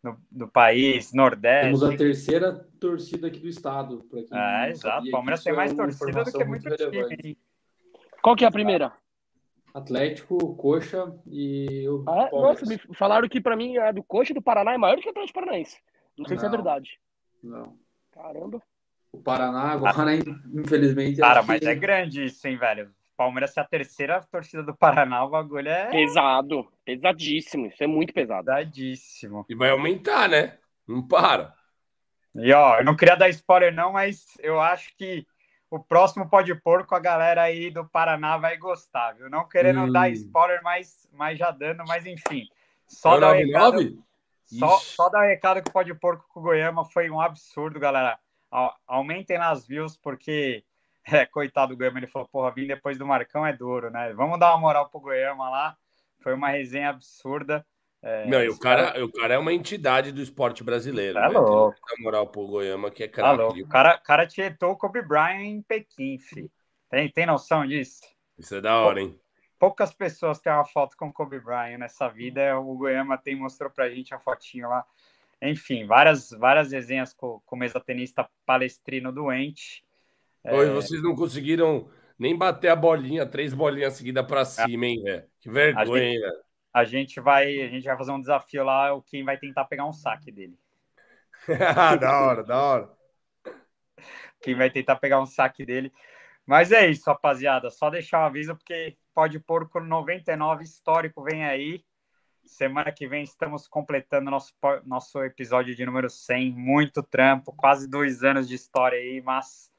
[0.03, 1.67] do, do país, Nordeste.
[1.67, 4.05] Temos a terceira torcida aqui do estado.
[4.33, 5.07] É, exato.
[5.07, 7.39] O Palmeiras tem mais é torcida do que muito, muito time.
[8.23, 8.93] Qual que é a primeira?
[9.73, 14.41] Atlético, Coxa e o ah, Nossa, me falaram que para mim a do Coxa do
[14.41, 15.79] Paraná é maior que o Atlético Paranaense.
[16.17, 17.01] Não sei não, se é verdade.
[17.43, 17.79] Não.
[18.11, 18.63] Caramba.
[19.13, 20.15] O Paraná agora,
[20.55, 21.21] infelizmente...
[21.21, 21.67] Cara, mas que...
[21.67, 22.91] é grande isso, hein, velho?
[23.17, 25.91] Palmeiras ser a terceira torcida do Paraná, o bagulho é...
[25.91, 27.67] Pesado, pesadíssimo.
[27.67, 28.47] Isso é muito pesado.
[28.47, 29.45] Pesadíssimo.
[29.49, 30.59] E vai aumentar, né?
[30.87, 31.55] Não para.
[32.35, 35.27] E, ó, eu não queria dar spoiler não, mas eu acho que
[35.71, 39.29] o próximo pode porco a galera aí do Paraná vai gostar, viu?
[39.29, 39.93] Não querendo hum.
[39.93, 42.47] dar spoiler, mas, mas já dando, mas enfim.
[42.87, 44.05] Só é dar recado,
[44.45, 48.19] só, só dar recado que o pode porco com o Goiama foi um absurdo, galera.
[48.87, 50.63] Aumentem nas views, porque,
[51.11, 54.13] é, coitado do Goiama, ele falou, porra, vim depois do Marcão é duro, né?
[54.15, 55.77] Vamos dar uma moral pro Goiama lá.
[56.21, 57.65] Foi uma resenha absurda.
[58.03, 61.19] É, não, e o cara, o cara é uma entidade do esporte brasileiro.
[61.19, 61.29] É né?
[61.29, 61.79] louco.
[61.89, 63.39] Na moral pro Goiama, que é craque.
[63.39, 66.51] Tá o cara, cara tietou o Kobe Bryant em Pequim, filho.
[66.91, 68.01] Tem, tem noção disso?
[68.39, 69.19] Isso é da hora, hein?
[69.59, 72.59] Poucas pessoas têm uma foto com o Kobe Bryant nessa vida.
[72.59, 74.85] O Goiama tem, mostrou pra gente a fotinha lá.
[75.41, 79.86] Enfim, várias, várias resenhas com, com o mesatenista palestrino doente.
[80.51, 80.73] Oi, é...
[80.73, 85.25] vocês não conseguiram nem bater a bolinha, três bolinhas seguidas para cima, hein, velho?
[85.41, 86.47] Que vergonha, velho
[86.77, 89.87] a gente vai a gente vai fazer um desafio lá, o quem vai tentar pegar
[89.87, 90.59] um saque dele.
[91.99, 92.91] da hora, da hora.
[94.43, 95.91] Quem vai tentar pegar um saque dele.
[96.45, 97.71] Mas é isso, rapaziada.
[97.71, 101.83] Só deixar um aviso, porque pode pôr com 99 histórico vem aí.
[102.45, 104.53] Semana que vem estamos completando nosso,
[104.85, 106.53] nosso episódio de número 100.
[106.53, 109.76] Muito trampo, quase dois anos de história aí, mas ah,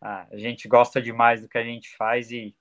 [0.00, 2.56] a gente gosta demais do que a gente faz e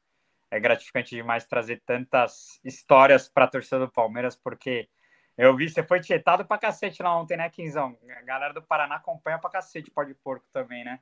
[0.51, 4.89] é gratificante demais trazer tantas histórias para a torcida do Palmeiras, porque
[5.37, 7.97] eu vi, você foi tietado para cacete lá ontem, né, Quinzão?
[8.17, 10.99] A galera do Paraná acompanha para cacete Pode Porco também, né?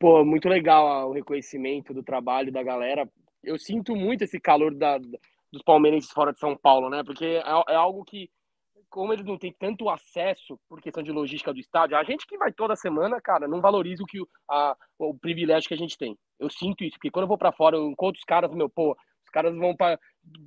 [0.00, 3.08] Pô, muito legal o reconhecimento do trabalho da galera.
[3.44, 7.04] Eu sinto muito esse calor da, dos palmeirenses fora de São Paulo, né?
[7.04, 8.28] Porque é, é algo que
[8.96, 12.38] como eles não têm tanto acesso por questão de logística do estádio, a gente que
[12.38, 14.18] vai toda semana, cara, não valoriza o que
[14.50, 16.16] a, o privilégio que a gente tem.
[16.40, 18.92] Eu sinto isso, porque quando eu vou para fora, eu encontro os caras, meu, pô,
[18.92, 20.00] os caras vão para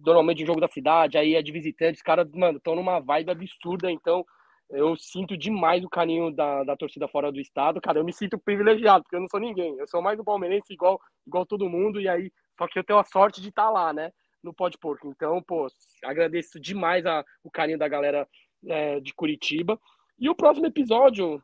[0.04, 3.30] normalmente o jogo da cidade, aí é de visitante, os caras, mano, estão numa vibe
[3.30, 4.26] absurda, então
[4.72, 8.40] eu sinto demais o carinho da, da torcida fora do estado, cara, eu me sinto
[8.40, 12.02] privilegiado, porque eu não sou ninguém, eu sou mais um palmeirense igual, igual todo mundo,
[12.02, 14.12] e aí, só que eu tenho a sorte de estar tá lá, né?
[14.44, 15.10] No Pode Porco.
[15.10, 15.68] Então, pô,
[16.04, 18.28] agradeço demais a, o carinho da galera
[18.68, 19.80] é, de Curitiba.
[20.18, 21.42] E o próximo episódio,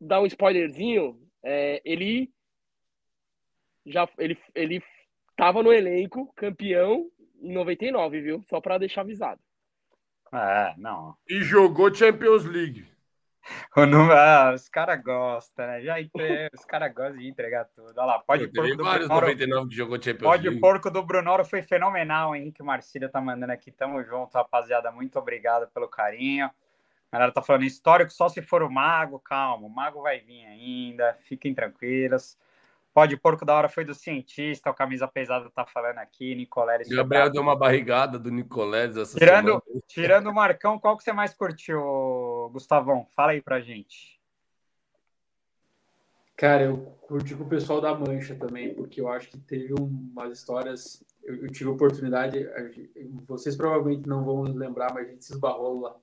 [0.00, 2.32] dá um spoilerzinho, é, ele
[3.86, 4.82] já ele, ele
[5.36, 7.10] tava no elenco, campeão
[7.40, 8.44] em 99, viu?
[8.48, 9.40] Só para deixar avisado.
[10.32, 11.16] É, não.
[11.28, 12.86] E jogou Champions League.
[13.76, 15.82] O número, ah, os caras gostam, né?
[15.82, 16.50] Já entre...
[16.52, 17.92] os caras gostam de entregar tudo.
[17.96, 19.26] Olha lá, pode porco do vários Brunoro.
[19.26, 20.60] 99 que jogou Champions pode League.
[20.60, 22.30] porco do Brunoro foi fenomenal.
[22.30, 23.70] O Henrique Marcília tá mandando aqui.
[23.70, 24.90] Tamo junto, rapaziada.
[24.90, 26.46] Muito obrigado pelo carinho.
[27.10, 29.18] A galera tá falando histórico só se for o Mago.
[29.18, 31.16] Calma, o Mago vai vir ainda.
[31.20, 32.36] Fiquem tranquilos.
[32.94, 36.88] Pode porco da hora foi do cientista, o camisa pesada tá falando aqui, Nicoleles.
[36.88, 39.62] Gabriel deu uma barrigada do Nicoleles essa tirando, semana.
[39.86, 43.06] Tirando o Marcão, qual que você mais curtiu, Gustavão?
[43.14, 44.18] Fala aí pra gente.
[46.38, 50.38] Cara, eu curti com o pessoal da Mancha também, porque eu acho que teve umas
[50.38, 51.02] histórias.
[51.24, 52.48] Eu, eu tive oportunidade,
[53.26, 55.96] vocês provavelmente não vão lembrar, mas a gente se esbarrou lá,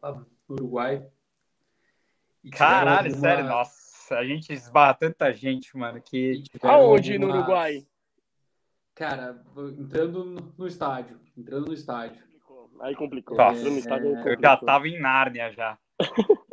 [0.47, 1.07] no Uruguai.
[2.51, 3.21] Caralho, alguma...
[3.21, 6.44] sério, nossa, a gente esbarra tanta gente, mano, que.
[6.61, 7.34] Aonde algumas...
[7.34, 7.86] no Uruguai?
[8.94, 9.44] Cara,
[9.77, 11.19] entrando no estádio.
[11.38, 12.23] Entrando no estádio.
[12.82, 13.38] Aí complicou.
[13.38, 14.32] Nossa, no estádio, complicou.
[14.34, 15.77] Eu já tava em Nárnia já.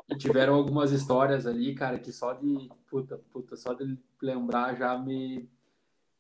[0.09, 2.71] E tiveram algumas histórias ali, cara, que só de.
[2.89, 5.49] Puta, puta, só de lembrar já me.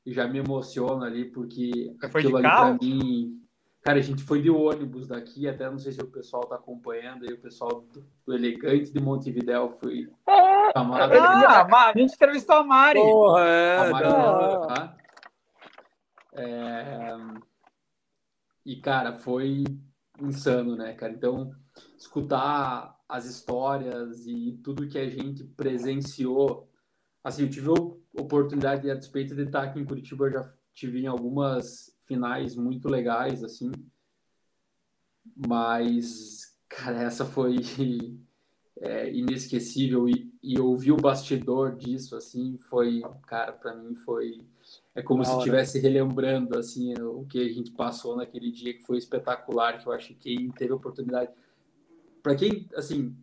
[0.05, 2.79] Já me emociona ali, porque Você aquilo ali carro?
[2.79, 3.41] pra mim.
[3.83, 7.25] Cara, a gente foi de ônibus daqui, até não sei se o pessoal tá acompanhando
[7.25, 10.09] aí, o pessoal do, do Elegante de Montevidéu foi
[10.73, 11.13] chamado.
[11.15, 13.01] Ah, a gente entrevistou a Mari.
[13.01, 13.79] Porra, é.
[13.79, 14.09] A Mari,
[14.69, 14.97] tá?
[16.35, 17.17] É...
[18.65, 19.65] E, cara, foi
[20.21, 21.13] insano, né, cara?
[21.13, 21.51] Então,
[21.99, 26.71] escutar as histórias e tudo que a gente presenciou.
[27.25, 31.03] Assim, eu tive a oportunidade, a despeito de estar aqui em Curitiba, eu já tive
[31.03, 33.72] em algumas finais muito legais, assim.
[35.34, 37.56] Mas, cara, essa foi
[38.76, 40.09] é, inesquecível.
[40.09, 44.44] E, e ouvir o bastidor disso, assim, foi, cara, para mim foi
[44.94, 48.97] é como se estivesse relembrando assim o que a gente passou naquele dia que foi
[48.97, 51.30] espetacular, que eu acho que quem teve oportunidade
[52.22, 53.16] para quem assim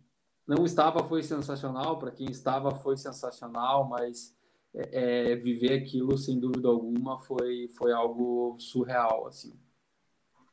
[0.46, 4.36] não estava foi sensacional, para quem estava foi sensacional, mas
[4.74, 9.58] é, é, viver aquilo sem dúvida alguma foi foi algo surreal assim.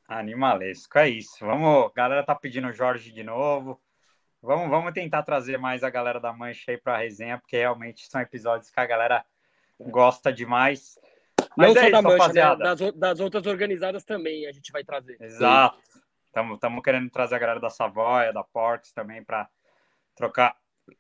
[0.08, 1.46] Animalesco, é isso.
[1.46, 3.80] Vamos, a galera tá pedindo o Jorge de novo.
[4.42, 8.08] Vamos, vamos tentar trazer mais a galera da Mancha aí para a resenha, porque realmente
[8.08, 9.26] são episódios que a galera
[9.80, 10.98] gosta demais.
[11.58, 12.56] Mas Não é só da Mancha, né?
[12.56, 15.18] das, das, outras organizadas também a gente vai trazer.
[15.20, 15.78] Exato.
[16.54, 19.50] Estamos querendo trazer a galera da Savoia, da Porks também para
[20.16, 20.56] trocar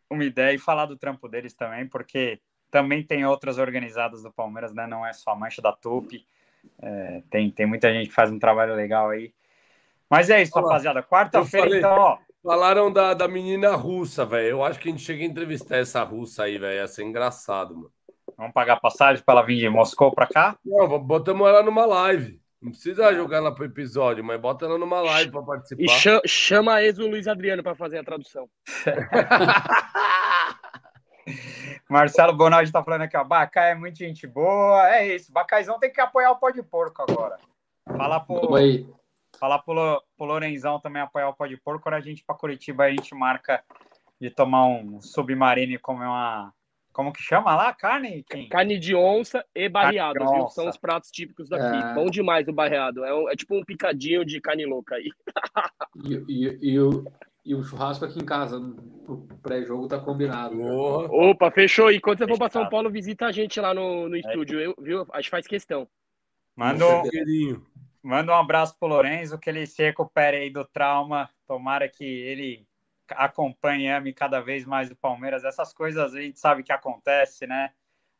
[0.09, 4.73] uma ideia e falar do trampo deles também, porque também tem outras organizadas do Palmeiras,
[4.73, 4.87] né?
[4.87, 6.25] Não é só a Mancha da Tupi.
[6.81, 9.33] É, tem, tem muita gente que faz um trabalho legal aí.
[10.09, 10.69] Mas é isso, Olá.
[10.69, 11.03] rapaziada.
[11.03, 12.17] Quarta-feira, então, ó.
[12.43, 14.47] Falaram da, da menina russa, velho.
[14.47, 16.75] Eu acho que a gente chega a entrevistar essa russa aí, velho.
[16.75, 17.91] Ia ser engraçado, mano.
[18.37, 20.57] Vamos pagar passagem para ela vir de Moscou para cá?
[20.63, 22.39] Não, botamos ela numa live.
[22.61, 25.83] Não precisa jogar ela pro episódio, mas bota ela numa live para participar.
[25.83, 28.47] E chama a ex o Luiz Adriano para fazer a tradução.
[31.89, 33.23] Marcelo Bonaldi tá falando aqui, ó.
[33.23, 34.87] Bacá é muito gente boa.
[34.89, 35.31] É isso.
[35.31, 37.37] Bacaizão tem que apoiar o pó de porco agora.
[37.85, 38.89] Fala pro, Oi.
[39.39, 41.83] Falar pro, pro Lorenzão também apoiar o pó de porco.
[41.83, 43.63] Quando a gente para Curitiba, a gente marca
[44.19, 46.51] de tomar um submarino e comer uma,
[46.97, 47.71] como que chama lá?
[47.75, 48.25] Carne?
[48.27, 48.49] Quem?
[48.49, 50.47] Carne de onça e barreado, viu?
[50.47, 51.77] São os pratos típicos daqui.
[51.77, 51.93] É...
[51.93, 53.05] Bom demais o barreado.
[53.05, 55.11] É, um, é, tipo um picadinho de carne louca aí.
[56.03, 57.05] e, e, e, o,
[57.47, 60.61] e o churrasco aqui em casa, o pré-jogo tá combinado.
[60.61, 61.89] Opa, fechou.
[61.89, 64.19] E quando você for para São Paulo, visita a gente lá no, no é.
[64.19, 65.07] estúdio, eu, viu?
[65.13, 65.87] Acho que faz questão.
[66.53, 67.03] Manda um,
[68.03, 71.29] manda um abraço pro Lorenzo, que ele se recupere aí do trauma.
[71.47, 72.67] Tomara que ele
[73.11, 75.45] acompanhe ame cada vez mais o Palmeiras.
[75.45, 77.71] Essas coisas a gente sabe que acontece, né?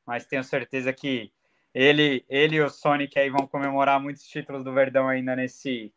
[0.06, 1.34] Mas tenho certeza que
[1.74, 5.94] ele, ele e o Sonic aí vão comemorar muitos títulos do Verdão ainda nesse,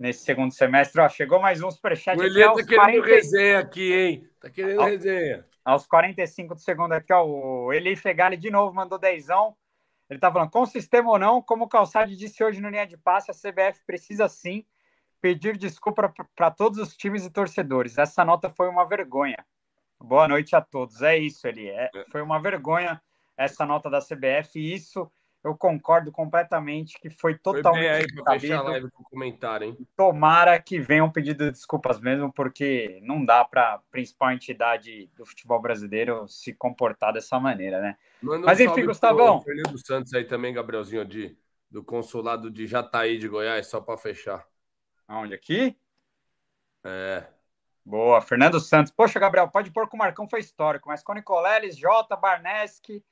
[0.00, 0.98] nesse segundo semestre.
[1.02, 2.18] Ó, chegou mais um superchat.
[2.18, 3.06] O Elias tá querendo 40...
[3.06, 4.28] resenha aqui, hein?
[4.40, 5.46] Tá querendo resenha.
[5.62, 9.54] Aos 45 do segundo aqui, ó, o Eli Fegali de novo mandou dezão.
[10.08, 12.96] Ele tá falando, com sistema ou não, como o Calçade disse hoje no linha de
[12.96, 14.64] passe, a CBF precisa sim
[15.20, 17.98] pedir desculpa para todos os times e torcedores.
[17.98, 19.44] Essa nota foi uma vergonha.
[20.00, 21.02] Boa noite a todos.
[21.02, 21.68] É isso, Eli.
[21.68, 23.00] É, é, foi uma vergonha
[23.36, 24.58] essa nota da CBF.
[24.58, 28.12] E isso eu concordo completamente que foi totalmente.
[28.12, 29.88] Foi aí para fechar a live com comentário, hein?
[29.96, 35.60] Tomara que venham pedido desculpas mesmo, porque não dá para a principal entidade do futebol
[35.60, 37.96] brasileiro se comportar dessa maneira, né?
[38.20, 39.40] Manda Mas enfim, Gustavão.
[39.40, 41.36] Fernando Santos aí também, Gabrielzinho, de,
[41.70, 44.46] do consulado de Jataí de Goiás, só para fechar.
[45.08, 45.76] Aonde aqui?
[46.84, 47.24] É.
[47.84, 48.92] Boa, Fernando Santos.
[48.92, 53.02] Poxa, Gabriel, pode pôr que o Marcão foi histórico, mas com Nicoleles, Jota, Barneski,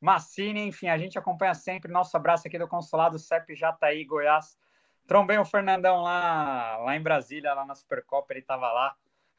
[0.00, 1.92] Massini, enfim, a gente acompanha sempre.
[1.92, 4.56] Nosso abraço aqui do Consulado CEP Jataí, Goiás.
[5.06, 8.94] Trombei o Fernandão lá, lá em Brasília, lá na Supercopa, ele estava lá.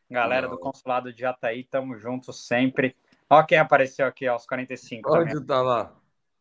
[0.09, 0.55] Galera Não.
[0.55, 2.95] do Consulado de Jataí, tamo junto sempre.
[3.29, 5.13] Ó quem apareceu aqui aos 45.
[5.13, 5.45] Onde também.
[5.45, 5.93] tá lá?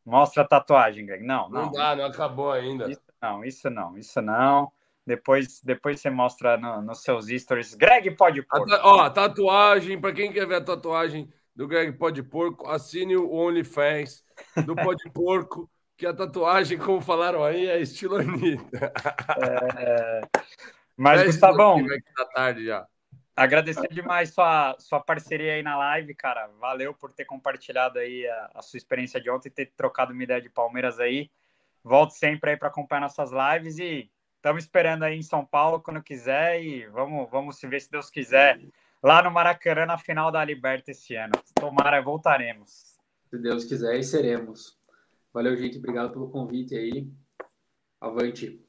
[0.05, 1.23] Mostra a tatuagem, Greg.
[1.23, 1.67] Não, não.
[1.67, 2.91] Não dá, não acabou ainda.
[2.91, 4.73] Isso não, isso não, isso não.
[5.07, 7.75] Depois, depois você mostra no, nos seus stories.
[7.75, 8.67] Greg pode pôr.
[8.83, 14.25] ó, tatuagem, para quem quer ver a tatuagem do Greg Pode Porco, assine o OnlyFans
[14.65, 18.93] do Pode Porco, que a tatuagem, como falaram aí, é estilo Anitta.
[19.77, 20.21] É...
[20.97, 21.85] Mas, Gustavão,
[22.17, 22.87] tá tarde já.
[23.35, 26.49] agradecer demais sua, sua parceria aí na live, cara.
[26.61, 30.23] Valeu por ter compartilhado aí a, a sua experiência de ontem e ter trocado uma
[30.23, 31.29] ideia de Palmeiras aí.
[31.83, 36.01] Volte sempre aí para acompanhar nossas lives e Estamos esperando aí em São Paulo quando
[36.01, 38.61] quiser e vamos, vamos se ver se Deus quiser
[39.03, 41.33] lá no Maracanã na final da Liberta esse ano.
[41.55, 42.99] Tomara, voltaremos.
[43.31, 44.79] Se Deus quiser e seremos.
[45.33, 45.79] Valeu, gente.
[45.79, 47.07] Obrigado pelo convite aí.
[48.01, 48.65] Avante.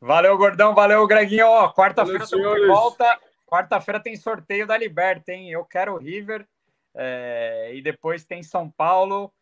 [0.00, 0.74] Valeu, gordão.
[0.74, 1.46] Valeu, Greguinho.
[1.74, 3.20] Quarta-feira estamos de volta.
[3.46, 5.50] Quarta-feira tem sorteio da Liberta, hein?
[5.50, 6.46] Eu quero o River.
[6.94, 9.32] É, e depois tem São Paulo.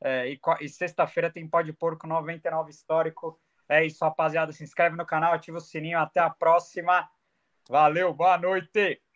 [0.00, 3.40] É, e, e sexta-feira tem Pode Porco 99 histórico.
[3.68, 4.52] É isso, rapaziada.
[4.52, 5.98] Se inscreve no canal, ativa o sininho.
[5.98, 7.08] Até a próxima.
[7.68, 9.00] Valeu, boa noite.